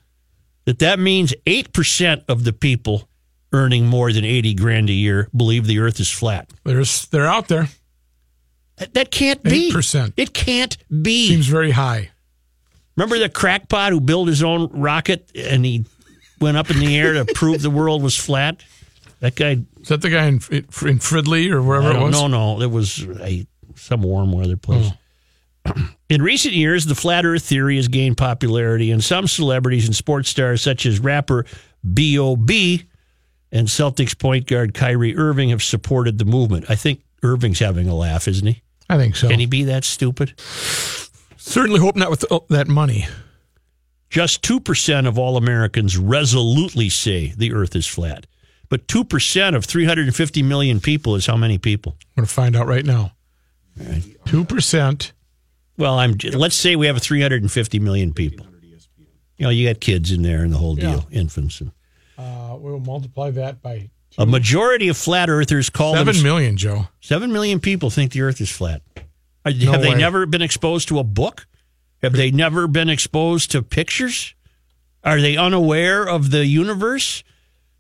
that 0.66 0.80
that 0.80 1.00
means 1.00 1.34
8% 1.46 2.24
of 2.28 2.44
the 2.44 2.54
people 2.54 3.08
earning 3.54 3.86
more 3.88 4.12
than 4.14 4.24
80 4.24 4.54
grand 4.54 4.90
a 4.90 4.94
year 4.94 5.28
believe 5.36 5.66
the 5.68 5.80
earth 5.80 6.00
is 6.00 6.10
flat? 6.10 6.50
there's 6.64 7.06
they're 7.08 7.28
out 7.28 7.48
there. 7.48 7.68
That, 8.78 8.94
that 8.94 9.12
can't 9.12 9.44
be. 9.44 9.72
8%. 9.72 10.14
It 10.18 10.34
can't 10.34 10.78
be. 11.02 11.28
Seems 11.28 11.48
very 11.48 11.72
high. 11.72 12.12
Remember 12.96 13.18
the 13.20 13.30
crackpot 13.30 13.92
who 13.92 14.02
built 14.02 14.28
his 14.28 14.44
own 14.44 14.68
rocket 14.72 15.30
and 15.36 15.64
he 15.66 15.86
went 16.40 16.58
up 16.58 16.70
in 16.70 16.80
the 16.80 16.98
air 16.98 17.14
to 17.14 17.26
prove 17.34 17.62
the 17.62 17.70
world 17.70 18.04
was 18.04 18.16
flat? 18.18 18.62
That 19.20 19.36
guy, 19.36 19.60
Is 19.80 19.88
that 19.90 20.02
the 20.02 20.10
guy 20.10 20.26
in 20.26 20.36
in 20.36 20.40
Fridley 21.00 21.52
or 21.52 21.62
wherever 21.62 21.92
it 21.92 22.00
was? 22.00 22.12
no, 22.12 22.28
no, 22.28 22.62
it 22.62 22.72
was 22.72 23.06
a, 23.22 23.46
some 23.76 24.02
warm 24.02 24.32
weather 24.32 24.58
place. 24.58 24.92
Oh. 25.66 25.90
In 26.10 26.24
recent 26.24 26.56
years, 26.56 26.88
the 26.88 26.96
flat 26.96 27.24
Earth 27.24 27.44
theory 27.44 27.76
has 27.78 27.88
gained 27.88 28.18
popularity, 28.18 28.90
and 28.92 29.02
some 29.04 29.28
celebrities 29.28 29.86
and 29.86 29.96
sports 29.96 30.28
stars, 30.30 30.62
such 30.62 30.86
as 30.88 31.00
rapper 31.00 31.46
B.O.B. 31.94 32.84
and 33.52 33.68
Celtics 33.68 34.18
point 34.18 34.48
guard 34.48 34.74
Kyrie 34.74 35.16
Irving, 35.16 35.50
have 35.50 35.62
supported 35.64 36.18
the 36.18 36.26
movement. 36.26 36.66
I 36.68 36.76
think 36.76 37.04
Irving's 37.24 37.60
having 37.60 37.88
a 37.88 37.96
laugh, 37.96 38.28
isn't 38.28 38.46
he? 38.48 38.62
I 38.90 38.98
think 38.98 39.16
so. 39.16 39.30
Can 39.30 39.40
he 39.40 39.46
be 39.46 39.66
that 39.66 39.84
stupid? 39.86 40.34
Certainly 41.44 41.80
hope 41.80 41.96
not 41.96 42.12
with 42.12 42.24
that 42.50 42.68
money. 42.68 43.08
Just 44.10 44.44
2% 44.44 45.08
of 45.08 45.18
all 45.18 45.38
Americans 45.38 45.98
resolutely 45.98 46.88
say 46.90 47.34
the 47.36 47.52
earth 47.54 47.76
is 47.76 47.88
flat. 47.88 48.28
But 48.70 48.88
2% 48.88 49.56
of 49.56 49.66
350 49.66 50.44
million 50.44 50.80
people 50.80 51.16
is 51.16 51.26
how 51.26 51.36
many 51.36 51.58
people? 51.58 51.98
I'm 52.00 52.22
going 52.22 52.28
to 52.28 52.34
find 52.34 52.56
out 52.56 52.68
right 52.68 52.86
now. 52.86 53.14
Two 54.26 54.46
percent. 54.46 55.14
Well, 55.78 55.98
I'm 55.98 56.16
let's 56.34 56.56
say 56.56 56.76
we 56.76 56.88
have 56.88 57.02
350 57.02 57.80
million 57.80 58.14
people. 58.14 58.46
You 59.38 59.46
know, 59.46 59.50
you 59.50 59.68
got 59.68 59.80
kids 59.82 60.12
in 60.12 60.22
there 60.22 60.44
and 60.44 60.54
the 60.54 60.58
whole 60.58 60.76
deal, 60.76 61.08
infants. 61.10 61.62
And, 61.62 61.72
Uh, 62.18 62.56
we'll 62.60 62.80
multiply 62.80 63.32
that 63.32 63.62
by 63.62 63.90
A 64.18 64.26
majority 64.26 64.90
of 64.90 64.98
flat 64.98 65.30
earthers 65.30 65.70
call 65.70 65.96
Seven 65.96 66.14
them 66.14 66.24
million, 66.24 66.58
Joe. 66.58 66.90
Seven 67.00 67.32
million 67.32 67.60
people 67.60 67.90
think 67.90 68.12
the 68.12 68.22
Earth 68.22 68.40
is 68.42 68.52
flat. 68.52 68.82
No 69.46 69.72
have 69.72 69.82
they 69.82 69.90
way. 69.90 69.96
never 69.98 70.26
been 70.26 70.42
exposed 70.42 70.88
to 70.90 71.00
a 71.00 71.04
book? 71.04 71.48
Have 72.02 72.14
they 72.14 72.32
never 72.32 72.68
been 72.68 72.90
exposed 72.90 73.52
to 73.52 73.62
pictures? 73.62 74.34
Are 75.04 75.20
they 75.22 75.38
unaware 75.38 76.08
of 76.08 76.32
the 76.32 76.46
universe? 76.46 77.24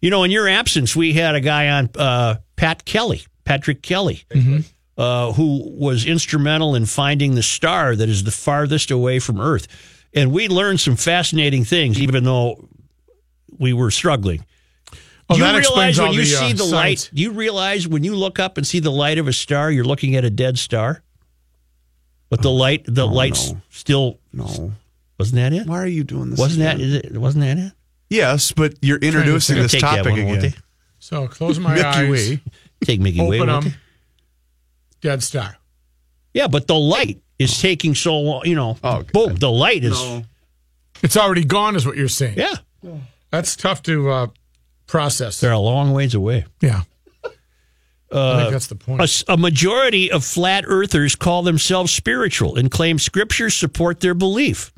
You 0.01 0.09
know, 0.09 0.23
in 0.23 0.31
your 0.31 0.47
absence, 0.47 0.95
we 0.95 1.13
had 1.13 1.35
a 1.35 1.39
guy 1.41 1.69
on, 1.69 1.89
uh, 1.95 2.35
Pat 2.55 2.85
Kelly, 2.85 3.23
Patrick 3.45 3.81
Kelly, 3.83 4.23
uh, 4.97 5.31
who 5.33 5.69
was 5.75 6.05
instrumental 6.05 6.75
in 6.75 6.85
finding 6.85 7.35
the 7.35 7.43
star 7.43 7.95
that 7.95 8.09
is 8.09 8.23
the 8.23 8.31
farthest 8.31 8.89
away 8.91 9.19
from 9.19 9.39
Earth. 9.39 9.67
And 10.13 10.31
we 10.31 10.47
learned 10.47 10.79
some 10.79 10.95
fascinating 10.95 11.63
things, 11.63 11.99
even 11.99 12.23
though 12.23 12.67
we 13.57 13.73
were 13.73 13.91
struggling. 13.91 14.45
Oh, 15.29 15.35
Do 15.35 15.45
you 15.45 15.57
realize 15.57 15.99
when 15.99 16.13
you 16.13 16.25
the, 16.25 16.35
uh, 16.35 16.39
see 16.39 16.53
the 16.53 16.63
light? 16.65 16.99
science. 16.99 17.09
Do 17.13 17.21
you 17.21 17.31
realize 17.31 17.87
when 17.87 18.03
you 18.03 18.15
look 18.15 18.37
up 18.39 18.57
and 18.57 18.67
see 18.67 18.79
the 18.79 18.91
light 18.91 19.17
of 19.17 19.27
a 19.27 19.33
star, 19.33 19.71
you're 19.71 19.85
looking 19.85 20.15
at 20.15 20.25
a 20.25 20.29
dead 20.29 20.59
star? 20.59 21.03
But 22.31 22.41
the 22.41 22.49
light, 22.49 22.85
the 22.87 23.05
light's 23.05 23.51
no. 23.51 23.61
still 23.69 24.19
No. 24.33 24.71
wasn't 25.19 25.35
that 25.35 25.53
it? 25.53 25.67
Why 25.67 25.77
are 25.83 25.85
you 25.85 26.03
doing 26.03 26.31
this? 26.31 26.39
Wasn't 26.39 26.61
that 26.61 26.77
again? 26.77 26.87
is 26.87 26.95
it? 26.95 27.17
Wasn't 27.17 27.43
that 27.43 27.57
it? 27.59 27.73
Yes, 28.09 28.51
but 28.53 28.73
you're 28.81 28.97
introducing 28.97 29.55
They'll 29.57 29.63
this 29.65 29.71
take 29.73 29.81
that 29.81 29.97
topic 30.05 30.25
one, 30.25 30.37
again. 30.37 30.53
So 30.97 31.27
close 31.27 31.59
my 31.59 31.75
Milky 31.75 31.87
eyes, 31.87 32.09
Way. 32.09 32.39
Take 32.83 32.99
Mickey 33.01 33.21
Way. 33.21 33.39
open 33.41 33.47
them. 33.65 33.73
Dead 35.01 35.21
star. 35.21 35.57
Yeah, 36.33 36.47
but 36.47 36.67
the 36.67 36.75
light 36.79 37.21
is 37.37 37.59
taking 37.61 37.95
so 37.95 38.17
long. 38.17 38.45
You 38.45 38.55
know, 38.55 38.77
Oh, 38.83 39.03
boom, 39.13 39.35
the 39.35 39.51
light 39.51 39.83
is. 39.83 39.91
No. 39.93 40.23
It's 41.03 41.17
already 41.17 41.43
gone, 41.43 41.75
is 41.75 41.85
what 41.85 41.97
you're 41.97 42.07
saying. 42.07 42.37
Yeah, 42.37 42.55
That's 43.31 43.55
tough 43.55 43.81
to 43.83 44.09
uh, 44.09 44.27
process. 44.87 45.39
they're 45.39 45.51
a 45.51 45.59
long 45.59 45.91
ways 45.93 46.13
away. 46.13 46.45
Yeah. 46.61 46.83
I 48.11 48.15
Uh, 48.17 48.39
think 48.39 48.51
that's 48.51 48.67
the 48.67 48.75
point. 48.75 49.01
A, 49.01 49.33
a 49.33 49.37
majority 49.37 50.11
of 50.11 50.23
flat 50.25 50.65
earthers 50.67 51.15
call 51.15 51.43
themselves 51.43 51.91
spiritual 51.91 52.57
and 52.57 52.69
claim 52.69 52.99
scriptures 52.99 53.55
support 53.55 53.99
their 54.01 54.13
belief. 54.13 54.71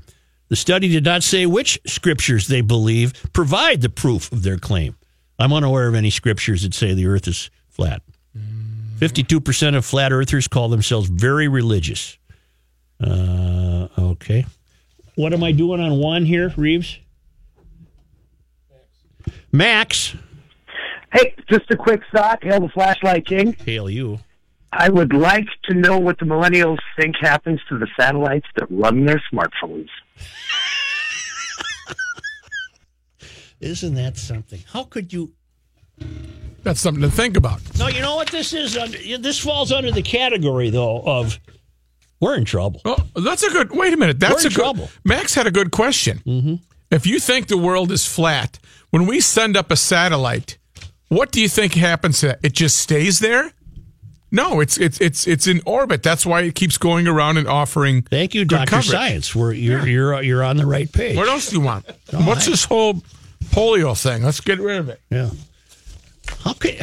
The 0.49 0.55
study 0.55 0.87
did 0.87 1.03
not 1.03 1.23
say 1.23 1.45
which 1.47 1.79
scriptures 1.87 2.47
they 2.47 2.61
believe 2.61 3.13
provide 3.33 3.81
the 3.81 3.89
proof 3.89 4.31
of 4.31 4.43
their 4.43 4.57
claim. 4.57 4.95
I'm 5.39 5.51
unaware 5.51 5.87
of 5.87 5.95
any 5.95 6.11
scriptures 6.11 6.61
that 6.61 6.75
say 6.75 6.93
the 6.93 7.07
earth 7.07 7.27
is 7.27 7.49
flat. 7.69 8.03
52% 8.99 9.75
of 9.75 9.83
flat 9.83 10.11
earthers 10.13 10.47
call 10.47 10.69
themselves 10.69 11.09
very 11.09 11.47
religious. 11.47 12.17
Uh, 13.03 13.87
okay. 13.97 14.45
What 15.15 15.33
am 15.33 15.43
I 15.43 15.51
doing 15.51 15.81
on 15.81 15.97
one 15.97 16.25
here, 16.25 16.53
Reeves? 16.55 16.99
Max. 19.51 20.15
Hey, 21.13 21.35
just 21.49 21.69
a 21.71 21.77
quick 21.77 22.01
thought. 22.13 22.43
Hail 22.43 22.61
the 22.61 22.69
Flashlight 22.69 23.25
King. 23.27 23.53
Hail 23.65 23.89
you. 23.89 24.19
I 24.71 24.89
would 24.89 25.13
like 25.13 25.45
to 25.65 25.75
know 25.75 25.99
what 25.99 26.17
the 26.17 26.25
millennials 26.25 26.79
think 26.99 27.15
happens 27.21 27.59
to 27.69 27.77
the 27.77 27.87
satellites 27.97 28.47
that 28.55 28.65
run 28.71 29.05
their 29.05 29.21
smartphones. 29.31 29.89
Isn't 33.61 33.93
that 33.93 34.17
something? 34.17 34.59
How 34.73 34.83
could 34.83 35.13
you? 35.13 35.31
That's 36.63 36.79
something 36.79 37.03
to 37.03 37.11
think 37.11 37.37
about. 37.37 37.61
No, 37.77 37.87
you 37.87 38.01
know 38.01 38.15
what 38.15 38.29
this 38.29 38.53
is. 38.53 38.75
Under, 38.75 38.97
this 39.19 39.39
falls 39.39 39.71
under 39.71 39.91
the 39.91 40.01
category 40.01 40.69
though 40.69 41.01
of 41.05 41.39
we're 42.19 42.35
in 42.35 42.45
trouble. 42.45 42.81
Oh, 42.85 42.97
that's 43.15 43.43
a 43.43 43.49
good. 43.49 43.71
Wait 43.71 43.93
a 43.93 43.97
minute. 43.97 44.19
That's 44.19 44.33
We're 44.35 44.39
a 44.39 44.43
in 44.45 44.49
good. 44.49 44.55
trouble. 44.55 44.89
Max 45.03 45.35
had 45.35 45.45
a 45.45 45.51
good 45.51 45.71
question. 45.71 46.19
Mm-hmm. 46.25 46.55
If 46.89 47.05
you 47.05 47.19
think 47.19 47.47
the 47.47 47.57
world 47.57 47.91
is 47.91 48.07
flat, 48.07 48.59
when 48.91 49.05
we 49.05 49.19
send 49.19 49.57
up 49.57 49.71
a 49.71 49.75
satellite, 49.75 50.57
what 51.13 51.31
do 51.31 51.41
you 51.41 51.49
think 51.49 51.73
happens 51.73 52.19
to 52.21 52.31
it? 52.31 52.39
It 52.43 52.53
just 52.53 52.77
stays 52.77 53.19
there? 53.19 53.51
No, 54.31 54.59
it's 54.61 54.77
it's 54.79 54.99
it's 54.99 55.27
it's 55.27 55.45
in 55.45 55.61
orbit. 55.65 56.01
That's 56.01 56.25
why 56.25 56.41
it 56.41 56.55
keeps 56.55 56.77
going 56.79 57.07
around 57.07 57.37
and 57.37 57.47
offering. 57.47 58.01
Thank 58.01 58.33
you, 58.33 58.45
Doctor. 58.45 58.81
Science. 58.81 59.35
We're 59.35 59.53
you're 59.53 59.87
you're 59.87 60.21
you're 60.23 60.43
on 60.43 60.57
the 60.57 60.65
right 60.65 60.91
page. 60.91 61.15
What 61.15 61.27
else 61.29 61.49
do 61.51 61.57
you 61.57 61.61
want? 61.61 61.85
What's 62.11 62.47
this 62.47 62.65
whole 62.65 62.95
polio 63.51 63.95
thing? 64.01 64.23
Let's 64.23 64.39
get 64.41 64.59
rid 64.59 64.77
of 64.79 64.89
it. 64.89 64.99
Yeah. 65.11 65.29
How 66.43 66.53
could 66.53 66.79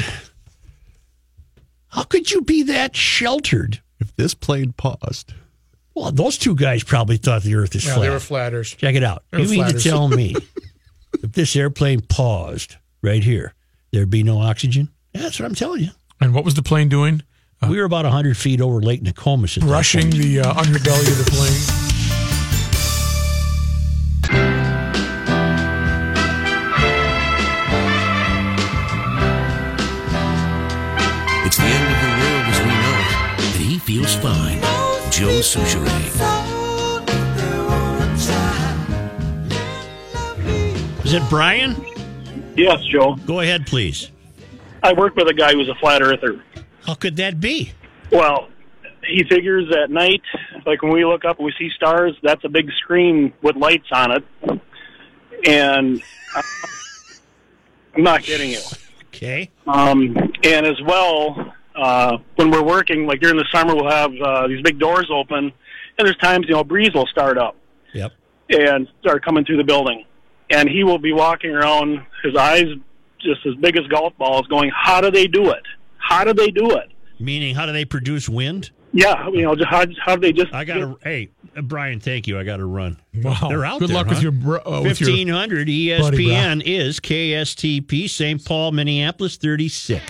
how 1.88 2.04
could 2.04 2.30
you 2.30 2.42
be 2.42 2.62
that 2.64 2.94
sheltered? 2.94 3.80
If 3.98 4.14
this 4.16 4.32
plane 4.32 4.72
paused, 4.72 5.34
Well, 5.94 6.10
those 6.10 6.38
two 6.38 6.54
guys 6.54 6.82
probably 6.82 7.18
thought 7.18 7.42
the 7.42 7.54
Earth 7.56 7.74
is 7.74 7.84
Yeah, 7.84 7.94
flat. 7.94 8.02
they 8.02 8.10
were 8.10 8.20
flatters. 8.20 8.74
Check 8.74 8.94
it 8.94 9.02
out. 9.04 9.24
They 9.30 9.42
You 9.42 9.44
were 9.58 9.66
mean 9.66 9.74
to 9.74 9.78
tell 9.80 10.08
me 10.08 10.36
if 11.22 11.32
this 11.32 11.54
airplane 11.54 12.00
paused 12.00 12.76
right 13.02 13.22
here, 13.22 13.52
there'd 13.92 14.10
be 14.10 14.22
no 14.22 14.38
oxygen? 14.40 14.88
Yeah, 15.14 15.22
that's 15.22 15.38
what 15.38 15.46
I'm 15.46 15.54
telling 15.54 15.82
you. 15.82 15.90
And 16.20 16.34
what 16.34 16.44
was 16.44 16.54
the 16.54 16.62
plane 16.62 16.88
doing? 16.88 17.22
we 17.68 17.78
were 17.78 17.84
about 17.84 18.04
100 18.04 18.36
feet 18.36 18.60
over 18.60 18.80
Lake 18.80 19.02
Nokomis 19.02 19.58
at 19.58 19.62
that 19.64 19.70
Rushing 19.70 20.08
the 20.10 20.40
uh, 20.40 20.54
underbelly 20.54 21.08
of 21.08 21.18
the 21.24 21.30
plane. 21.30 21.80
It's 31.46 31.56
the 31.56 31.64
end 31.64 31.86
of 31.92 32.00
the 32.00 32.10
world 32.20 32.44
as 32.46 32.60
we 32.60 32.66
know 32.66 32.96
it, 33.00 33.56
and 33.56 33.64
he 33.64 33.78
feels 33.78 34.14
fine. 34.14 34.60
Joe 35.10 35.40
Soucheray. 35.40 36.06
Is 41.04 41.12
it 41.12 41.22
Brian? 41.28 41.74
Yes, 42.60 42.84
Joe. 42.84 43.16
Go 43.26 43.40
ahead, 43.40 43.66
please. 43.66 44.10
I 44.82 44.92
work 44.92 45.16
with 45.16 45.28
a 45.28 45.34
guy 45.34 45.52
who's 45.54 45.68
a 45.70 45.74
flat 45.76 46.02
earther. 46.02 46.42
How 46.86 46.94
could 46.94 47.16
that 47.16 47.40
be? 47.40 47.72
Well, 48.12 48.48
he 49.06 49.24
figures 49.24 49.74
at 49.74 49.90
night, 49.90 50.20
like 50.66 50.82
when 50.82 50.92
we 50.92 51.04
look 51.06 51.24
up 51.24 51.38
and 51.38 51.46
we 51.46 51.54
see 51.58 51.70
stars, 51.74 52.14
that's 52.22 52.44
a 52.44 52.50
big 52.50 52.70
screen 52.82 53.32
with 53.42 53.56
lights 53.56 53.88
on 53.92 54.12
it. 54.12 54.24
And 55.46 56.02
I'm 57.96 58.02
not 58.02 58.22
kidding 58.22 58.50
you. 58.50 58.60
Okay. 59.08 59.50
Um, 59.66 60.14
and 60.44 60.66
as 60.66 60.80
well, 60.82 61.54
uh, 61.74 62.18
when 62.36 62.50
we're 62.50 62.62
working, 62.62 63.06
like 63.06 63.20
during 63.20 63.36
the 63.36 63.46
summer, 63.52 63.74
we'll 63.74 63.90
have 63.90 64.12
uh, 64.22 64.46
these 64.48 64.60
big 64.62 64.78
doors 64.78 65.08
open, 65.10 65.44
and 65.44 65.52
there's 66.06 66.16
times, 66.18 66.44
you 66.46 66.54
know, 66.54 66.60
a 66.60 66.64
breeze 66.64 66.92
will 66.94 67.06
start 67.06 67.38
up 67.38 67.56
Yep. 67.94 68.12
and 68.50 68.86
start 69.00 69.24
coming 69.24 69.44
through 69.46 69.56
the 69.56 69.64
building. 69.64 70.04
And 70.50 70.68
he 70.68 70.84
will 70.84 70.98
be 70.98 71.12
walking 71.12 71.50
around, 71.50 72.04
his 72.22 72.36
eyes 72.36 72.64
just 73.20 73.44
as 73.46 73.54
big 73.56 73.76
as 73.76 73.86
golf 73.86 74.16
balls, 74.18 74.46
going, 74.48 74.70
How 74.74 75.00
do 75.00 75.10
they 75.10 75.26
do 75.26 75.50
it? 75.50 75.62
How 75.98 76.24
do 76.24 76.32
they 76.32 76.50
do 76.50 76.70
it? 76.70 76.90
Meaning, 77.18 77.54
how 77.54 77.66
do 77.66 77.72
they 77.72 77.84
produce 77.84 78.28
wind? 78.28 78.70
Yeah, 78.92 79.28
you 79.28 79.42
know, 79.42 79.54
how, 79.68 79.84
how 80.04 80.16
do 80.16 80.20
they 80.22 80.32
just. 80.32 80.52
I 80.52 80.64
got 80.64 80.74
to. 80.78 80.98
Hey, 81.02 81.30
uh, 81.56 81.62
Brian, 81.62 82.00
thank 82.00 82.26
you. 82.26 82.38
I 82.38 82.42
got 82.42 82.56
to 82.56 82.64
run. 82.64 83.00
Wow. 83.14 83.46
They're 83.48 83.64
out 83.64 83.78
Good 83.78 83.90
there, 83.90 83.96
luck 83.96 84.06
huh? 84.06 84.14
with 84.14 84.22
your 84.22 84.32
bro- 84.32 84.62
uh, 84.66 84.80
with 84.82 85.00
your 85.00 85.08
Fifteen 85.08 85.28
hundred 85.28 85.66
buddy, 85.66 85.86
ESPN 85.86 86.62
is 86.64 86.98
KSTP 86.98 88.10
St. 88.10 88.44
Paul, 88.44 88.72
Minneapolis 88.72 89.36
thirty 89.36 89.68
six. 89.68 90.02